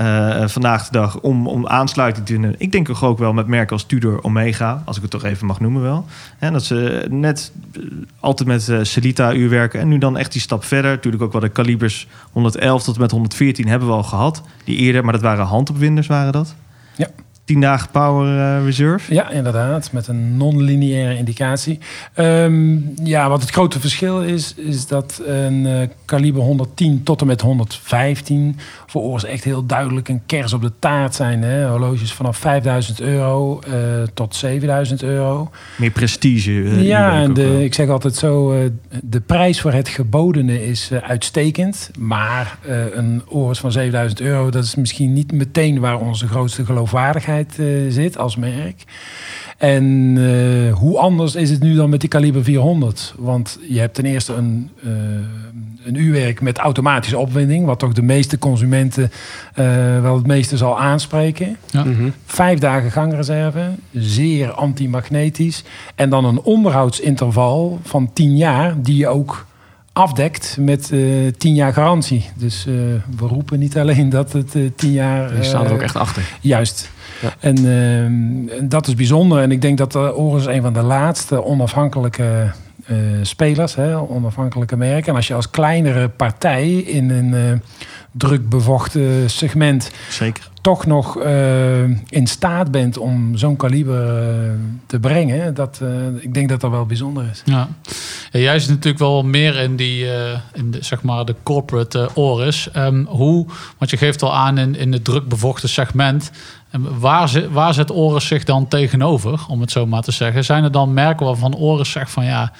eh, 0.00 0.48
vandaag 0.48 0.84
de 0.84 0.92
dag 0.92 1.20
om, 1.20 1.46
om 1.46 1.66
aansluiting 1.66 2.26
te 2.26 2.32
vinden. 2.32 2.54
Ik 2.58 2.72
denk 2.72 2.86
toch 2.86 3.04
ook 3.04 3.18
wel 3.18 3.32
met 3.32 3.46
merken 3.46 3.72
als 3.72 3.84
Tudor 3.84 4.22
Omega, 4.22 4.82
als 4.84 4.96
ik 4.96 5.02
het 5.02 5.10
toch 5.10 5.24
even 5.24 5.46
mag 5.46 5.60
noemen 5.60 5.82
wel. 5.82 6.06
En 6.38 6.52
dat 6.52 6.64
ze 6.64 7.06
net 7.10 7.52
eh, 7.72 7.82
altijd 8.20 8.48
met 8.48 8.68
eh, 8.68 8.78
Celita 8.82 9.34
uur 9.34 9.48
werken 9.48 9.80
en 9.80 9.88
nu 9.88 9.98
dan 9.98 10.16
echt 10.16 10.32
die 10.32 10.40
stap 10.40 10.64
verder. 10.64 10.90
Natuurlijk 10.90 11.22
ook 11.22 11.32
wel 11.32 11.40
de 11.40 11.48
kalibers 11.48 12.08
111 12.32 12.82
tot 12.82 12.94
en 12.94 13.00
met 13.00 13.10
114 13.10 13.68
hebben 13.68 13.88
we 13.88 13.94
al 13.94 14.02
gehad. 14.02 14.42
Die 14.64 14.76
eerder, 14.76 15.04
maar 15.04 15.12
dat 15.12 15.22
waren 15.22 15.44
handopwinders 15.44 16.06
waren 16.06 16.32
dat. 16.32 16.54
Ja. 16.96 17.08
10 17.50 17.60
dagen 17.60 17.90
power 17.90 18.38
eh, 18.38 18.64
reserve. 18.64 19.14
Ja, 19.14 19.30
inderdaad, 19.30 19.92
met 19.92 20.08
een 20.08 20.36
non-lineaire 20.36 21.16
indicatie. 21.16 21.78
Ehm, 22.14 22.76
ja, 23.04 23.28
wat 23.28 23.40
het 23.40 23.50
grote 23.50 23.80
verschil 23.80 24.22
is, 24.22 24.54
is 24.56 24.86
dat 24.86 25.22
een 25.26 25.66
eh, 25.66 25.88
kaliber 26.04 26.42
110 26.42 27.02
tot 27.02 27.20
en 27.20 27.26
met 27.26 27.40
115 27.40 28.58
voor 28.86 29.02
ons 29.02 29.24
echt 29.24 29.44
heel 29.44 29.66
duidelijk 29.66 30.08
een 30.08 30.22
kers 30.26 30.52
op 30.52 30.62
de 30.62 30.72
taart 30.78 31.14
zijn. 31.14 31.42
Hè? 31.42 31.68
Horloges 31.68 32.12
vanaf 32.12 32.36
5000 32.36 33.00
euro 33.00 33.60
eh, 33.60 33.72
tot 34.14 34.34
7000 34.34 35.02
euro. 35.02 35.50
Meer 35.76 35.90
prestige. 35.90 36.84
ja, 36.84 37.22
en 37.22 37.34
de, 37.34 37.64
ik 37.64 37.74
zeg 37.74 37.88
altijd 37.88 38.14
zo, 38.14 38.54
de 39.02 39.20
prijs 39.20 39.60
voor 39.60 39.72
het 39.72 39.88
gebodene 39.88 40.66
is 40.66 40.90
uitstekend. 41.02 41.90
Maar 41.98 42.58
een 42.92 43.22
Oris 43.26 43.58
van 43.58 43.72
7000 43.72 44.20
euro, 44.20 44.50
dat 44.50 44.64
is 44.64 44.74
misschien 44.74 45.12
niet 45.12 45.32
meteen 45.32 45.80
waar 45.80 46.00
onze 46.00 46.26
grootste 46.26 46.64
geloofwaardigheid 46.64 47.39
eh, 47.58 47.66
zit 47.88 48.18
als 48.18 48.36
merk. 48.36 48.84
En 49.60 50.14
eh, 50.16 50.74
hoe 50.74 50.98
anders 50.98 51.34
is 51.34 51.50
het 51.50 51.62
nu 51.62 51.74
dan 51.74 51.90
met 51.90 52.00
die 52.00 52.08
kaliber 52.08 52.44
400? 52.44 53.14
Want 53.18 53.58
je 53.68 53.78
hebt 53.78 53.94
ten 53.94 54.04
eerste 54.04 54.34
een, 54.34 54.70
eh, 54.82 54.90
een 55.84 55.94
uurwerk 55.94 56.40
met 56.40 56.58
automatische 56.58 57.18
opwinding, 57.18 57.66
wat 57.66 57.78
toch 57.78 57.92
de 57.92 58.02
meeste 58.02 58.38
consumenten 58.38 59.10
eh, 59.54 59.66
wel 60.00 60.14
het 60.14 60.26
meeste 60.26 60.56
zal 60.56 60.80
aanspreken. 60.80 61.56
Ja. 61.70 61.84
Mhm. 61.84 62.08
Vijf 62.26 62.58
dagen 62.58 62.90
gangreserve, 62.90 63.70
zeer 63.92 64.50
antimagnetisch. 64.50 65.64
En 65.94 66.10
dan 66.10 66.24
een 66.24 66.40
onderhoudsinterval 66.40 67.78
van 67.82 68.10
10 68.12 68.36
jaar, 68.36 68.74
die 68.82 68.96
je 68.96 69.08
ook 69.08 69.46
afdekt 69.92 70.56
met 70.60 70.90
eh 70.92 71.00
10 71.38 71.54
jaar 71.54 71.72
garantie. 71.72 72.30
Dus 72.36 72.66
eh, 72.66 72.74
we 73.16 73.26
roepen 73.26 73.58
niet 73.58 73.78
alleen 73.78 74.08
dat 74.08 74.32
het 74.32 74.56
10 74.76 74.92
jaar... 74.92 75.34
Die 75.34 75.42
staan 75.44 75.64
er 75.64 75.72
ook 75.72 75.82
echt 75.82 75.96
achter. 75.96 76.22
Juist. 76.40 76.90
Ehm, 77.40 78.48
en 78.48 78.68
dat 78.68 78.86
is 78.86 78.94
bijzonder. 78.94 79.42
En 79.42 79.50
ik 79.50 79.62
denk 79.62 79.78
dat 79.78 79.94
uh, 79.94 80.18
Oris 80.18 80.46
een 80.46 80.62
van 80.62 80.72
de 80.72 80.82
laatste 80.82 81.44
onafhankelijke 81.44 82.50
eh, 82.86 82.96
spelers, 83.22 83.74
hè, 83.74 83.98
onafhankelijke 83.98 84.76
merken. 84.76 85.08
En 85.08 85.14
als 85.14 85.26
je 85.26 85.34
als 85.34 85.50
kleinere 85.50 86.08
partij 86.08 86.70
in 86.72 87.10
een 87.10 87.34
eh, 87.34 87.58
druk 88.12 88.48
bevochten 88.48 89.30
segment 89.30 89.90
Zeker. 90.10 90.48
toch 90.60 90.86
nog 90.86 91.18
eh, 91.18 91.82
in 92.08 92.26
staat 92.26 92.70
bent 92.70 92.98
om 92.98 93.36
zo'n 93.36 93.56
kaliber 93.56 94.22
eh, 94.22 94.50
te 94.86 94.98
brengen, 95.00 95.54
dat, 95.54 95.78
eh, 95.82 96.06
ik 96.20 96.34
denk 96.34 96.48
dat 96.48 96.60
dat 96.60 96.70
wel 96.70 96.86
bijzonder 96.86 97.24
is. 97.30 97.42
Ja. 97.44 97.68
Ja, 98.32 98.38
jij 98.40 98.58
zit 98.58 98.68
natuurlijk 98.68 98.98
wel 98.98 99.22
meer 99.24 99.56
in 99.56 99.76
die, 99.76 100.12
eh, 100.12 100.38
in 100.52 100.70
de, 100.70 100.78
zeg 100.84 101.02
maar, 101.02 101.24
de 101.24 101.34
corporate 101.42 102.08
Oris. 102.14 102.70
Ehm, 102.72 103.04
hoe, 103.04 103.46
want 103.78 103.90
je 103.90 103.96
geeft 103.96 104.22
al 104.22 104.34
aan 104.34 104.58
in, 104.58 104.74
in 104.76 104.92
het 104.92 105.04
druk 105.04 105.28
bevochten 105.28 105.68
segment. 105.68 106.30
Ehm, 106.70 106.82
waar, 106.98 107.28
zit, 107.28 107.50
waar 107.50 107.74
zet 107.74 107.90
Oris 107.90 108.26
zich 108.26 108.44
dan 108.44 108.68
tegenover, 108.68 109.44
om 109.48 109.60
het 109.60 109.70
zo 109.70 109.86
maar 109.86 110.02
te 110.02 110.12
zeggen? 110.12 110.44
Zijn 110.44 110.64
er 110.64 110.72
dan 110.72 110.94
merken 110.94 111.26
waarvan 111.26 111.54
Oris 111.56 111.90
zegt 111.90 112.10
van 112.10 112.24
ja, 112.24 112.52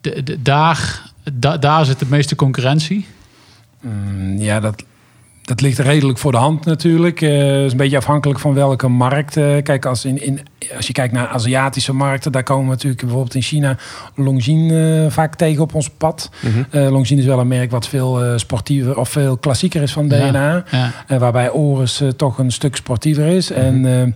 de, 0.00 0.22
de- 0.22 0.42
daar, 0.42 1.02
da- 1.32 1.56
daar 1.58 1.84
zit 1.84 1.98
de 1.98 2.06
meeste 2.08 2.34
concurrentie? 2.34 3.06
Mm, 3.80 4.36
ja, 4.38 4.60
dat, 4.60 4.84
dat 5.42 5.60
ligt 5.60 5.78
redelijk 5.78 6.18
voor 6.18 6.32
de 6.32 6.38
hand 6.38 6.64
natuurlijk. 6.64 7.20
Het 7.20 7.64
is 7.64 7.70
een 7.70 7.76
beetje 7.76 7.96
afhankelijk 7.96 8.40
van 8.40 8.54
welke 8.54 8.88
markt. 8.88 9.36
eh, 9.36 9.62
kijk, 9.62 9.86
als, 9.86 10.04
in, 10.04 10.22
in, 10.22 10.40
als 10.76 10.86
je 10.86 10.92
kijkt 10.92 11.12
naar 11.12 11.26
Aziatische 11.28 11.92
markten, 11.92 12.32
daar 12.32 12.42
komen 12.42 12.64
we 12.64 12.70
natuurlijk 12.70 13.00
bijvoorbeeld 13.00 13.34
in 13.34 13.42
China 13.42 13.76
Longines 14.14 15.06
eh, 15.06 15.12
vaak 15.12 15.34
tegen 15.34 15.62
op 15.62 15.74
ons 15.74 15.90
pad. 15.90 16.30
Mhm. 16.40 16.62
Eh 16.70 16.90
Longines 16.90 17.22
is 17.22 17.26
wel 17.26 17.38
een 17.40 17.48
merk 17.48 17.70
wat 17.70 17.88
veel 17.88 18.24
eh, 18.24 18.32
sportiever 18.36 18.98
of 18.98 19.08
veel 19.08 19.36
klassieker 19.36 19.82
is 19.82 19.92
van. 19.92 20.08
DNA. 20.08 20.64
Ja. 20.70 20.92
En 21.06 21.18
waarbij 21.18 21.50
Oris 21.50 22.00
eh, 22.00 22.08
toch 22.08 22.38
een 22.38 22.52
stuk 22.52 22.76
sportiever 22.76 23.26
is. 23.26 23.50
En 23.50 23.86
eh, 24.00 24.12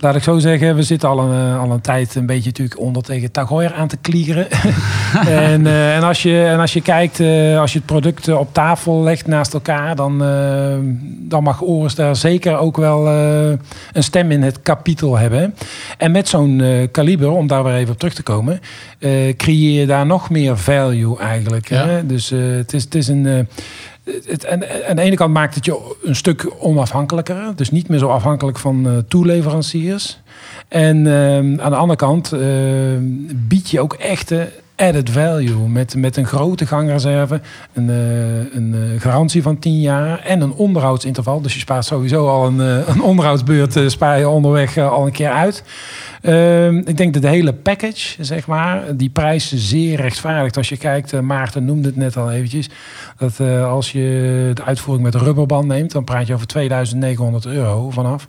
laat 0.00 0.14
ik 0.14 0.22
zo 0.22 0.38
zeggen, 0.38 0.76
we 0.76 0.82
zitten 0.82 1.08
al 1.08 1.18
een, 1.18 1.52
eh, 1.52 1.60
al 1.60 1.70
een 1.70 1.80
tijd 1.80 2.14
een 2.14 2.26
beetje 2.26 2.48
natuurlijk 2.48 2.80
onder 2.80 3.02
tegen 3.02 3.30
Tagoyer 3.30 3.72
aan 3.72 3.88
te 3.88 3.96
klieren. 3.96 4.50
en, 5.26 5.66
eh, 5.66 5.96
en, 5.96 6.02
als 6.02 6.22
je, 6.22 6.44
en 6.44 6.60
als 6.60 6.72
je 6.72 6.80
kijkt, 6.80 7.20
eh, 7.20 7.60
als 7.60 7.72
je 7.72 7.78
het 7.78 7.86
product 7.86 8.28
op 8.28 8.54
tafel 8.54 9.02
legt 9.02 9.26
naast 9.26 9.54
elkaar, 9.54 9.96
dan, 9.96 10.18
dan 11.28 11.42
mag 11.42 11.62
Oris 11.62 11.94
daar 11.94 12.16
zeker 12.16 12.56
ook 12.56 12.76
wel 12.76 13.08
een 13.08 14.02
stem 14.02 14.30
in 14.30 14.42
het 14.42 14.62
kapitel 14.62 15.18
hebben. 15.18 15.54
En 15.98 16.10
met 16.10 16.28
zo'n 16.28 16.88
kaliber, 16.90 17.30
om 17.30 17.46
daar 17.46 17.64
weer 17.64 17.74
even 17.74 17.92
op 17.92 17.98
terug 17.98 18.14
te 18.14 18.22
komen, 18.22 18.60
creëer 19.36 19.80
je 19.80 19.86
daar 19.86 20.06
nog 20.06 20.30
meer 20.30 20.58
value 20.58 21.18
eigenlijk. 21.18 21.68
Ja. 21.68 21.86
Hè? 21.86 22.06
Dus 22.06 22.30
het, 22.30 22.72
is, 22.72 22.84
het 22.84 22.94
is 22.94 23.08
een. 23.08 23.48
Het, 24.26 24.44
en, 24.44 24.88
aan 24.88 24.96
de 24.96 25.02
ene 25.02 25.16
kant 25.16 25.32
maakt 25.32 25.54
het 25.54 25.64
je 25.64 25.96
een 26.02 26.16
stuk 26.16 26.52
onafhankelijker. 26.58 27.52
Dus 27.56 27.70
niet 27.70 27.88
meer 27.88 27.98
zo 27.98 28.08
afhankelijk 28.08 28.58
van 28.58 28.86
eh, 28.86 28.92
toeleveranciers. 29.08 30.20
En 30.68 31.06
eh, 31.06 31.36
aan 31.36 31.70
de 31.70 31.76
andere 31.76 31.96
kant 31.96 32.32
eh, 32.32 32.40
bied 33.34 33.70
je 33.70 33.80
ook 33.80 33.94
echte 33.94 34.48
added 34.76 35.10
value. 35.10 35.68
Met, 35.68 35.96
met 35.96 36.16
een 36.16 36.26
grote 36.26 36.66
gangreserve, 36.66 37.40
een, 37.72 37.90
eh, 38.74 39.00
garantie 39.00 39.42
van 39.42 39.58
10 39.58 39.80
jaar 39.80 40.18
en 40.18 40.40
een 40.40 40.52
onderhoudsinterval. 40.52 41.40
Dus 41.40 41.54
je 41.54 41.60
spaart 41.60 41.84
sowieso 41.84 42.28
al 42.28 42.46
een, 42.46 42.58
een 42.90 43.02
onderhoudsbeurt 43.02 43.80
spaar 43.86 44.18
je 44.18 44.28
onderweg 44.28 44.78
al 44.78 45.06
een 45.06 45.12
keer 45.12 45.30
uit. 45.30 45.62
Ehm, 46.20 46.76
ik 46.76 46.96
denk 46.96 47.12
dat 47.12 47.22
de 47.22 47.28
hele 47.28 47.52
package, 47.52 48.24
zeg 48.24 48.46
maar, 48.46 48.96
die 48.96 49.10
prijs 49.10 49.52
is 49.52 49.68
zeer 49.68 49.96
rechtvaardigt. 50.00 50.56
Als 50.56 50.68
je 50.68 50.76
kijkt, 50.76 51.12
eh, 51.12 51.20
Maarten 51.20 51.64
noemde 51.64 51.88
het 51.88 51.96
net 51.96 52.16
al 52.16 52.30
eventjes, 52.30 52.68
dat 53.18 53.40
eh, 53.40 53.70
als 53.70 53.92
je 53.92 54.50
de 54.54 54.64
uitvoering 54.64 55.04
met 55.12 55.14
rubberband 55.22 55.66
neemt, 55.66 55.92
dan 55.92 56.04
praat 56.04 56.26
je 56.26 56.34
over 56.34 56.46
2900 56.46 57.46
euro 57.46 57.90
vanaf. 57.90 58.28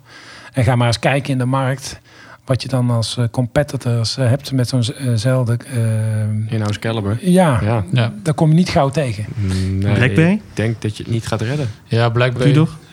En 0.52 0.64
ga 0.64 0.76
maar 0.76 0.86
eens 0.86 0.98
kijken 0.98 1.32
in 1.32 1.38
de 1.38 1.44
markt 1.44 2.00
wat 2.44 2.62
je 2.62 2.68
dan 2.68 2.90
als 2.90 3.16
eh, 3.16 3.24
competitors 3.30 4.16
hebt 4.16 4.52
met 4.52 4.68
zo'nzelfde... 4.68 5.56
eh, 5.72 6.52
In-house 6.54 6.78
caliber. 6.78 7.18
ja, 7.20 7.58
Ja. 7.62 7.84
Ja. 7.92 8.12
daar 8.22 8.34
kom 8.34 8.48
je 8.48 8.54
niet 8.54 8.68
gauw 8.68 8.88
tegen. 8.88 9.24
Nee, 9.36 9.94
Blackberry? 9.94 10.32
Ik 10.32 10.40
denk 10.54 10.82
dat 10.82 10.96
je 10.96 11.02
het 11.02 11.12
niet 11.12 11.26
gaat 11.26 11.40
redden. 11.40 11.68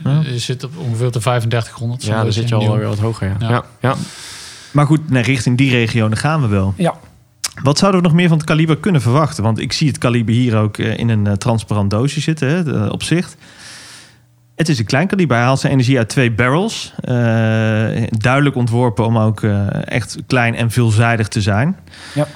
Ja? 0.03 0.11
Ja. 0.11 0.21
Je 0.31 0.39
zit 0.39 0.63
op 0.63 0.71
ongeveer 0.77 1.11
de 1.11 1.19
3500. 1.19 2.03
Ja, 2.03 2.23
dan 2.23 2.33
zit 2.33 2.49
je 2.49 2.55
al 2.55 2.77
wel 2.77 2.89
wat 2.89 2.99
hoger. 2.99 3.35
Ja. 3.39 3.63
Ja. 3.81 3.95
Maar 4.71 4.85
goed, 4.85 5.09
nee, 5.09 5.23
richting 5.23 5.57
die 5.57 5.71
regionen 5.71 6.17
gaan 6.17 6.41
we 6.41 6.47
wel. 6.47 6.73
Ja, 6.77 6.93
Wat 7.63 7.77
zouden 7.77 8.01
we 8.01 8.07
nog 8.07 8.15
meer 8.15 8.27
van 8.27 8.37
het 8.37 8.45
kaliber 8.47 8.77
kunnen 8.77 9.01
verwachten? 9.01 9.43
Want 9.43 9.59
ik 9.59 9.73
zie 9.73 9.87
het 9.87 9.97
kaliber 9.97 10.33
hier 10.33 10.55
ook 10.57 10.77
eh, 10.77 10.97
in 10.97 11.09
een 11.09 11.27
eh, 11.27 11.33
transparant 11.33 11.89
doosje 11.89 12.19
zitten, 12.19 12.47
hè, 12.49 12.63
de- 12.63 12.87
op 12.91 13.03
zicht. 13.03 13.37
Het 14.55 14.69
is 14.69 14.79
een 14.79 14.85
klein 14.85 15.07
kaliber. 15.07 15.35
Hij 15.37 15.45
haalt 15.45 15.59
zijn 15.59 15.71
energie 15.73 15.97
uit 15.97 16.09
twee 16.09 16.31
barrels. 16.31 16.93
Eh, 17.01 17.13
duidelijk 18.09 18.55
ontworpen 18.55 19.05
om 19.05 19.17
ook 19.17 19.43
eh, 19.43 19.67
echt 19.87 20.17
klein 20.27 20.55
en 20.55 20.71
veelzijdig 20.71 21.27
te 21.27 21.41
zijn. 21.41 21.75
Ja. 22.15 22.27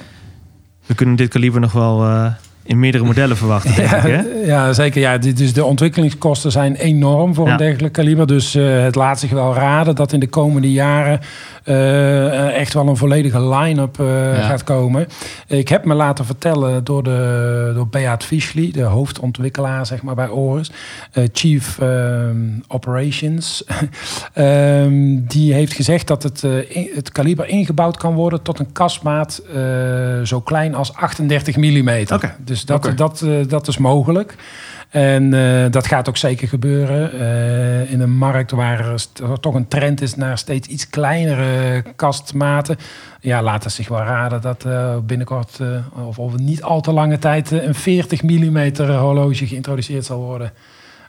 We 0.86 0.94
kunnen 0.94 1.16
dit 1.16 1.28
kaliber 1.28 1.60
nog 1.60 1.72
wel 1.72 2.04
eh, 2.04 2.26
in 2.62 2.78
meerdere 2.78 3.04
modellen 3.04 3.36
verwachten, 3.36 3.74
denk 3.76 3.90
ik. 3.90 4.02
Hè? 4.02 4.22
Ja, 4.44 4.72
zeker. 4.72 5.00
Ja, 5.00 5.18
dus 5.18 5.52
de 5.52 5.64
ontwikkelingskosten 5.64 6.52
zijn 6.52 6.74
enorm 6.74 7.34
voor 7.34 7.46
Ja. 7.46 7.52
een 7.52 7.58
dergelijk 7.58 7.92
kaliber. 7.92 8.26
Dus 8.26 8.54
eh, 8.54 8.82
het 8.82 8.94
laat 8.94 9.20
zich 9.20 9.30
wel 9.30 9.54
raden 9.54 9.94
dat 9.94 10.12
in 10.12 10.20
de 10.20 10.28
komende 10.28 10.72
jaren 10.72 11.20
eh, 11.20 11.26
echt 12.54 12.72
wel 12.74 12.88
een 12.88 12.96
volledige 12.96 13.48
line-up 13.48 14.00
eh, 14.00 14.36
Ja. 14.36 14.42
gaat 14.46 14.64
komen. 14.64 15.06
Ik 15.46 15.68
heb 15.68 15.84
me 15.84 15.94
laten 15.94 16.24
vertellen 16.24 16.84
door, 16.84 17.02
de, 17.02 17.72
door 17.74 17.88
Beat 17.88 18.24
Fischli, 18.24 18.70
de 18.72 18.82
hoofdontwikkelaar 18.82 19.86
zeg 19.86 20.02
maar, 20.02 20.14
bij 20.14 20.28
Oris, 20.28 20.70
eh, 21.12 21.24
Chief 21.32 21.78
ehm, 21.78 22.36
Operations. 22.68 23.64
Ehm, 24.32 25.18
die 25.26 25.52
heeft 25.54 25.72
gezegd 25.72 26.06
dat 26.06 26.22
het, 26.22 26.44
eh, 26.44 26.76
in- 26.76 26.90
het 26.94 27.12
kaliber 27.12 27.48
ingebouwd 27.48 27.96
kan 27.96 28.14
worden 28.14 28.42
tot 28.42 28.58
een 28.58 28.72
kastmaat 28.72 29.42
eh, 29.54 29.62
zo 30.22 30.40
klein 30.40 30.74
als 30.74 30.94
38 30.94 31.56
mm. 31.56 31.90
Dus 32.44 32.64
dat, 32.64 32.92
dat, 32.96 33.22
eh, 33.22 33.30
dat 33.48 33.68
is 33.68 33.78
mogelijk. 33.78 34.34
En 34.94 35.34
eh, 35.34 35.70
dat 35.70 35.86
gaat 35.86 36.08
ook 36.08 36.16
zeker 36.16 36.48
gebeuren 36.48 37.12
eh, 37.12 37.92
in 37.92 38.00
een 38.00 38.16
markt 38.16 38.50
waar 38.50 38.88
er 38.88 39.40
toch 39.40 39.54
een 39.54 39.68
trend 39.68 40.00
is 40.00 40.14
naar 40.14 40.38
steeds 40.38 40.68
iets 40.68 40.90
kleinere 40.90 41.82
kastmaten. 41.96 42.76
Ja, 43.20 43.42
laat 43.42 43.64
het 43.64 43.72
zich 43.72 43.88
wel 43.88 43.98
raden 43.98 44.40
dat 44.40 44.64
eh, 44.64 44.96
binnenkort 45.06 45.58
eh, 45.60 46.06
of 46.06 46.18
over 46.18 46.40
niet 46.40 46.62
al 46.62 46.80
te 46.80 46.92
lange 46.92 47.18
tijd 47.18 47.50
een 47.50 47.74
40 47.74 48.22
mm 48.22 48.76
horloge 48.76 49.46
geïntroduceerd 49.46 50.04
zal 50.04 50.18
worden. 50.18 50.52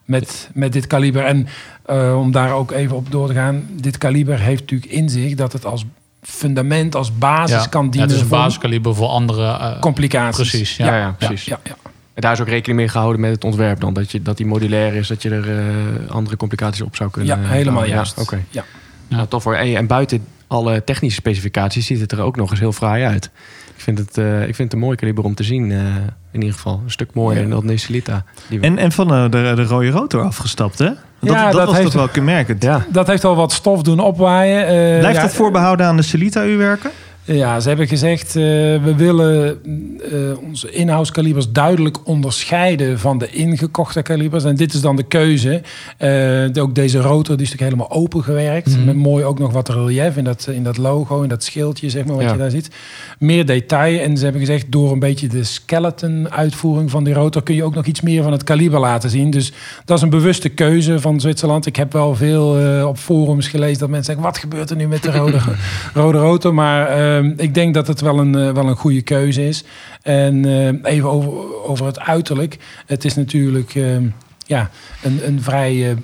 Met, 0.06 0.50
met 0.54 0.74
dit 0.74 0.88
kaliber. 0.88 1.26
En 1.26 1.48
eh, 1.86 2.20
om 2.20 2.32
daar 2.32 2.54
ook 2.54 2.72
even 2.72 2.96
op 2.96 3.12
door 3.12 3.28
te 3.28 3.34
gaan, 3.34 3.68
dit 3.72 3.98
kaliber 3.98 4.40
heeft 4.40 4.62
natuurlijk 4.62 4.92
in 4.92 5.10
zich 5.10 5.36
dat 5.36 5.54
het 5.54 5.66
als 5.66 5.86
fundament, 6.22 6.96
als 6.96 7.18
basis 7.18 7.64
Ja. 7.64 7.68
kan 7.68 7.86
Ja, 7.86 7.92
dienen 7.92 8.10
het 8.10 8.18
is 8.18 8.24
een 8.24 8.30
basiskaliber 8.30 8.96
voor 8.96 9.08
andere 9.08 9.78
complicaties. 9.80 10.50
Precies, 10.50 10.78
ja. 10.78 10.86
Ja, 10.86 10.98
ja, 10.98 11.16
precies. 11.18 11.46
Ja, 11.46 11.60
ja. 11.64 11.76
En 12.16 12.22
daar 12.22 12.32
is 12.32 12.42
ook 12.42 12.48
rekening 12.48 12.80
mee 12.80 12.88
gehouden 12.88 13.22
met 13.22 13.32
het 13.32 13.44
ontwerp 13.44 13.80
dan. 13.80 13.94
Dat, 13.94 14.12
je, 14.12 14.22
dat 14.22 14.38
die 14.38 14.46
modulair 14.46 14.94
is, 14.94 15.08
dat 15.08 15.22
je 15.22 15.30
er 15.30 15.58
eh, 15.58 15.66
andere 16.10 16.38
complicaties 16.38 16.82
op 16.82 16.96
zou 16.96 17.10
kunnen 17.10 17.36
Ja, 17.42 17.48
helemaal 17.48 17.74
bouwen. 17.74 17.96
juist. 17.96 18.16
Ja, 18.16 18.22
Oké. 18.22 18.36
Ja. 18.50 18.64
Ja. 19.08 19.16
Nou, 19.16 19.28
tof 19.28 19.44
hoor. 19.44 19.56
En, 19.56 19.76
en 19.76 19.88
buiten 19.88 20.26
alle 20.48 20.84
technische 20.84 21.20
specificaties 21.20 21.86
ziet 21.86 22.00
het 22.00 22.12
er 22.12 22.22
ook 22.22 22.36
nog 22.36 22.52
eens 22.52 22.60
heel 22.60 22.72
fraai 22.72 23.04
uit. 23.04 23.26
Ik 23.76 23.82
vind 23.82 23.98
het, 23.98 24.18
eh, 24.18 24.38
ik 24.40 24.56
vind 24.56 24.58
het 24.58 24.74
een 24.74 24.80
mooi 24.80 24.98
kaliber 24.98 25.24
om 25.24 25.36
te 25.36 25.44
zien, 25.44 25.72
eh, 25.72 25.78
in 26.32 26.40
ieder 26.42 26.54
geval. 26.54 26.82
Een 26.84 26.92
stuk 26.92 27.14
mooier 27.14 27.42
Ja. 27.44 27.50
dan 27.50 27.68
de 27.68 27.78
Celita. 27.78 28.24
We- 28.48 28.60
En, 28.60 28.78
en 28.78 28.92
van 28.92 29.08
de, 29.08 29.30
de 29.56 29.64
rode 29.64 29.90
rotor 29.90 30.24
afgestapt, 30.24 30.80
hè? 30.80 30.86
Dat, 30.86 30.96
Ja, 31.20 31.44
dat, 31.44 31.52
dat 31.54 31.66
was 31.66 31.76
heeft- 31.78 31.86
toch 31.92 32.00
wel 32.02 32.08
kenmerkend. 32.10 32.64
ja. 32.64 32.86
Dat 32.92 33.08
heeft 33.08 33.24
wel 33.24 33.36
wat 33.36 33.52
stof 33.52 33.82
doen 33.82 34.00
opwaaien. 34.00 34.62
Eh, 34.68 35.00
Blijft 35.00 35.18
ja, 35.18 35.22
dat 35.24 35.34
voorbehouden 35.34 35.86
aan 35.86 35.96
de 35.96 36.02
Celita-uurwerken? 36.04 36.92
Ja, 37.28 37.60
ze 37.60 37.68
hebben 37.68 37.88
gezegd, 37.88 38.28
eh, 38.28 38.44
we 38.84 38.94
willen 38.98 39.60
eh, 40.12 40.44
onze 40.44 40.72
in-house 40.72 41.12
kalibers 41.12 41.52
duidelijk 41.52 41.98
onderscheiden 42.08 43.00
van 43.00 43.18
de 43.18 43.30
ingekochte 43.30 44.02
kalibers. 44.02 44.44
En 44.44 44.56
dit 44.56 44.74
is 44.74 44.82
dan 44.82 44.96
de 44.96 45.04
keuze. 45.04 45.62
Eh, 45.98 46.64
ook 46.64 46.76
deze 46.76 47.00
rotor 47.00 47.38
die 47.38 47.46
is 47.46 47.52
natuurlijk 47.52 47.62
helemaal 47.80 48.04
open 48.04 48.24
gewerkt. 48.24 48.76
Mhm. 48.76 48.86
Met 48.86 48.96
mooi 48.96 49.24
ook 49.24 49.40
nog 49.40 49.52
wat 49.52 49.70
relief 49.70 50.18
in 50.18 50.24
dat, 50.24 50.48
in 50.52 50.64
dat 50.64 50.78
logo, 50.78 51.22
in 51.22 51.30
dat 51.30 51.44
schildje, 51.44 51.90
zeg 51.90 52.06
maar, 52.06 52.16
wat 52.16 52.24
Ja. 52.24 52.32
je 52.32 52.38
daar 52.38 52.50
ziet. 52.50 52.70
Meer 53.20 53.46
detail. 53.46 54.00
En 54.00 54.18
ze 54.18 54.24
hebben 54.24 54.42
gezegd, 54.42 54.72
door 54.72 54.92
een 54.92 55.00
beetje 55.00 55.28
de 55.28 55.44
skeleton 55.44 56.32
uitvoering 56.32 56.92
van 56.92 57.04
die 57.04 57.14
rotor 57.14 57.44
kun 57.44 57.56
je 57.56 57.64
ook 57.64 57.76
nog 57.76 57.86
iets 57.86 58.02
meer 58.02 58.24
van 58.24 58.32
het 58.32 58.44
kaliber 58.44 58.80
laten 58.80 59.10
zien. 59.10 59.30
Dus 59.30 59.54
dat 59.86 59.98
is 59.98 60.04
een 60.04 60.10
bewuste 60.10 60.50
keuze 60.50 61.00
van 61.00 61.20
Zwitserland. 61.20 61.66
Ik 61.66 61.76
heb 61.76 61.94
wel 61.94 62.16
veel 62.16 62.58
op 62.88 62.98
forums 62.98 63.48
gelezen 63.48 63.80
dat 63.80 63.90
mensen 63.90 64.06
zeggen, 64.06 64.24
wat 64.24 64.38
gebeurt 64.38 64.70
er 64.70 64.76
nu 64.76 64.88
met 64.88 65.04
de 65.04 65.12
rode, 65.12 65.38
rode 65.94 66.18
rotor? 66.18 66.54
Maar 66.54 67.15
ik 67.24 67.54
denk 67.54 67.74
dat 67.74 67.88
het 67.88 68.02
wel 68.02 68.20
een, 68.20 68.36
eh, 68.36 68.52
wel 68.52 68.68
een 68.68 68.76
goede 68.76 69.02
keuze 69.02 69.48
is. 69.48 69.64
En 70.02 70.46
eh, 70.46 70.94
even 70.94 71.10
over, 71.10 71.64
over 71.64 71.86
het 71.86 72.00
uiterlijk. 72.00 72.58
Het 72.86 73.06
is 73.06 73.16
natuurlijk 73.16 73.76
ehm, 73.76 74.08
ja, 74.46 74.70
een, 75.02 75.28
een 75.28 75.42
vrij 75.42 75.72
eh, 75.72 75.92
eh, 75.92 75.98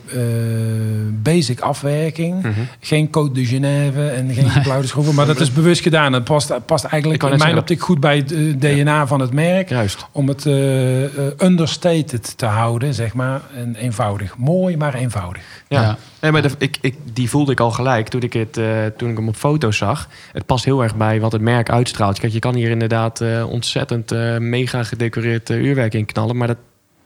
basic 1.21 1.59
afwerking. 1.59 2.43
Mhm. 2.43 2.51
Geen 2.79 3.09
Code 3.09 3.33
de 3.33 3.45
Genève 3.45 4.07
en 4.09 4.33
geen 4.33 4.49
geblauwde 4.49 4.87
schroeven. 4.87 5.15
Maar 5.15 5.25
dat 5.25 5.39
is 5.39 5.51
bewust 5.53 5.81
gedaan. 5.81 6.13
Het 6.13 6.23
past, 6.23 6.65
past 6.65 6.83
eigenlijk 6.85 7.21
in 7.23 7.29
mijn 7.29 7.41
zeggen, 7.41 7.59
optiek 7.59 7.81
goed 7.81 7.99
bij 7.99 8.17
het 8.17 8.31
eh, 8.31 8.39
DNA 8.59 9.07
van 9.07 9.19
het 9.19 9.33
merk. 9.33 9.69
Juist. 9.69 10.05
Om 10.11 10.27
het 10.27 10.45
eh, 10.45 11.03
eh, 11.03 11.11
understated 11.37 12.37
te 12.37 12.45
houden, 12.45 12.93
zeg 12.93 13.13
maar. 13.13 13.41
En 13.55 13.75
eenvoudig. 13.75 14.37
Mooi, 14.37 14.77
maar 14.77 14.93
eenvoudig. 14.93 15.41
Ja. 15.67 15.81
Ja. 15.81 15.97
Nee, 16.21 16.31
maar 16.31 16.41
de- 16.41 16.49
ik, 16.57 16.77
ik, 16.81 16.95
die 17.13 17.29
voelde 17.29 17.51
ik 17.51 17.59
al 17.59 17.71
gelijk 17.71 18.07
toen 18.07 18.21
ik, 18.21 18.33
het, 18.33 18.57
eh, 18.57 18.65
toen 18.97 19.09
ik 19.09 19.17
hem 19.17 19.27
op 19.27 19.35
foto's 19.35 19.77
zag. 19.77 20.07
Het 20.31 20.45
past 20.45 20.65
heel 20.65 20.83
erg 20.83 20.95
bij 20.95 21.19
wat 21.19 21.31
het 21.31 21.41
merk 21.41 21.69
uitstraalt. 21.69 22.19
Kijk, 22.19 22.33
je 22.33 22.39
kan 22.39 22.55
hier 22.55 22.69
inderdaad 22.69 23.21
eh, 23.21 23.49
ontzettend 23.49 24.11
eh, 24.11 24.37
mega 24.37 24.83
gedecoreerd 24.83 25.49
eh, 25.49 25.57
uurwerk 25.57 25.93
in 25.93 26.05
knallen. 26.05 26.37
Maar 26.37 26.47
dat, 26.47 26.57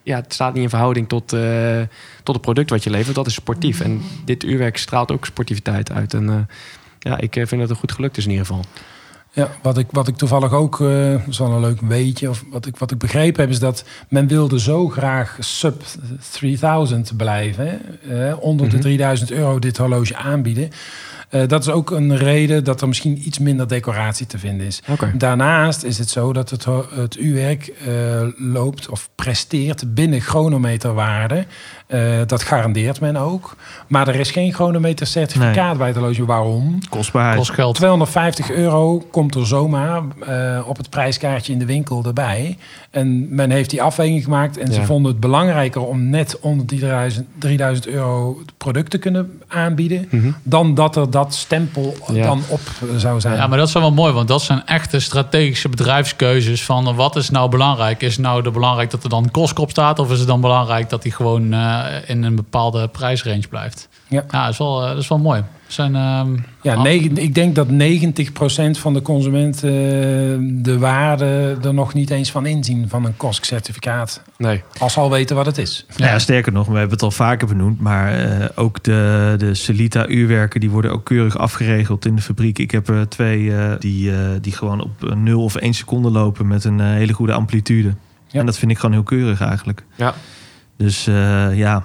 ja, 0.05 0.15
het 0.15 0.33
staat 0.33 0.53
niet 0.53 0.63
in 0.63 0.69
verhouding 0.69 1.07
tot, 1.09 1.33
eh, 1.33 1.81
tot 2.23 2.35
het 2.35 2.43
product 2.43 2.69
wat 2.69 2.83
je 2.83 2.89
levert. 2.89 3.15
Dat 3.15 3.27
is 3.27 3.33
sportief. 3.33 3.79
En 3.81 4.01
dit 4.25 4.43
uurwerk 4.43 4.77
straalt 4.77 5.11
ook 5.11 5.25
sportiviteit 5.25 5.91
uit. 5.91 6.13
En 6.13 6.29
eh, 6.29 6.35
ja, 6.99 7.17
ik 7.19 7.35
eh, 7.35 7.45
vind 7.45 7.61
dat 7.61 7.69
het 7.69 7.79
goed 7.79 7.91
gelukt 7.91 8.17
is 8.17 8.23
in 8.25 8.31
ieder 8.31 8.45
geval. 8.45 8.63
Ja, 9.31 9.49
wat 9.61 9.77
ik, 9.77 9.87
wat 9.91 10.07
ik 10.07 10.15
toevallig 10.17 10.51
ook, 10.51 10.77
dat 10.77 11.21
is 11.29 11.37
wel 11.37 11.51
een 11.51 11.59
leuk 11.59 11.81
weetje, 11.81 12.29
of 12.29 12.43
wat 12.51 12.65
ik, 12.65 12.77
wat 12.77 12.91
ik 12.91 12.97
begrepen 12.97 13.41
heb, 13.41 13.49
is 13.49 13.59
dat 13.59 13.85
men 14.09 14.27
wilde 14.27 14.59
zo 14.59 14.89
graag 14.89 15.37
sub 15.39 15.83
3000 16.31 17.17
blijven. 17.17 17.81
hè, 18.07 18.33
onder 18.33 18.69
de 18.69 18.73
Mhm. 18.75 18.81
3000 18.81 19.31
euro 19.31 19.59
dit 19.59 19.77
horloge 19.77 20.15
aanbieden. 20.15 20.69
Eh, 21.35 21.47
dat 21.47 21.61
is 21.61 21.69
ook 21.69 21.91
een 21.91 22.17
reden 22.17 22.63
dat 22.63 22.81
er 22.81 22.87
misschien 22.87 23.27
iets 23.27 23.39
minder 23.39 23.67
decoratie 23.67 24.25
te 24.25 24.37
vinden 24.37 24.67
is. 24.67 24.81
Daarnaast 25.17 25.83
is 25.83 25.97
het 25.97 26.09
zo 26.09 26.33
dat 26.33 26.49
het, 26.49 26.65
het 26.95 27.17
uurwerk 27.17 27.67
eh, 27.67 28.27
loopt 28.37 28.89
of 28.89 29.09
presteert 29.15 29.93
binnen 29.93 30.21
chronometerwaarde. 30.21 31.45
Eh, 31.87 32.19
dat 32.27 32.43
garandeert 32.43 32.99
men 32.99 33.15
ook. 33.17 33.55
Maar 33.87 34.07
er 34.07 34.15
is 34.15 34.31
geen 34.31 34.53
chronometer 34.53 35.07
certificaat 35.07 35.77
bij 35.77 35.87
het 35.87 35.95
horloge. 35.95 36.25
Waarom? 36.25 36.79
Kostbaarheid. 36.89 37.37
Kost 37.37 37.51
geld. 37.51 37.75
250 37.75 38.51
euro 38.51 39.05
komt 39.11 39.35
er 39.35 39.47
zomaar 39.47 40.01
eh, 40.27 40.67
op 40.67 40.77
het 40.77 40.89
prijskaartje 40.89 41.53
in 41.53 41.59
de 41.59 41.65
winkel 41.65 42.03
erbij. 42.05 42.57
En 42.89 43.35
men 43.35 43.51
heeft 43.51 43.69
die 43.69 43.81
afweging 43.81 44.23
gemaakt. 44.23 44.57
En 44.57 44.73
ze 44.73 44.83
vonden 44.85 45.11
het 45.11 45.19
belangrijker 45.19 45.85
om 45.85 46.09
net 46.09 46.39
onder 46.39 46.67
die 46.67 46.79
3000, 46.79 47.27
3000 47.39 47.87
euro 47.87 48.37
het 48.39 48.57
product 48.57 48.89
te 48.89 48.97
kunnen 48.97 49.41
aanbieden. 49.47 50.07
Mhm. 50.11 50.31
Dan 50.43 50.73
dat 50.73 50.95
er 50.95 51.09
dat 51.09 51.33
stempel 51.33 51.95
Ja. 52.13 52.23
dan 52.23 52.41
op 52.47 52.61
zou 52.97 53.19
zijn. 53.19 53.35
Ja, 53.35 53.47
maar 53.47 53.57
dat 53.57 53.67
is 53.67 53.73
wel 53.73 53.91
mooi, 53.91 54.13
want 54.13 54.27
dat 54.27 54.41
zijn 54.41 54.65
echte 54.65 54.99
strategische 54.99 55.69
bedrijfskeuzes 55.69 56.63
van 56.63 56.95
wat 56.95 57.15
is 57.15 57.29
nou 57.29 57.49
belangrijk? 57.49 58.01
Is 58.01 58.15
het 58.15 58.25
nou 58.25 58.41
de 58.41 58.51
belangrijk 58.51 58.91
dat 58.91 59.03
er 59.03 59.09
dan 59.09 59.31
kost 59.31 59.59
op 59.59 59.69
staat, 59.69 59.99
of 59.99 60.11
is 60.11 60.19
het 60.19 60.27
dan 60.27 60.41
belangrijk 60.41 60.89
dat 60.89 61.03
hij 61.03 61.11
gewoon 61.11 61.53
eh, 61.53 61.74
in 62.07 62.23
een 62.23 62.35
bepaalde 62.35 62.87
prijsrange 62.87 63.47
blijft? 63.49 63.89
Ja. 64.07 64.23
dat 64.27 64.49
is 64.49 64.57
wel, 64.57 64.81
eh, 64.83 64.87
dat 64.89 64.97
is 64.97 65.07
wel 65.07 65.17
mooi. 65.19 65.43
Zijn, 65.67 65.95
ehm, 65.95 66.35
Ja, 66.61 66.81
negen- 66.81 67.17
ik 67.17 67.35
denk 67.35 67.55
dat 67.55 67.69
90% 67.69 68.77
van 68.77 68.93
de 68.93 69.01
consumenten 69.01 69.69
eh, 69.69 70.63
de 70.63 70.77
waarde 70.79 71.57
er 71.63 71.73
nog 71.73 71.93
niet 71.93 72.09
eens 72.09 72.31
van 72.31 72.45
inzien 72.45 72.89
van 72.89 73.05
een 73.05 73.17
COSC-certificaat. 73.17 74.21
Nee. 74.37 74.63
Als 74.79 74.93
ze 74.93 74.99
al 74.99 75.09
weten 75.09 75.35
wat 75.35 75.45
het 75.45 75.57
is. 75.57 75.85
Nou 75.97 76.11
ja, 76.11 76.19
sterker 76.19 76.51
nog, 76.51 76.67
we 76.67 76.73
hebben 76.73 76.91
het 76.93 77.01
al 77.01 77.11
vaker 77.11 77.47
benoemd, 77.47 77.79
maar 77.81 78.13
eh, 78.19 78.45
ook 78.55 78.83
de, 78.83 79.35
de 79.37 79.53
Celita 79.53 80.07
uurwerken 80.07 80.59
die 80.59 80.69
worden 80.69 80.91
ook 80.91 81.05
keurig 81.05 81.37
afgeregeld 81.37 82.05
in 82.05 82.15
de 82.15 82.21
fabriek. 82.21 82.59
Ik 82.59 82.71
heb 82.71 82.87
er 82.89 83.09
twee 83.09 83.55
eh, 83.55 83.71
die, 83.79 84.11
eh, 84.11 84.17
die 84.41 84.53
gewoon 84.53 84.81
op 84.81 85.01
een 85.03 85.23
0 85.23 85.43
of 85.43 85.55
1 85.55 85.73
seconde 85.73 86.09
lopen 86.09 86.47
met 86.47 86.63
een 86.63 86.79
eh, 86.79 86.85
hele 86.85 87.13
goede 87.13 87.33
amplitude. 87.33 87.93
Ja. 88.27 88.39
En 88.39 88.45
dat 88.45 88.57
vind 88.57 88.71
ik 88.71 88.77
gewoon 88.77 88.95
heel 88.95 89.03
keurig 89.03 89.41
eigenlijk. 89.41 89.83
Ja. 89.95 90.13
Dus 90.77 91.07
eh, 91.07 91.57
ja, 91.57 91.83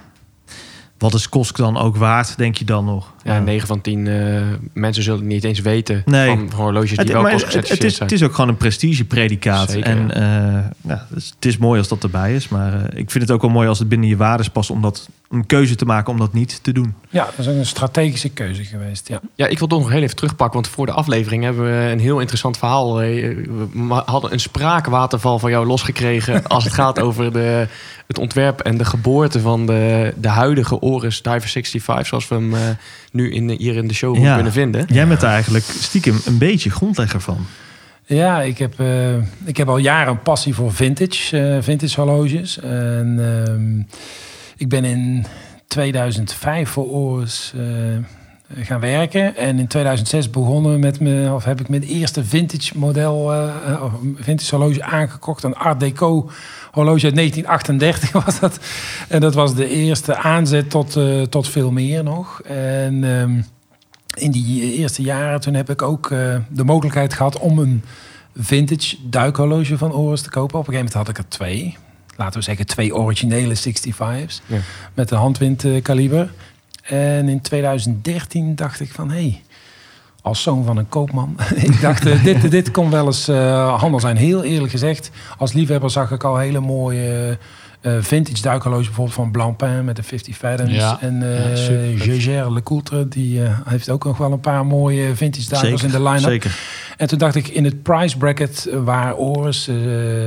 wat 0.99 1.15
is 1.15 1.29
Kosk 1.29 1.57
dan 1.57 1.77
ook 1.77 1.97
waard, 1.97 2.37
denk 2.37 2.55
je 2.57 2.65
dan 2.65 2.85
nog? 2.85 3.13
Ja, 3.23 3.39
9 3.39 3.67
van 3.67 3.81
10 3.81 4.07
eh, 4.07 4.43
mensen 4.73 5.03
zullen 5.03 5.19
het 5.19 5.29
niet 5.29 5.45
eens 5.45 5.61
weten 5.61 6.03
Nee. 6.05 6.27
van, 6.29 6.51
horloges 6.55 6.91
die 6.91 6.99
Het, 6.99 7.09
wel 7.13 7.23
kost 7.23 7.55
het, 7.55 7.69
het, 7.69 7.85
is, 7.85 7.97
zijn. 7.97 8.09
het 8.09 8.19
is 8.19 8.27
ook 8.27 8.35
gewoon 8.35 8.51
een 8.51 8.57
prestigepredicaat. 8.57 9.71
Zeker, 9.71 9.91
En 9.91 10.11
eh, 10.15 10.65
ja, 10.81 11.07
dus 11.11 11.33
het 11.35 11.45
is 11.45 11.57
mooi 11.57 11.79
als 11.79 11.89
dat 11.89 12.03
erbij 12.03 12.35
is. 12.35 12.49
Maar 12.49 12.75
eh, 12.75 12.99
ik 12.99 13.11
vind 13.11 13.25
het 13.25 13.31
ook 13.31 13.41
wel 13.41 13.51
mooi 13.51 13.69
als 13.69 13.79
het 13.79 13.89
binnen 13.89 14.09
je 14.09 14.17
waardes 14.17 14.49
past 14.49 14.71
om 14.71 14.83
dat, 14.83 15.09
een 15.31 15.47
keuze 15.47 15.75
te 15.75 15.85
maken 15.85 16.13
om 16.13 16.19
dat 16.19 16.33
niet 16.33 16.59
te 16.63 16.73
doen. 16.73 16.95
Ja, 17.11 17.25
dat 17.25 17.39
is 17.39 17.49
ook 17.49 17.55
een 17.59 17.67
strategische 17.67 18.29
keuze 18.29 18.65
geweest. 18.65 19.09
Ja. 19.09 19.21
Ja, 19.35 19.47
ik 19.47 19.59
wil 19.59 19.69
toch 19.69 19.81
nog 19.81 19.91
heel 19.91 20.03
even 20.03 20.17
terugpakken, 20.17 20.55
want 20.61 20.69
voor 20.73 20.87
de 20.87 20.93
aflevering 20.93 21.43
hebben 21.45 21.65
we 21.65 21.91
een 21.91 22.01
heel 22.01 22.19
interessant 22.21 22.59
verhaal. 22.59 23.03
Eh, 23.03 23.37
We 23.73 24.03
hadden 24.05 24.33
een 24.33 24.41
spraakwaterval 24.41 25.39
van 25.39 25.51
jou 25.51 25.67
losgekregen 25.67 26.47
als 26.47 26.65
het 26.65 26.73
gaat 26.73 27.01
over 27.01 27.33
de, 27.33 27.67
het 28.07 28.19
ontwerp 28.19 28.61
en 28.61 28.79
de 28.79 28.85
geboorte 28.85 29.41
van 29.41 29.67
de, 29.67 30.15
de 30.17 30.29
huidige 30.29 30.81
Oris 30.81 31.23
Diver 31.23 31.41
65, 31.49 32.07
zoals 32.07 32.29
we 32.29 32.35
hem 32.35 32.55
eh, 32.55 32.61
nu 33.13 33.33
in, 33.33 33.49
hier 33.51 33.77
in 33.77 33.89
de 33.89 33.95
show 33.95 34.17
Ja. 34.19 34.35
kunnen 34.35 34.53
vinden. 34.53 34.87
Jij 34.93 35.07
bent 35.07 35.23
er 35.23 35.29
eigenlijk 35.29 35.65
stiekem 35.65 36.21
een 36.25 36.39
beetje 36.39 36.71
grondlegger 36.71 37.21
van. 37.21 37.47
Ja, 38.05 38.43
ik 38.43 38.59
heb, 38.59 38.81
eh, 38.81 39.15
ik 39.45 39.57
heb 39.57 39.69
al 39.69 39.77
jaren 39.79 40.13
een 40.13 40.23
passie 40.23 40.55
voor 40.55 40.73
vintage, 40.73 41.39
eh, 41.39 41.63
vintage 41.63 42.01
horloges. 42.01 42.59
En 42.61 43.19
ehm, 43.19 43.99
ik 44.61 44.69
ben 44.69 44.85
in 44.85 45.27
2005 45.67 46.71
voor 46.71 46.91
Oris 46.91 47.53
eh, 47.57 48.65
gaan 48.65 48.81
werken. 48.81 49.37
En 49.37 49.59
in 49.59 49.67
2006 49.67 50.31
begonnen 50.31 50.81
met 50.81 51.01
me, 51.01 51.33
of 51.35 51.45
heb 51.45 51.61
ik 51.61 51.69
mijn 51.69 51.83
eerste 51.83 52.25
vintage 52.25 52.79
model, 52.79 53.17
of 53.83 53.93
vintage 54.15 54.57
horloge 54.57 54.83
aangekocht. 54.83 55.43
Een 55.43 55.57
Art 55.57 55.81
Deco 55.81 56.31
horloge 56.71 57.05
uit 57.05 57.15
1938 57.15 58.13
was 58.25 58.41
dat. 58.41 58.59
En 59.09 59.21
dat 59.21 59.35
was 59.35 59.55
de 59.55 59.69
eerste 59.69 60.17
aanzet 60.17 60.71
tot, 60.71 60.99
tot 61.29 61.49
veel 61.49 61.71
meer 61.71 62.05
nog. 62.05 62.41
En 62.43 63.05
ehm, 63.05 63.41
in 64.25 64.31
die 64.31 64.73
eerste 64.73 65.03
jaren 65.03 65.41
toen 65.41 65.55
heb 65.55 65.71
ik 65.71 65.83
ook 65.83 66.09
de 66.49 66.65
mogelijkheid 66.65 67.15
gehad 67.15 67.39
om 67.39 67.59
een 67.59 67.85
vintage 68.37 68.97
duikhorloge 69.03 69.79
van 69.79 69.93
Oris 69.93 70.23
te 70.23 70.31
kopen. 70.31 70.59
Op 70.59 70.67
een 70.67 70.73
gegeven 70.75 70.93
moment 70.93 71.09
had 71.09 71.19
ik 71.19 71.25
er 71.25 71.29
twee. 71.29 71.77
Laten 72.21 72.39
we 72.39 72.45
zeggen 72.45 72.67
twee 72.67 72.95
originele 72.95 73.57
65's. 73.57 74.41
Ja. 74.47 74.59
Met 74.95 75.11
een 75.11 75.19
handwindkaliber. 75.19 76.31
En 76.83 77.29
in 77.29 77.41
2013 77.41 78.55
dacht 78.55 78.81
ik 78.81 78.93
van... 78.93 79.11
hé, 79.11 79.17
hey, 79.17 79.43
als 80.23 80.43
zoon 80.43 80.65
van 80.65 80.77
een 80.77 80.89
koopman. 80.89 81.37
ik 81.55 81.81
dacht, 81.81 82.07
eh, 82.07 82.25
dit, 82.25 82.51
dit 82.51 82.71
kon 82.71 82.91
wel 82.91 83.07
eens 83.07 83.29
eh, 83.29 83.81
handel 83.81 84.01
zijn. 84.01 84.17
Heel 84.17 84.45
eerlijk 84.45 84.71
gezegd, 84.71 85.11
als 85.39 85.53
liefhebber 85.53 85.91
zag 85.91 86.11
ik 86.11 86.25
al 86.25 86.37
hele 86.37 86.61
mooie... 86.61 87.39
eh, 87.81 87.93
vintage 88.01 88.43
duikhorloge 88.43 88.85
bijvoorbeeld 88.85 89.17
van 89.17 89.31
Blancpain 89.31 89.85
met 89.85 89.97
de 89.97 90.03
50 90.03 90.37
Fathoms. 90.37 90.73
Ja. 90.73 90.99
En 91.01 91.23
uh. 91.23 92.01
Gégère 92.01 92.53
Lecoultre, 92.53 93.09
die 93.09 93.45
eh, 93.45 93.59
heeft 93.65 93.91
ook 93.91 94.05
nog 94.05 94.19
wel 94.19 94.33
een 94.33 94.41
paar 94.41 94.67
mooie 94.67 95.17
vintage 95.17 95.49
duikers 95.49 95.83
in 95.83 95.91
de 95.91 96.03
line-up. 96.03 96.21
zeker. 96.21 96.59
En 97.01 97.07
toen 97.07 97.19
dacht 97.19 97.35
ik 97.35 97.49
in 97.49 97.65
het 97.65 97.83
price 97.83 98.17
bracket 98.17 98.67
eh, 98.67 98.83
waar 98.85 99.17
Oris 99.17 99.69
eh, 99.69 99.75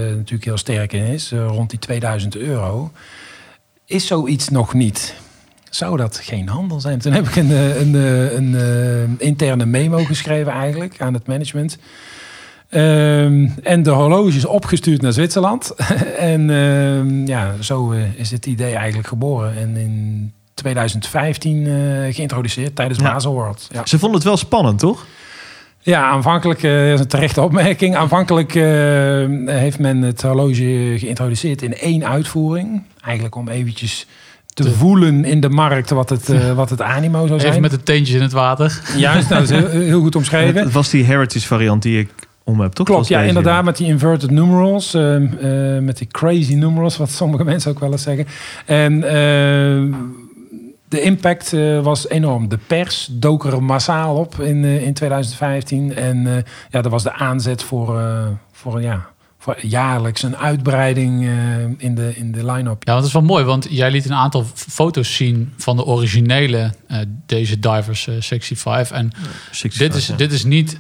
natuurlijk 0.07 0.43
heel 0.43 0.57
sterk 0.57 0.93
in 0.93 1.05
is, 1.05 1.31
eh, 1.31 1.45
rond 1.47 1.69
die 1.69 1.79
2000 1.79 2.35
euro, 2.35 2.91
is 3.85 4.07
zoiets 4.07 4.49
nog 4.49 4.73
niet. 4.73 5.15
Zou 5.69 5.97
dat 5.97 6.17
geen 6.17 6.47
handel 6.47 6.79
zijn? 6.79 6.99
Toen 6.99 7.11
heb 7.13 7.27
ik 7.27 7.35
een, 7.35 7.49
een, 7.81 7.93
een, 8.35 8.55
eh, 8.55 9.27
interne 9.27 9.65
memo 9.65 10.03
geschreven 10.03 10.51
eigenlijk 10.51 11.01
aan 11.01 11.13
het 11.13 11.27
management. 11.27 11.77
Ehm, 12.69 13.47
en 13.63 13.83
de 13.83 13.89
horloge 13.89 14.37
is 14.37 14.45
opgestuurd 14.45 15.01
naar 15.01 15.13
Zwitserland. 15.13 15.75
en 16.33 16.49
ehm, 16.49 17.25
ja, 17.27 17.53
zo 17.61 17.91
is 18.15 18.31
het 18.31 18.45
idee 18.45 18.75
eigenlijk 18.75 19.07
geboren. 19.07 19.57
En 19.57 19.77
in 19.77 20.33
2015 20.53 21.67
eh, 21.67 22.13
geïntroduceerd 22.13 22.75
tijdens 22.75 22.99
Ja. 22.99 23.13
Baselworld. 23.13 23.67
Ja. 23.71 23.85
Ze 23.85 23.99
vonden 23.99 24.17
het 24.17 24.27
wel 24.27 24.37
spannend, 24.37 24.79
toch? 24.79 25.05
Ja, 25.83 26.03
aanvankelijk, 26.09 26.63
eh, 26.63 26.71
dat 26.71 26.93
is 26.93 26.99
een 26.99 27.07
terechte 27.07 27.41
opmerking. 27.41 27.95
Aanvankelijk 27.95 28.55
eh, 28.55 28.63
heeft 29.45 29.79
men 29.79 30.01
het 30.01 30.21
horloge 30.21 30.95
geïntroduceerd 30.97 31.61
in 31.61 31.77
één 31.77 32.07
uitvoering. 32.07 32.83
Eigenlijk 33.01 33.35
om 33.35 33.47
eventjes 33.49 34.07
te 34.53 34.71
voelen 34.71 35.25
in 35.25 35.39
de 35.39 35.49
markt 35.49 35.89
wat 35.89 36.09
het, 36.09 36.29
eh, 36.29 36.51
wat 36.61 36.69
het 36.69 36.81
animo 36.81 37.27
zou 37.27 37.39
zijn. 37.39 37.51
Even 37.51 37.61
met 37.61 37.71
de 37.71 37.83
teentjes 37.83 38.15
in 38.15 38.21
het 38.21 38.31
water. 38.31 38.81
Juist, 38.97 39.29
nou, 39.29 39.47
dat 39.47 39.51
is 39.51 39.57
heel, 39.71 39.81
heel 39.89 40.01
goed 40.01 40.15
omschreven. 40.15 40.63
Het 40.63 40.71
was 40.71 40.89
die 40.89 41.03
heritage 41.03 41.47
variant 41.47 41.81
die 41.81 41.99
ik 41.99 42.09
om 42.43 42.59
heb, 42.59 42.73
toch? 42.73 42.85
Klopt, 42.85 43.07
ja, 43.07 43.17
deze? 43.17 43.27
inderdaad, 43.27 43.63
met 43.63 43.77
die 43.77 43.87
inverted 43.87 44.31
numerals. 44.31 44.93
eh, 44.93 45.15
eh, 45.75 45.83
met 45.83 45.97
die 45.97 46.07
crazy 46.07 46.53
numerals, 46.53 46.97
wat 46.97 47.09
sommige 47.09 47.43
mensen 47.53 47.71
ook 47.71 47.79
wel 47.79 47.91
eens 47.91 48.03
zeggen. 48.03 48.25
En 48.65 49.03
de 50.93 51.01
impact 51.01 51.53
eh, 51.53 51.79
was 51.79 52.09
enorm. 52.09 52.49
De 52.49 52.57
pers 52.67 53.07
dook 53.11 53.45
er 53.45 53.63
massaal 53.63 54.15
op 54.15 54.39
in, 54.39 54.63
eh, 54.63 54.85
in 54.85 54.93
2015. 54.93 55.95
En 55.95 56.27
eh, 56.27 56.43
ja, 56.69 56.81
dat 56.81 56.91
was 56.91 57.03
de 57.03 57.13
aanzet 57.13 57.63
voor, 57.63 57.99
eh, 57.99 58.27
voor, 58.51 58.81
ja, 58.81 59.13
voor 59.43 59.65
jaarlijks 59.65 60.23
een 60.23 60.37
uitbreiding 60.37 61.23
eh, 61.23 61.63
in 61.77 61.95
de, 61.95 62.15
in 62.15 62.31
de 62.31 62.45
line-up. 62.51 62.83
Ja, 62.83 62.91
want 62.91 62.97
het 62.97 63.05
is 63.05 63.13
wel 63.13 63.21
mooi, 63.21 63.43
want 63.43 63.67
jij 63.69 63.91
liet 63.91 64.05
een 64.05 64.13
aantal 64.13 64.45
foto's 64.55 65.15
zien 65.15 65.53
van 65.57 65.75
de 65.75 65.85
originele 65.85 66.73
eh, 66.87 66.97
deze 67.25 67.59
Divers 67.59 68.07
eh, 68.07 68.15
65. 68.19 68.97
En 68.97 69.11
65, 69.51 69.77
dit 69.77 69.95
is, 69.95 70.07
ja. 70.07 70.15
dit 70.15 70.31
is 70.31 70.43
niet, 70.43 70.79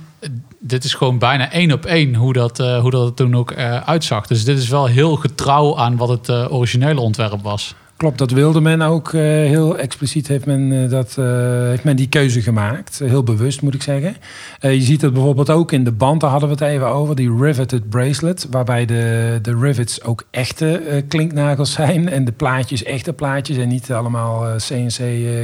dit 0.59 0.83
is 0.83 0.93
gewoon 0.93 1.19
bijna 1.19 1.51
één 1.51 1.71
op 1.71 1.85
één 1.85 2.15
hoe 2.15 2.33
dat, 2.33 2.59
eh, 2.59 2.79
hoe 2.79 2.91
dat 2.91 3.07
er 3.07 3.13
toen 3.13 3.35
ook 3.35 3.51
eh, 3.51 3.81
uitzag. 3.81 4.27
Dus 4.27 4.43
dit 4.43 4.57
is 4.57 4.67
wel 4.67 4.85
heel 4.85 5.15
getrouw 5.15 5.77
aan 5.77 5.97
wat 5.97 6.09
het 6.09 6.29
eh, 6.29 6.53
originele 6.53 6.99
ontwerp 6.99 7.41
was. 7.41 7.75
Klopt, 8.03 8.17
dat 8.17 8.31
wilde 8.31 8.61
men 8.61 8.81
ook 8.81 9.13
eh, 9.13 9.21
heel 9.21 9.77
expliciet. 9.77 10.27
Heeft 10.27 10.45
men, 10.45 10.83
eh, 10.83 10.89
dat, 10.89 11.15
eh, 11.19 11.25
heeft 11.67 11.83
men 11.83 11.95
die 11.95 12.07
keuze 12.07 12.41
gemaakt. 12.41 12.99
Heel 13.03 13.23
bewust, 13.23 13.61
moet 13.61 13.73
ik 13.73 13.81
zeggen. 13.81 14.15
Je 14.59 14.81
ziet 14.81 15.01
het 15.01 15.13
bijvoorbeeld 15.13 15.49
ook 15.49 15.71
in 15.71 15.83
de 15.83 15.91
band, 15.91 16.21
daar 16.21 16.29
hadden 16.29 16.49
we 16.49 16.55
het 16.55 16.73
even 16.73 16.87
over. 16.87 17.15
Die 17.15 17.37
riveted 17.37 17.89
bracelet, 17.89 18.47
waarbij 18.49 18.85
de, 18.85 19.39
de 19.41 19.57
rivets 19.59 20.03
ook 20.03 20.23
echte 20.31 21.03
klinknagels 21.07 21.71
zijn. 21.71 22.09
En 22.09 22.25
de 22.25 22.31
plaatjes 22.31 22.83
echte 22.83 23.13
plaatjes 23.13 23.57
en 23.57 23.67
niet 23.67 23.91
allemaal 23.91 24.55
CNC 24.57 24.99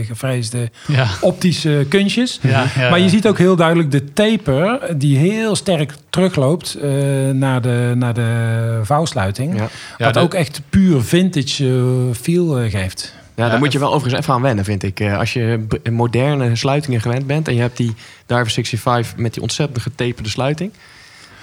gevreesde 0.05 0.69
Ja, 0.87 1.07
optische 1.21 1.85
kunstjes. 1.89 2.39
ja, 2.41 2.65
ja, 2.75 2.89
Maar 2.89 2.99
je 2.99 3.09
ziet 3.09 3.27
ook 3.27 3.37
heel 3.37 3.55
duidelijk 3.55 3.91
de 3.91 4.13
taper 4.13 4.97
die 4.97 5.17
heel 5.17 5.55
sterk 5.55 5.93
terugloopt 6.09 6.73
eh, 6.73 6.89
naar, 7.29 7.61
de, 7.61 7.93
naar 7.95 8.13
de 8.13 8.79
vouwsluiting. 8.83 9.55
Ja. 9.57 9.67
Ja, 9.97 10.05
wat 10.05 10.13
de- 10.13 10.19
ook 10.19 10.33
echt 10.33 10.61
puur 10.69 11.01
vintage 11.01 11.65
eh, 11.67 12.15
feel 12.21 12.59
eh, 12.59 12.71
geeft. 12.71 13.13
Ja, 13.35 13.45
daar 13.45 13.53
Ja, 13.53 13.59
moet 13.59 13.71
je 13.71 13.79
wel 13.79 13.93
overigens 13.93 14.21
even 14.21 14.33
aan 14.33 14.41
wennen, 14.41 14.65
vind 14.65 14.83
ik. 14.83 14.99
Eh, 14.99 15.17
Als 15.17 15.33
je 15.33 15.65
moderne 15.91 16.55
sluitingen 16.55 17.01
gewend 17.01 17.27
bent 17.27 17.47
en 17.47 17.55
je 17.55 17.61
hebt 17.61 17.77
die 17.77 17.93
Diver 18.25 18.49
65 18.49 19.17
met 19.17 19.33
die 19.33 19.41
ontzettend 19.41 19.81
getaperde 19.81 20.29
sluiting. 20.29 20.71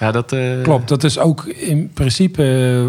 Ja, 0.00 0.10
dat... 0.12 0.32
eh, 0.32 0.62
Klopt, 0.62 0.88
dat 0.88 1.04
is 1.04 1.18
ook 1.18 1.44
in 1.44 1.90
principe 1.94 2.42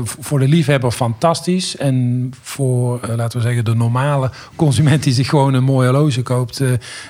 eh, 0.03 0.11
voor 0.19 0.39
de 0.39 0.47
liefhebber 0.47 0.91
fantastisch. 0.91 1.77
En 1.77 2.29
voor, 2.41 2.99
eh, 3.01 3.15
laten 3.15 3.39
we 3.39 3.45
zeggen, 3.45 3.65
de 3.65 3.75
normale 3.75 4.31
consument 4.55 5.03
die 5.03 5.13
zich 5.13 5.29
gewoon 5.29 5.53
een 5.53 5.63
mooi 5.63 5.87
horloge 5.89 6.21
koopt, 6.21 6.61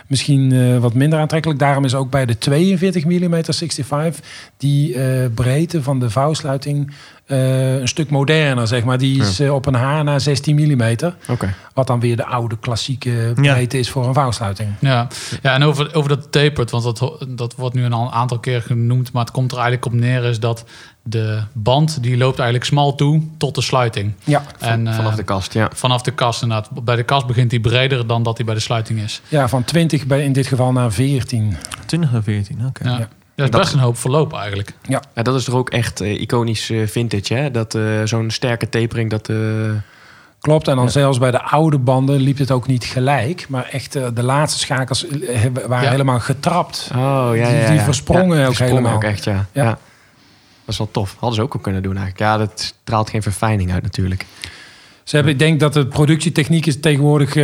misschien 0.08 0.80
wat 0.80 0.93
minder 0.93 1.20
aantrekkelijk. 1.20 1.60
Daarom 1.60 1.86
is 1.86 1.95
ook 1.95 2.10
bij 2.10 2.26
de 2.26 2.38
42 2.38 3.06
mm 3.06 3.43
65 3.43 4.26
die 4.58 4.95
breedte 5.30 5.84
van 5.84 6.00
de 6.00 6.10
vouwsluiting 6.10 6.91
eh, 7.28 7.80
een 7.80 7.88
stuk 7.88 8.10
moderner, 8.10 8.68
zeg 8.68 8.84
maar. 8.84 8.98
Die 8.98 9.22
is 9.22 9.40
eh, 9.40 9.54
op 9.54 9.66
een 9.66 9.74
haar 9.74 10.04
na 10.04 10.20
16 10.20 10.56
mm. 10.56 10.96
Oké. 11.30 11.54
Wat 11.74 11.88
dan 11.88 12.00
weer 12.00 12.16
de 12.16 12.26
oude 12.26 12.58
klassieke 12.60 13.32
breedte 13.36 13.80
is 13.80 13.90
voor 13.90 14.08
een 14.08 14.14
vouwsluiting. 14.14 14.70
Ja, 14.80 15.08
ja 15.42 15.54
en 15.54 15.64
over, 15.64 15.96
over 15.96 16.10
dat 16.10 16.32
tapered, 16.32 16.72
want 16.72 16.84
dat, 16.84 17.26
dat 17.28 17.56
wordt 17.56 17.76
nu 17.76 17.92
al 17.92 18.06
een 18.06 18.12
aantal 18.12 18.40
keer 18.40 18.62
genoemd, 18.62 19.12
maar 19.12 19.24
het 19.24 19.32
komt 19.32 19.52
er 19.52 19.58
eigenlijk 19.58 19.86
op 19.86 19.94
neer 19.94 20.24
is 20.24 20.40
dat 20.40 20.66
de 21.04 21.42
band 21.54 22.04
die 22.04 22.18
loopt 22.18 22.38
eigenlijk 22.38 22.70
smal 22.70 22.96
toe 22.96 23.22
tot 23.38 23.56
de 23.56 23.62
sluiting. 23.62 24.14
Ja, 24.24 24.44
En, 24.60 24.88
eh, 24.88 24.96
Vanaf 24.96 25.16
de 25.16 25.24
kast, 25.24 25.54
ja. 25.54 25.70
vanaf 25.74 26.02
de 26.02 26.12
kast 26.12 26.42
inderdaad. 26.42 26.84
Bij 26.84 26.96
de 26.96 27.04
kast 27.04 27.28
begint 27.28 27.50
die 27.50 27.60
breder 27.60 28.08
dan 28.08 28.24
dat 28.24 28.38
hij 28.38 28.46
bij 28.46 28.56
de 28.56 28.62
sluiting 28.62 29.00
is. 29.00 29.22
ja 29.28 29.48
van 29.48 29.64
20 29.64 30.06
bij 30.06 30.24
in 30.24 30.34
dit 30.34 30.48
geval 30.48 30.72
naar 30.72 30.92
14. 30.92 31.58
20 31.86 32.14
en 32.14 32.24
14, 32.24 32.66
oké. 32.68 32.84
Ja. 32.90 32.98
Ja. 32.98 33.08
Dat 33.38 33.46
is 33.46 33.52
Dat- 33.52 33.62
best 33.62 33.74
een 33.74 33.80
hoop 33.80 33.98
verloop 33.98 34.34
eigenlijk. 34.34 34.74
ja. 34.82 35.02
Dat 35.14 35.36
is 35.36 35.44
toch 35.44 35.56
ook 35.56 35.70
echt 35.70 36.02
eh, 36.02 36.22
iconisch 36.22 36.70
eh, 36.70 36.88
vintage, 36.88 37.34
hè? 37.34 37.52
Dat 37.52 37.76
eh, 37.76 37.84
zo'n 38.04 38.30
sterke 38.32 38.70
tapering, 38.70 39.10
dat... 39.10 39.30
eh, 39.30 39.36
Klopt, 40.42 40.68
en 40.68 40.76
dan 40.76 40.86
Ja. 40.86 40.92
zelfs 40.92 41.18
bij 41.18 41.32
de 41.32 41.42
oude 41.42 41.78
banden 41.78 42.16
liep 42.20 42.38
het 42.38 42.52
ook 42.52 42.68
niet 42.68 42.84
gelijk. 42.86 43.46
Maar 43.50 43.66
echt 43.72 43.94
de 43.94 44.24
laatste 44.24 44.60
schakels 44.60 45.06
waren 45.68 45.84
Ja. 45.86 45.90
helemaal 45.90 46.20
getrapt. 46.20 46.90
Oh, 46.96 46.98
ja, 47.00 47.32
Die- 47.32 47.42
ja, 47.42 47.50
ja. 47.50 47.70
die 47.70 47.80
versprongen 47.80 48.40
ook 48.40 48.46
versprongen 48.46 48.76
helemaal. 48.76 48.96
ook 48.96 49.04
echt, 49.04 49.24
ja. 49.24 49.46
Ja. 49.52 49.64
ja. 49.64 49.70
Dat 49.70 49.78
is 50.66 50.78
wel 50.78 50.92
tof. 50.92 51.12
Hadden 51.20 51.36
ze 51.36 51.42
ook 51.42 51.54
al 51.54 51.60
kunnen 51.60 51.84
doen 51.84 51.98
eigenlijk. 51.98 52.20
Ja, 52.24 52.38
dat 52.38 52.74
straalt 52.84 53.10
geen 53.10 53.22
verfijning 53.22 53.72
uit 53.72 53.84
natuurlijk. 53.84 54.26
Ze 55.08 55.16
hebben, 55.16 55.34
ik 55.34 55.39
denk 55.39 55.60
dat 55.60 55.74
de 55.74 55.86
productietechniek 55.86 56.66
is 56.66 56.80
tegenwoordig 56.80 57.36
eh, 57.36 57.43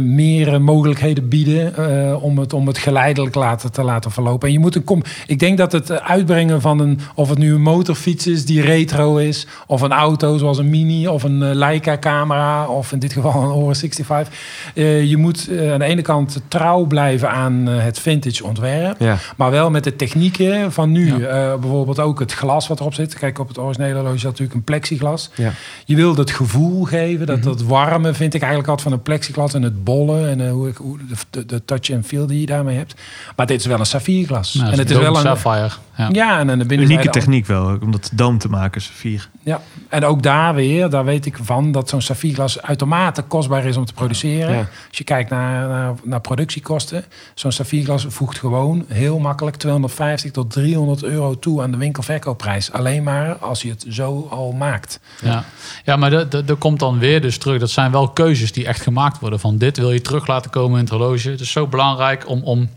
meer 0.00 0.52
eh, 0.52 0.58
mogelijkheden 0.58 1.28
bieden 1.28 1.76
eh, 1.76 2.22
om, 2.22 2.38
het, 2.38 2.52
om 2.52 2.66
het 2.66 2.78
geleidelijk 2.78 3.34
laten, 3.34 3.72
te 3.72 3.82
laten 3.82 4.10
verlopen. 4.10 4.48
En 4.48 4.54
je 4.54 4.60
moet 4.60 4.74
een 4.74 4.84
kom. 4.84 5.02
Ik 5.26 5.38
denk 5.38 5.58
dat 5.58 5.72
het 5.72 6.00
uitbrengen 6.00 6.60
van 6.60 6.78
een, 6.78 7.00
of 7.14 7.28
het 7.28 7.38
nu 7.38 7.54
een 7.54 7.62
motorfiets 7.62 8.26
is 8.26 8.44
die 8.44 8.60
retro 8.60 9.16
is, 9.16 9.46
of 9.66 9.80
een 9.80 9.92
auto 9.92 10.38
zoals 10.38 10.58
een 10.58 10.70
Mini 10.70 11.08
of 11.08 11.22
een 11.22 11.54
Leica 11.54 11.98
camera, 11.98 12.66
of 12.66 12.92
in 12.92 12.98
dit 12.98 13.12
geval 13.12 13.42
een 13.42 13.50
Ora 13.50 13.74
65. 13.74 14.34
eh, 14.74 15.04
je 15.04 15.16
moet 15.16 15.48
aan 15.50 15.78
de 15.78 15.84
ene 15.84 16.02
kant 16.02 16.40
trouw 16.48 16.84
blijven 16.84 17.30
aan 17.30 17.66
het 17.66 17.98
vintage 17.98 18.44
ontwerp. 18.44 19.00
Ja. 19.00 19.18
Maar 19.36 19.50
wel 19.50 19.70
met 19.70 19.84
de 19.84 19.96
technieken 19.96 20.72
van 20.72 20.92
nu. 20.92 21.20
Ja. 21.20 21.56
Bijvoorbeeld 21.58 22.00
ook 22.00 22.18
het 22.18 22.32
glas 22.32 22.68
wat 22.68 22.80
erop 22.80 22.94
zit. 22.94 23.20
De 23.20 23.32
op 23.40 23.48
het 23.48 23.58
originele 23.58 23.94
horloge 23.94 24.24
natuurlijk 24.24 24.54
een 24.54 24.64
plexiglas. 24.64 25.30
Ja. 25.34 25.52
Je 25.84 25.96
wil 25.96 26.14
dat 26.14 26.30
gevoel 26.30 26.73
geven, 26.82 27.26
dat, 27.26 27.36
Mhm. 27.36 27.44
dat 27.46 27.62
warme 27.62 28.14
vind 28.14 28.34
ik 28.34 28.40
eigenlijk 28.40 28.70
altijd 28.70 28.88
van 28.88 28.98
een 28.98 29.02
plexiglas 29.04 29.54
en 29.54 29.62
het 29.62 29.84
bollen 29.84 30.28
en 30.28 30.40
eh, 30.46 30.50
hoe, 30.52 30.68
ik- 30.68 30.76
hoe 30.76 30.98
de, 31.46 31.64
touch 31.64 31.90
en 31.90 32.04
feel 32.04 32.26
die 32.26 32.40
je 32.40 32.46
daarmee 32.46 32.76
hebt. 32.76 32.94
Maar 33.36 33.46
dit 33.46 33.60
is 33.60 33.66
wel 33.66 33.78
een 33.78 33.86
saffierglas. 33.86 34.54
Nou, 34.54 34.72
en 34.72 34.78
het 34.78 34.90
is 34.90 34.96
wel 34.96 35.16
een 35.16 35.20
Sapphire. 35.22 35.70
Ja. 35.96 36.08
ja 36.12 36.38
en 36.38 36.50
aan 36.50 36.58
de 36.58 36.64
binnenzijde 36.66 37.02
Unieke 37.02 37.10
techniek 37.18 37.46
wel, 37.46 37.78
om 37.82 37.90
dat 37.90 38.10
doom 38.12 38.38
te 38.38 38.48
maken, 38.48 38.80
Safir. 38.80 39.28
Ja, 39.42 39.60
en 39.88 40.04
ook 40.04 40.22
daar 40.22 40.54
weer, 40.54 40.90
daar 40.90 41.04
weet 41.04 41.26
ik 41.26 41.38
van 41.42 41.72
dat 41.72 41.88
zo'n 41.88 42.00
saffierglas 42.00 42.62
uitermate 42.62 43.22
kostbaar 43.22 43.64
is 43.64 43.76
om 43.76 43.84
te 43.84 43.92
produceren. 43.92 44.52
Ja. 44.54 44.58
Als 44.88 44.98
je 44.98 45.04
kijkt 45.04 45.30
naar, 45.30 45.68
naar, 45.68 45.94
naar 46.04 46.20
productiekosten, 46.20 47.04
zo'n 47.34 47.52
saffierglas 47.52 48.06
voegt 48.08 48.38
gewoon 48.38 48.84
heel 48.88 49.18
makkelijk 49.18 49.56
250 49.56 50.30
tot 50.30 50.50
300 50.50 51.02
euro 51.04 51.38
toe 51.38 51.62
aan 51.62 51.70
de 51.70 51.76
winkelverkoopprijs. 51.76 52.72
Alleen 52.72 53.02
maar 53.02 53.34
als 53.36 53.62
je 53.62 53.68
het 53.68 53.86
zo 53.88 54.26
al 54.30 54.52
maakt. 54.52 55.00
Ja, 55.22 55.44
ja 55.84 55.96
maar 55.96 56.10
dat- 56.10 56.30
dat 56.30 56.46
dat 56.46 56.58
komt 56.58 56.78
dan 56.78 56.98
weer 56.98 57.20
dus 57.20 57.38
terug. 57.38 57.60
Dat 57.60 57.70
zijn 57.70 57.90
wel 57.90 58.08
keuzes 58.08 58.52
die 58.52 58.66
echt 58.66 58.80
gemaakt 58.80 59.18
worden. 59.20 59.40
Van 59.40 59.58
dit 59.58 59.76
wil 59.76 59.92
je 59.92 60.00
terug 60.00 60.26
laten 60.26 60.50
komen 60.50 60.78
in 60.78 60.84
het 60.84 60.92
horloge. 60.92 61.30
Het 61.30 61.40
is 61.40 61.50
zo 61.52 61.66
belangrijk 61.66 62.28
om, 62.28 62.42
om 62.42 62.68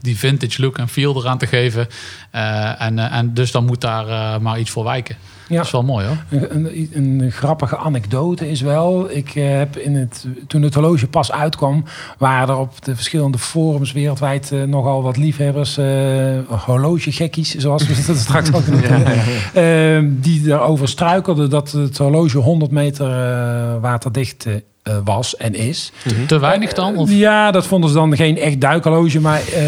die 0.00 0.18
vintage 0.18 0.62
look 0.62 0.78
en 0.78 0.88
feel 0.88 1.16
eraan 1.16 1.38
te 1.38 1.46
geven. 1.46 1.88
Eh, 2.30 2.82
en, 2.82 2.98
eh, 2.98 3.16
en 3.16 3.34
dus 3.34 3.50
dan 3.50 3.64
moet 3.64 3.80
daar 3.80 4.08
eh, 4.08 4.38
maar 4.40 4.58
iets 4.58 4.70
voor 4.70 4.84
wijken. 4.84 5.16
Ja. 5.48 5.56
Dat 5.56 5.64
is 5.64 5.72
wel 5.72 5.82
mooi 5.82 6.06
hoor. 6.06 6.16
Een, 6.28 6.54
een, 6.54 7.20
een 7.20 7.32
grappige 7.32 7.76
anekdote 7.76 8.50
is 8.50 8.60
wel, 8.60 9.10
ik 9.10 9.30
heb 9.32 9.76
in 9.76 9.94
het, 9.94 10.26
toen 10.46 10.62
het 10.62 10.74
horloge 10.74 11.06
pas 11.06 11.32
uitkwam, 11.32 11.84
waren 12.18 12.48
er 12.48 12.60
op 12.60 12.84
de 12.84 12.94
verschillende 12.94 13.38
forums 13.38 13.92
wereldwijd 13.92 14.50
nogal 14.66 15.02
wat 15.02 15.16
liefhebbers, 15.16 15.76
eh 15.76 16.38
horlogegekkies, 16.48 17.54
zoals 17.54 17.86
we 17.86 17.94
het 17.94 18.18
straks 18.18 18.52
ook 18.52 18.66
noemen, 18.66 19.06
eh, 19.54 20.02
die 20.10 20.50
erover 20.50 20.88
struikelden 20.88 21.50
dat 21.50 21.72
het 21.72 21.98
horloge 21.98 22.38
100 22.38 22.70
meter 22.70 23.06
eh, 23.06 23.80
waterdicht 23.80 24.46
eh, 24.84 24.94
eh, 24.94 25.00
was 25.04 25.36
en 25.36 25.54
is. 25.54 25.92
Te 26.26 26.38
weinig 26.38 26.72
dan? 26.72 26.96
Of? 26.96 27.10
Ja, 27.10 27.50
dat 27.50 27.66
vonden 27.66 27.90
ze 27.90 27.96
dan 27.96 28.16
geen 28.16 28.38
echt 28.38 28.60
duikhorloge. 28.60 29.20
Maar 29.20 29.40
eh, 29.40 29.64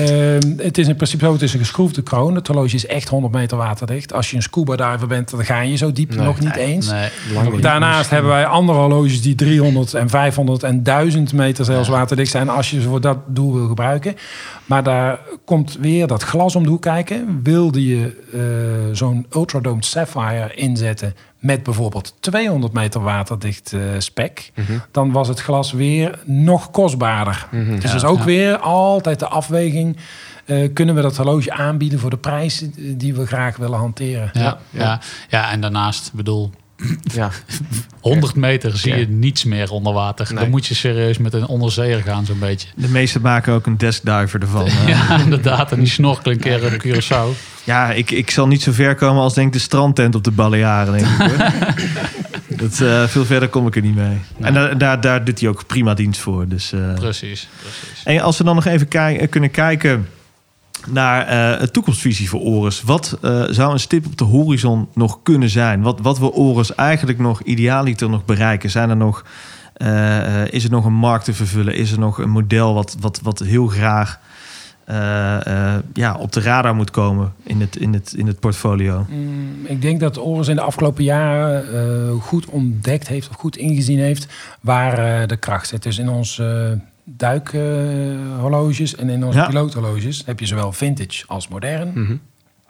het 0.56 0.78
is 0.78 0.88
in 0.88 0.96
principe 0.96 1.24
zo, 1.24 1.32
het 1.32 1.42
is 1.42 1.52
een 1.52 1.58
geschroefde 1.58 2.02
kroon. 2.02 2.34
Het 2.34 2.46
horloge 2.46 2.74
is 2.74 2.86
echt 2.86 3.08
100 3.08 3.34
meter 3.34 3.56
waterdicht. 3.56 4.12
Als 4.12 4.30
je 4.30 4.36
een 4.36 4.42
scuba 4.42 4.76
diver 4.76 5.06
bent, 5.06 5.30
dan 5.30 5.44
ga 5.44 5.60
je 5.60 5.76
zo 5.76 5.92
diep 5.92 6.14
Nee. 6.14 6.24
nog 6.24 6.40
niet 6.40 6.56
eens. 6.56 6.90
Nee. 6.90 7.08
Lang 7.34 7.52
niet. 7.52 7.62
Daarnaast 7.62 8.10
hebben 8.10 8.30
wij 8.30 8.46
andere 8.46 8.78
horloges 8.78 9.22
die 9.22 9.34
300 9.34 9.94
en 9.94 10.08
500 10.08 10.62
en 10.62 10.82
1000 10.82 11.32
meter 11.32 11.64
zelfs 11.64 11.88
waterdicht 11.88 12.30
zijn. 12.30 12.48
Als 12.48 12.70
je 12.70 12.80
ze 12.80 12.88
voor 12.88 13.00
dat 13.00 13.18
doel 13.26 13.54
wil 13.54 13.66
gebruiken. 13.66 14.14
Maar 14.66 14.82
daar 14.82 15.18
komt 15.44 15.76
weer 15.80 16.06
dat 16.06 16.22
glas 16.22 16.56
om 16.56 16.62
de 16.62 16.68
hoek 16.68 16.82
kijken. 16.82 17.40
Wilde 17.42 17.86
je 17.86 18.22
eh, 18.32 18.40
zo'n 18.92 19.26
Ultradomed 19.30 19.84
Sapphire 19.84 20.54
inzetten 20.54 21.14
met 21.46 21.62
bijvoorbeeld 21.62 22.14
200 22.20 22.72
meter 22.72 23.00
waterdicht 23.00 23.72
eh, 23.72 23.80
spec, 23.98 24.50
dan 24.90 25.12
was 25.12 25.28
het 25.28 25.40
glas 25.40 25.72
weer 25.72 26.18
nog 26.24 26.70
kostbaarder. 26.70 27.46
Dus 27.50 27.66
Ja, 27.68 27.74
dat 27.80 27.94
is 27.94 28.04
ook 28.04 28.18
ja. 28.18 28.24
weer 28.24 28.56
altijd 28.58 29.18
de 29.18 29.26
afweging. 29.28 29.96
eh, 30.44 30.68
kunnen 30.72 30.94
we 30.94 31.00
dat 31.02 31.16
horloge 31.16 31.52
aanbieden 31.52 31.98
voor 31.98 32.10
de 32.10 32.16
prijs 32.16 32.64
die 32.76 33.14
we 33.14 33.26
graag 33.26 33.56
willen 33.56 33.78
hanteren? 33.78 34.30
Ja, 34.32 34.58
Ja, 34.70 35.00
ja. 35.28 35.50
en 35.50 35.60
daarnaast, 35.60 36.12
bedoel, 36.12 36.50
Ja. 37.14 37.30
100 38.00 38.34
meter 38.34 38.76
zie 38.78 38.94
je 38.94 39.00
Ja. 39.00 39.06
niets 39.08 39.44
meer 39.44 39.70
onder 39.70 39.92
water. 39.92 40.26
Nee. 40.30 40.38
Dan 40.42 40.50
moet 40.50 40.66
je 40.66 40.74
serieus 40.74 41.18
met 41.18 41.32
een 41.34 41.46
onderzeeër 41.46 42.02
gaan, 42.02 42.24
zo'n 42.26 42.38
beetje. 42.38 42.68
De 42.76 42.88
meesten 42.88 43.20
maken 43.22 43.52
ook 43.52 43.66
een 43.66 43.76
deskdiver 43.78 44.40
ervan. 44.40 44.66
Eh, 44.76 44.88
Ja, 44.88 45.18
inderdaad. 45.20 45.72
En 45.72 45.78
die 45.78 45.88
snorkelen 45.88 46.34
een 46.36 46.40
keer 46.42 46.64
op 46.64 46.82
Curaçao. 46.84 47.38
Ja, 47.66 47.92
ik, 47.92 48.10
ik 48.10 48.30
zal 48.30 48.46
niet 48.46 48.62
zo 48.62 48.72
ver 48.72 48.94
komen 48.94 49.22
als 49.22 49.34
denk 49.34 49.46
ik 49.46 49.52
de 49.52 49.58
strandtent 49.58 50.14
op 50.14 50.24
de 50.24 50.30
Balearen. 50.30 50.92
Denk 50.92 51.06
ik, 51.06 51.18
hoor. 51.18 51.50
Dat, 52.56 52.80
eh, 52.80 53.04
veel 53.04 53.24
verder 53.24 53.48
kom 53.48 53.66
ik 53.66 53.76
er 53.76 53.82
niet 53.82 53.94
mee. 53.94 54.18
En 54.40 54.54
daar, 54.54 54.78
daar, 54.78 55.00
daar 55.00 55.24
doet 55.24 55.40
hij 55.40 55.48
ook 55.48 55.66
prima 55.66 55.94
dienst 55.94 56.20
voor. 56.20 56.48
Dus, 56.48 56.72
eh, 56.72 56.94
Precies, 56.94 57.48
precies. 57.60 58.02
En 58.04 58.20
als 58.20 58.38
we 58.38 58.44
dan 58.44 58.54
nog 58.54 58.64
even 58.64 58.88
eh, 58.90 59.28
kunnen 59.30 59.50
kijken 59.50 60.08
naar 60.86 61.26
eh 61.26 61.60
een 61.60 61.70
toekomstvisie 61.70 62.28
voor 62.28 62.40
Oris. 62.40 62.82
Wat 62.82 63.18
zou 63.50 63.72
een 63.72 63.80
stip 63.80 64.06
op 64.06 64.16
de 64.16 64.24
horizon 64.24 64.88
nog 64.94 65.18
kunnen 65.22 65.50
zijn? 65.50 65.82
Wat, 65.82 66.00
wat 66.00 66.18
wil 66.18 66.30
Oris 66.30 66.74
eigenlijk 66.74 67.18
nog 67.18 67.42
idealiter 67.42 68.10
nog 68.10 68.24
bereiken? 68.24 68.70
Zijn 68.70 68.90
er 68.90 68.96
nog, 68.96 69.24
is 70.50 70.64
er 70.64 70.70
nog 70.70 70.84
een 70.84 70.92
markt 70.92 71.24
te 71.24 71.34
vervullen? 71.34 71.74
Is 71.74 71.92
er 71.92 71.98
nog 71.98 72.18
een 72.18 72.30
model 72.30 72.74
wat, 72.74 72.96
wat, 73.00 73.20
wat 73.22 73.38
heel 73.38 73.66
graag 73.66 74.18
ja, 75.92 76.16
op 76.18 76.32
de 76.32 76.40
radar 76.40 76.74
moet 76.74 76.90
komen 76.90 77.32
in 77.42 77.60
het, 77.60 77.76
in 77.76 77.92
het, 77.92 78.12
in 78.16 78.26
het 78.26 78.40
portfolio? 78.40 79.06
Mm, 79.08 79.66
ik 79.66 79.82
denk 79.82 80.00
dat 80.00 80.18
Oris 80.18 80.48
in 80.48 80.56
de 80.56 80.62
afgelopen 80.62 81.04
jaren 81.04 81.64
eh, 81.74 82.10
goed 82.22 82.46
ontdekt 82.46 83.08
heeft 83.08 83.28
of 83.28 83.36
goed 83.36 83.56
ingezien 83.56 83.98
heeft 83.98 84.26
waar 84.60 85.20
eh, 85.22 85.28
de 85.28 85.36
kracht 85.36 85.68
zit. 85.68 85.82
Dus 85.82 85.98
in 85.98 86.08
onze 86.08 86.78
duikhorloges 87.04 88.96
en 88.96 89.08
in 89.08 89.24
onze 89.24 89.38
Ja. 89.38 89.46
piloothorloges 89.46 90.22
heb 90.26 90.40
je 90.40 90.46
zowel 90.46 90.72
vintage 90.72 91.24
als 91.26 91.48
modern. 91.48 91.90
Mhm. 91.94 92.16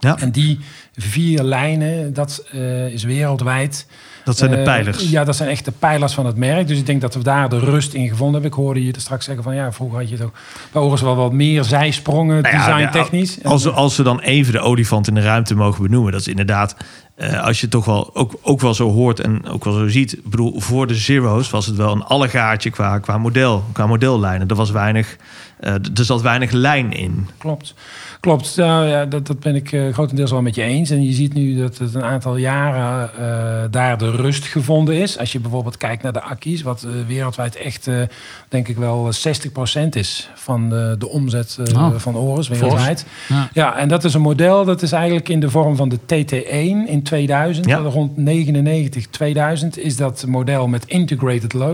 Ja, 0.07 0.19
En 0.19 0.31
die 0.31 0.59
vier 0.97 1.43
lijnen, 1.43 2.15
dat 2.15 2.45
eh, 2.53 2.87
is 2.89 3.03
wereldwijd. 3.05 3.87
dat 4.25 4.37
zijn 4.39 4.51
de 4.51 4.57
Eh, 4.57 4.63
pijlers. 4.65 5.11
ja, 5.11 5.25
dat 5.25 5.37
zijn 5.37 5.49
echt 5.49 5.65
de 5.65 5.73
pijlers 5.79 6.13
van 6.15 6.27
het 6.27 6.37
merk. 6.37 6.67
Dus 6.69 6.79
ik 6.79 6.87
denk 6.87 7.01
dat 7.01 7.15
we 7.15 7.23
daar 7.23 7.49
de 7.49 7.59
rust 7.59 7.93
in 7.93 8.09
gevonden 8.09 8.33
hebben. 8.33 8.51
Ik 8.51 8.65
hoorde 8.65 8.85
je 8.85 8.93
er 8.93 9.01
straks 9.01 9.25
zeggen 9.25 9.45
van 9.45 9.55
ja, 9.55 9.73
vroeger 9.73 9.99
had 9.99 10.09
je 10.09 10.17
toch 10.17 10.31
bij 10.73 10.83
Oris 10.83 11.01
wel 11.01 11.17
wat 11.17 11.33
meer 11.33 11.65
zijsprongen, 11.65 12.43
Nou 12.43 12.55
ja, 12.57 12.67
design 12.67 12.91
technisch. 12.93 13.39
Als, 13.45 13.65
we- 13.65 13.71
als 13.71 13.97
we 13.97 14.03
dan 14.03 14.21
even 14.21 14.53
de 14.53 14.61
olifant 14.61 15.09
in 15.09 15.15
de 15.15 15.21
ruimte 15.21 15.55
mogen 15.55 15.83
benoemen, 15.83 16.13
dat 16.13 16.21
is 16.21 16.29
inderdaad, 16.29 16.77
eh, 17.15 17.43
als 17.45 17.57
je 17.57 17.63
het 17.63 17.71
toch 17.71 17.85
wel 17.85 18.11
ook, 18.17 18.35
ook 18.43 18.61
wel 18.61 18.75
zo 18.75 18.91
hoort 18.93 19.21
en 19.21 19.47
ook 19.49 19.65
wel 19.65 19.73
zo 19.73 19.89
ziet. 19.89 20.13
Ik 20.13 20.31
bedoel, 20.31 20.61
voor 20.61 20.87
de 20.87 20.95
Zero's 20.95 21.51
was 21.51 21.67
het 21.67 21.77
wel 21.77 21.93
een 21.93 22.03
allegaartje 22.05 22.71
qua, 22.71 22.99
qua 22.99 23.19
model, 23.19 23.65
qua 23.73 23.87
modellijnen. 23.87 24.49
Er 24.49 24.55
was 24.57 24.71
weinig, 24.71 25.17
er 25.61 25.81
zat 25.93 26.23
weinig 26.23 26.51
lijn 26.51 26.93
in. 26.93 27.29
Klopt. 27.39 27.75
Klopt, 28.21 28.57
nou, 28.57 28.87
ja, 28.87 29.05
dat, 29.05 29.27
dat 29.27 29.41
ben 29.41 29.55
ik 29.55 29.73
eh, 29.73 29.93
grotendeels 29.93 30.31
wel 30.31 30.43
met 30.43 30.55
je 30.55 30.63
eens. 30.63 30.91
En 30.91 31.03
je 31.03 31.13
ziet 31.13 31.35
nu 31.35 31.57
dat 31.57 31.79
het 31.79 31.95
een 31.95 32.05
aantal 32.05 32.37
jaren 32.37 33.11
eh, 33.19 33.71
daar 33.71 33.99
de 33.99 34.11
rust 34.11 34.45
gevonden 34.45 34.95
is. 34.95 35.19
Als 35.19 35.33
je 35.33 35.41
bijvoorbeeld 35.41 35.77
kijkt 35.77 36.03
naar 36.03 36.13
de 36.13 36.23
acquis, 36.23 36.63
wat 36.63 36.83
eh, 36.83 36.91
wereldwijd 37.07 37.57
echt, 37.57 37.89
denk 38.49 38.69
ik 38.69 38.77
wel, 38.77 39.11
60% 39.13 39.89
is 39.91 40.31
van 40.35 40.69
de, 40.69 40.95
de 40.99 41.09
omzet 41.09 41.59
Oh, 41.75 41.95
van 41.97 42.17
Oris 42.17 42.49
wereldwijd. 42.49 43.07
Ja. 43.29 43.49
Ja, 43.53 43.77
en 43.77 43.89
dat 43.89 44.05
is 44.05 44.15
een 44.15 44.21
model, 44.21 44.65
dat 44.65 44.83
is 44.83 44.93
eigenlijk 44.93 45.29
in 45.29 45.41
de 45.41 45.51
vorm 45.51 45.77
van 45.77 45.89
de 45.89 45.99
TT1 45.99 46.91
in 46.91 47.03
2000. 47.03 47.67
Ja. 47.67 47.77
Rond 47.77 48.17
99, 48.17 49.07
2000 49.07 49.79
is 49.79 49.97
dat 49.97 50.25
model 50.27 50.69
met 50.69 50.85
integrated 50.87 51.55
eh, 51.55 51.73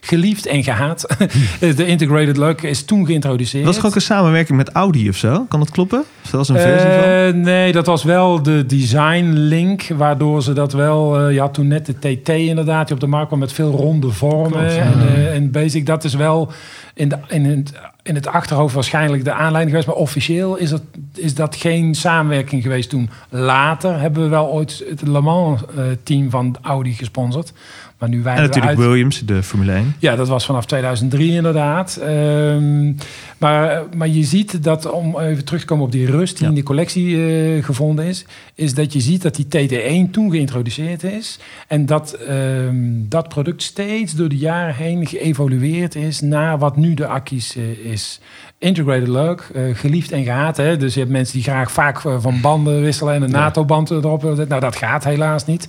geliefd 0.00 0.46
en 0.46 0.62
gehaat. 0.62 1.06
de 1.60 1.86
integrated 1.86 2.36
lug 2.36 2.62
is 2.62 2.84
toen 2.84 3.06
geïntroduceerd. 3.06 3.64
Was 3.64 3.78
er 3.78 3.86
ook 3.86 3.94
een 3.94 4.00
samenwerking 4.00 4.58
met 4.58 4.68
Audi 4.68 5.08
of 5.08 5.16
zo? 5.16 5.44
Kan 5.48 5.57
dat 5.58 5.70
kloppen? 5.70 6.04
Of 6.24 6.30
dat 6.30 6.32
was 6.32 6.48
een 6.48 6.58
versie 6.58 6.90
van? 6.90 7.02
Eh, 7.02 7.34
nee, 7.34 7.72
dat 7.72 7.86
was 7.86 8.04
wel 8.04 8.42
de 8.42 8.66
design 8.66 9.32
link, 9.32 9.86
waardoor 9.96 10.42
ze 10.42 10.52
dat 10.52 10.72
wel. 10.72 11.18
eh 11.18 11.32
je 11.32 11.40
had 11.40 11.54
toen 11.54 11.66
net 11.66 11.86
de 11.86 11.98
TT 11.98 12.28
inderdaad, 12.28 12.86
die 12.86 12.94
op 12.94 13.00
de 13.00 13.06
markt 13.06 13.26
kwam 13.26 13.38
met 13.38 13.52
veel 13.52 13.70
ronde 13.70 14.10
vormen. 14.10 14.50
Klopt, 14.58 14.74
ja. 14.74 14.80
en, 14.82 15.00
eh, 15.00 15.34
en 15.34 15.50
basic, 15.50 15.86
dat 15.86 16.04
is 16.04 16.14
wel 16.14 16.52
in, 16.98 17.08
de, 17.08 17.18
in, 17.28 17.44
het, 17.44 17.72
in 18.02 18.14
het 18.14 18.26
achterhoofd 18.26 18.74
waarschijnlijk 18.74 19.24
de 19.24 19.32
aanleiding 19.32 19.68
geweest. 19.68 19.86
Maar 19.86 19.96
officieel 19.96 20.56
is 20.56 20.70
dat, 20.70 20.82
is 21.14 21.34
dat 21.34 21.56
geen 21.56 21.94
samenwerking 21.94 22.62
geweest 22.62 22.90
toen. 22.90 23.10
Later 23.28 24.00
hebben 24.00 24.22
we 24.22 24.28
wel 24.28 24.46
ooit 24.46 24.84
het 24.88 25.02
Le 25.06 25.20
Mans 25.20 25.60
eh, 25.76 25.84
team 26.02 26.30
van 26.30 26.56
Audi 26.62 26.92
gesponsord. 26.92 27.52
Maar 27.98 28.08
nu 28.08 28.22
wij 28.22 28.34
En 28.34 28.42
natuurlijk 28.42 28.66
uit, 28.66 28.88
Williams, 28.88 29.22
de 29.24 29.42
Formule 29.42 29.72
1. 29.72 29.94
ja, 29.98 30.16
dat 30.16 30.28
was 30.28 30.46
vanaf 30.46 30.66
2003 30.66 31.32
inderdaad. 31.32 31.96
Ehm, 31.96 32.92
maar, 33.38 33.82
maar 33.96 34.08
je 34.08 34.24
ziet 34.24 34.62
dat, 34.64 34.90
om 34.90 35.18
even 35.20 35.44
terug 35.44 35.60
te 35.60 35.66
komen 35.66 35.84
op 35.84 35.92
die 35.92 36.06
rust 36.06 36.32
die 36.32 36.42
Ja. 36.42 36.48
in 36.48 36.54
die 36.54 36.64
collectie 36.64 37.16
eh, 37.16 37.64
gevonden 37.64 38.04
is, 38.04 38.24
is 38.54 38.74
dat 38.74 38.92
je 38.92 39.00
ziet 39.00 39.22
dat 39.22 39.34
die 39.34 39.46
TT1 39.46 40.10
toen 40.10 40.30
geïntroduceerd 40.30 41.02
is. 41.02 41.38
En 41.68 41.86
dat 41.86 42.12
ehm, 42.12 42.76
dat 43.08 43.28
product 43.28 43.62
steeds 43.62 44.14
door 44.14 44.28
de 44.28 44.36
jaren 44.36 44.74
heen 44.74 45.06
geëvolueerd 45.06 45.94
is 45.94 46.20
naar 46.20 46.58
wat 46.58 46.76
nu 46.76 46.87
de 46.94 47.06
acquis 47.06 47.56
eh, 47.56 47.62
is. 47.70 48.20
Integrated 48.58 49.08
lug, 49.08 49.52
eh, 49.52 49.62
geliefd 49.72 50.12
en 50.12 50.24
gehaat. 50.24 50.56
Hè? 50.56 50.76
Dus 50.76 50.94
je 50.94 51.00
hebt 51.00 51.12
mensen 51.12 51.34
die 51.34 51.42
graag 51.42 51.72
vaak 51.72 52.04
eh, 52.04 52.16
van 52.20 52.40
banden 52.40 52.80
wisselen 52.80 53.14
en 53.14 53.22
een 53.22 53.30
NATO-band 53.30 53.90
erop. 53.90 54.22
Nou, 54.22 54.60
dat 54.60 54.76
gaat 54.76 55.04
helaas 55.04 55.46
niet. 55.46 55.68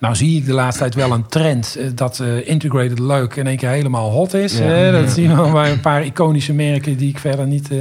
Nou 0.00 0.14
zie 0.16 0.36
ik 0.38 0.46
de 0.46 0.52
laatste 0.52 0.80
tijd 0.82 0.94
wel 0.94 1.12
een 1.12 1.26
trend 1.26 1.76
eh, 1.78 1.86
dat 1.94 2.20
eh, 2.20 2.48
integrated 2.48 2.98
leuk 2.98 3.36
in 3.36 3.46
één 3.46 3.56
keer 3.56 3.68
helemaal 3.68 4.10
hot 4.10 4.34
is. 4.34 4.58
Ja. 4.58 4.64
hè. 4.64 4.92
Dat 4.92 5.10
zien 5.10 5.36
we 5.44 5.50
bij 5.52 5.70
een 5.72 5.80
paar 5.80 6.04
iconische 6.04 6.52
merken 6.52 6.96
die 6.96 7.08
ik 7.08 7.18
verder 7.18 7.46
niet 7.46 7.70
eh, 7.70 7.78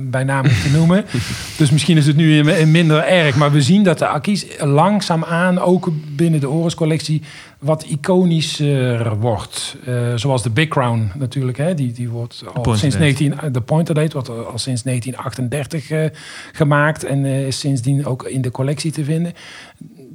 bij 0.00 0.24
naam 0.24 0.44
hoef 0.46 0.62
te 0.62 0.70
noemen. 0.70 1.04
dus 1.58 1.70
misschien 1.70 1.96
is 1.96 2.06
het 2.06 2.16
nu 2.16 2.36
in- 2.38 2.58
in 2.58 2.70
minder 2.70 3.04
erg. 3.04 3.36
Maar 3.36 3.52
we 3.52 3.62
zien 3.62 3.82
dat 3.82 3.98
de 3.98 4.06
acquis 4.06 4.46
langzaamaan 4.58 5.58
ook 5.58 5.90
binnen 6.16 6.40
de 6.40 6.48
Oris 6.48 6.74
collectie 6.74 7.22
wat 7.58 7.82
iconischer 7.82 9.16
wordt. 9.18 9.76
Eh, 9.86 9.94
zoals 10.14 10.42
de 10.42 10.50
Big 10.50 10.68
Crown 10.68 11.10
natuurlijk. 11.18 11.58
Hè. 11.58 11.74
Die, 11.74 11.92
die 11.92 12.08
wordt 12.08 12.42
al 12.54 12.64
sinds 12.76 12.96
Date. 12.96 12.98
19, 12.98 13.52
de 13.52 13.60
Pointer 13.60 13.94
Date 13.94 14.12
wordt 14.12 14.28
al 14.28 14.58
sinds 14.58 14.82
1938 14.82 15.90
eh, 15.90 16.04
gemaakt. 16.52 17.04
En 17.04 17.24
eh, 17.24 17.46
is 17.46 17.58
sindsdien 17.58 18.06
ook 18.06 18.22
in 18.22 18.40
de 18.42 18.50
collectie 18.50 18.92
te 18.92 19.04
vinden. 19.04 19.32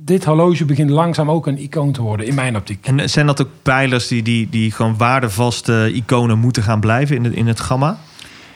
Dit 0.09 0.25
horloge 0.25 0.65
begint 0.65 0.89
langzaam 0.89 1.31
ook 1.31 1.47
een 1.47 1.57
icoon 1.57 1.91
te 1.91 2.01
worden, 2.01 2.25
in 2.25 2.35
mijn 2.35 2.55
optiek. 2.55 2.87
En 2.87 3.09
zijn 3.09 3.25
dat 3.25 3.41
ook 3.41 3.49
pijlers 3.61 4.07
die, 4.07 4.21
die, 4.21 4.49
die 4.49 4.71
gewoon 4.71 4.97
waardevaste 4.97 5.91
iconen 5.93 6.39
moeten 6.39 6.63
gaan 6.63 6.79
blijven 6.79 7.15
in, 7.15 7.23
het 7.23 7.33
in 7.33 7.47
het 7.47 7.59
gamma? 7.59 7.97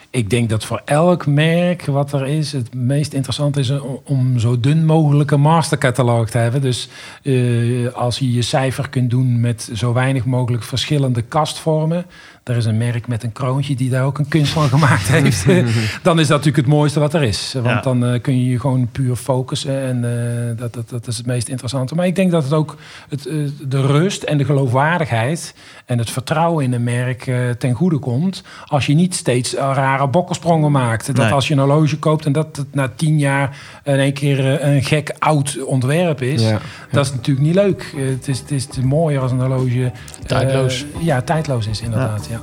Ik 0.09 0.29
denk 0.29 0.49
dat 0.49 0.65
voor 0.65 0.81
elk 0.85 1.25
merk 1.25 1.85
wat 1.85 2.13
er 2.13 2.27
is, 2.27 2.51
het 2.51 2.73
meest 2.73 3.13
interessant 3.13 3.57
is 3.57 3.71
om, 4.03 4.39
zo 4.39 4.59
dun 4.59 4.85
mogelijk 4.85 5.31
een 5.31 5.41
mastercatalog 5.41 6.29
te 6.29 6.37
hebben. 6.37 6.61
Dus 6.61 6.89
eh, 7.23 7.93
als 7.93 8.19
je 8.19 8.31
je 8.31 8.41
cijfer 8.41 8.89
kunt 8.89 9.09
doen 9.09 9.39
met 9.39 9.69
zo 9.73 9.93
weinig 9.93 10.25
mogelijk 10.25 10.63
verschillende 10.63 11.21
kastvormen. 11.21 12.05
Er 12.43 12.57
is 12.57 12.65
een 12.65 12.77
merk 12.77 13.07
met 13.07 13.23
een 13.23 13.31
kroontje 13.31 13.75
die 13.75 13.89
daar 13.89 14.03
ook 14.05 14.17
een 14.19 14.27
kunst 14.27 14.51
van 14.51 14.67
gemaakt 14.69 15.07
heeft. 15.17 15.45
dan 16.01 16.19
is 16.19 16.27
dat 16.27 16.37
natuurlijk 16.37 16.55
het 16.55 16.75
mooiste 16.75 16.99
wat 16.99 17.13
er 17.13 17.23
is. 17.23 17.53
Want 17.53 17.65
Ja. 17.65 17.81
dan 17.81 18.05
eh, 18.05 18.21
kun 18.21 18.39
je 18.43 18.49
je 18.51 18.59
gewoon 18.59 18.87
puur 18.91 19.15
focussen. 19.15 19.81
En 19.81 20.03
eh, 20.03 20.57
dat, 20.57 20.73
dat, 20.73 20.89
dat 20.89 21.07
is 21.07 21.17
het 21.17 21.25
meest 21.25 21.47
interessante. 21.47 21.95
Maar 21.95 22.05
ik 22.05 22.15
denk 22.15 22.31
dat 22.31 22.43
het 22.43 22.53
ook 22.53 22.77
het, 23.09 23.25
eh, 23.25 23.35
de 23.67 23.81
rust 23.81 24.23
en 24.23 24.37
de 24.37 24.45
geloofwaardigheid 24.45 25.55
en 25.85 25.97
het 25.97 26.09
vertrouwen 26.09 26.63
in 26.63 26.73
een 26.73 26.83
merk 26.83 27.31
ten 27.57 27.73
goede 27.73 27.97
komt. 27.97 28.43
Als 28.65 28.85
je 28.85 28.93
niet 28.93 29.15
steeds 29.15 29.53
rare 29.53 30.07
bokkensprongen 30.07 30.71
maakt. 30.71 31.05
Dat 31.05 31.15
Nee. 31.15 31.31
als 31.33 31.47
je 31.47 31.53
een 31.53 31.59
horloge 31.59 31.97
koopt 31.97 32.25
en 32.25 32.31
dat 32.31 32.55
het 32.55 32.73
na 32.73 32.91
tien 32.95 33.19
jaar 33.19 33.57
in 33.83 33.93
één 33.99 34.13
keer 34.13 34.63
een 34.63 34.83
gek 34.83 35.15
oud 35.19 35.63
ontwerp 35.65 36.21
is. 36.21 36.41
Ja. 36.41 36.59
Dat 36.91 37.05
is 37.05 37.11
natuurlijk 37.13 37.45
niet 37.45 37.55
leuk. 37.55 37.93
Het, 37.95 38.27
is, 38.27 38.39
het 38.39 38.51
is 38.51 38.67
mooier 38.83 39.21
als 39.21 39.31
een 39.31 39.39
horloge... 39.39 39.91
Tijdloos. 40.25 40.85
ja, 40.99 41.21
tijdloos 41.21 41.67
is 41.67 41.81
inderdaad. 41.81 42.27
Ja. 42.29 42.32
Ja. 42.33 42.41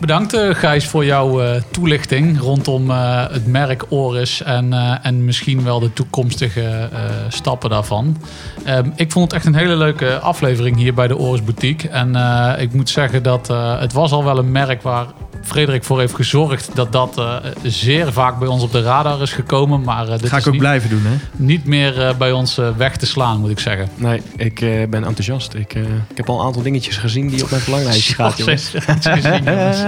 Bedankt 0.00 0.32
eh, 0.34 0.54
Gijs 0.54 0.86
voor 0.86 1.04
jouw 1.04 1.42
eh, 1.42 1.62
toelichting 1.70 2.40
rondom 2.40 2.90
eh, 2.90 3.24
het 3.30 3.46
merk 3.46 3.84
Oris 3.88 4.42
en, 4.42 4.72
eh, 4.72 4.94
en 5.02 5.24
misschien 5.24 5.64
wel 5.64 5.80
de 5.80 5.92
toekomstige 5.92 6.60
eh, 6.92 7.00
stappen 7.28 7.70
daarvan. 7.70 8.16
Ehm, 8.64 8.90
ik 8.96 9.12
vond 9.12 9.24
het 9.24 9.34
echt 9.40 9.46
een 9.46 9.54
hele 9.60 9.76
leuke 9.76 10.18
aflevering 10.18 10.76
hier 10.76 10.94
bij 10.94 11.08
de 11.08 11.16
Oris 11.16 11.44
Boutique. 11.44 11.88
En 11.88 12.16
eh, 12.16 12.62
ik 12.62 12.72
moet 12.72 12.90
zeggen 12.90 13.22
dat 13.22 13.50
eh, 13.50 13.80
het 13.80 13.92
was 13.92 14.12
al 14.12 14.24
wel 14.24 14.38
een 14.38 14.52
merk 14.52 14.82
waar 14.82 15.06
Frederik 15.42 15.84
voor 15.84 15.98
heeft 15.98 16.14
gezorgd 16.14 16.70
dat 16.74 16.92
dat 16.92 17.18
eh, 17.18 17.34
zeer 17.62 18.12
vaak 18.12 18.38
bij 18.38 18.48
ons 18.48 18.62
op 18.62 18.72
de 18.72 18.82
radar 18.82 19.22
is 19.22 19.32
gekomen. 19.32 19.82
Maar 19.82 20.08
eh, 20.08 20.18
dit 20.18 20.28
Ga 20.28 20.36
is 20.36 20.42
ik 20.42 20.46
ook 20.46 20.52
niet, 20.52 20.62
blijven 20.62 20.90
doen, 20.90 21.02
hè? 21.04 21.16
niet 21.36 21.64
meer 21.66 22.00
eh, 22.06 22.14
bij 22.16 22.32
ons 22.32 22.58
eh, 22.58 22.68
weg 22.76 22.96
te 22.96 23.06
slaan, 23.06 23.40
moet 23.40 23.50
ik 23.50 23.58
zeggen. 23.58 23.88
Nee, 23.94 24.22
ik 24.36 24.60
eh, 24.60 24.68
ben 24.88 25.04
enthousiast. 25.04 25.54
Ik, 25.54 25.74
eh, 25.74 25.82
ik 25.82 26.16
heb 26.16 26.28
al 26.28 26.40
een 26.40 26.46
aantal 26.46 26.62
dingetjes 26.62 26.96
gezien 26.96 27.28
die 27.28 27.42
op 27.42 27.50
mijn 27.50 27.62
verlanglijstje 27.62 28.14
gaat, 28.14 28.36
jongens. 28.38 28.72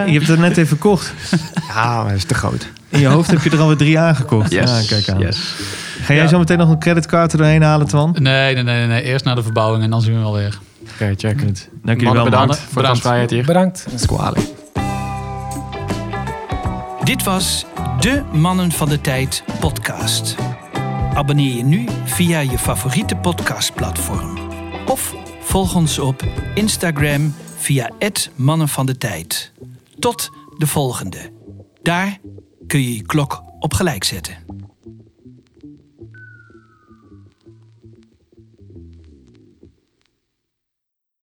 Je 0.04 0.12
hebt 0.12 0.26
het 0.28 0.38
net 0.38 0.50
even 0.56 0.66
verkocht. 0.66 1.12
Ja, 1.68 1.96
maar 1.96 2.04
dat 2.08 2.16
is 2.16 2.24
te 2.24 2.34
groot. 2.34 2.68
In 2.88 3.00
je 3.00 3.06
hoofd 3.06 3.30
heb 3.30 3.42
je 3.42 3.50
er 3.50 3.60
alweer 3.60 3.76
drie 3.76 3.98
aangekocht. 3.98 4.52
Yes, 4.52 4.70
Ja, 4.70 4.86
kijk 4.96 5.08
aan. 5.08 5.18
yes. 5.18 5.38
Ga 6.02 6.14
jij 6.14 6.22
Ja. 6.22 6.28
zo 6.28 6.38
meteen 6.38 6.58
nog 6.58 6.68
een 6.70 6.78
creditcard 6.78 7.32
er 7.32 7.38
doorheen 7.38 7.62
halen, 7.62 7.86
Twan? 7.86 8.16
Nee, 8.18 8.54
nee, 8.54 8.62
nee, 8.62 8.86
nee. 8.86 9.02
Eerst 9.02 9.24
naar 9.24 9.34
de 9.34 9.42
verbouwing 9.42 9.82
en 9.84 9.90
dan 9.90 10.02
zien 10.02 10.14
we 10.14 10.18
wel 10.20 10.34
weer. 10.34 10.58
Oké, 10.92 11.12
check. 11.16 11.40
Goed. 11.40 11.68
Dank 11.82 12.00
jullie 12.00 12.04
Mannen, 12.04 12.14
wel, 12.14 12.24
bedankt 12.24 12.48
man. 12.48 12.56
voor 12.56 12.66
de 12.66 12.74
Bedankt. 12.74 12.88
gastvrijheid 12.98 13.30
hier. 13.30 13.44
Bedankt. 13.44 13.84
Dat 13.90 14.00
is 14.00 14.06
kwalijk. 14.06 14.40
Dit 17.04 17.22
was 17.24 17.66
de 18.00 18.22
Mannen 18.32 18.72
van 18.72 18.88
de 18.88 19.00
Tijd 19.00 19.42
podcast. 19.60 20.34
Abonneer 21.14 21.56
je 21.56 21.62
nu 21.64 21.86
via 22.04 22.38
je 22.40 22.58
favoriete 22.58 23.14
podcastplatform. 23.16 24.38
Of 24.86 25.14
volg 25.40 25.74
ons 25.74 25.98
op 25.98 26.22
Instagram 26.54 27.34
via 27.58 27.90
het 27.98 28.30
Mannen 28.34 28.68
van 28.68 28.86
de 28.86 28.98
Tijd. 28.98 29.52
Tot 29.98 30.30
de 30.58 30.66
volgende. 30.66 31.32
Daar 31.82 32.20
kun 32.66 32.82
je 32.82 32.96
je 32.96 33.02
klok 33.02 33.42
op 33.58 33.74
gelijk 33.74 34.04
zetten. 34.04 34.44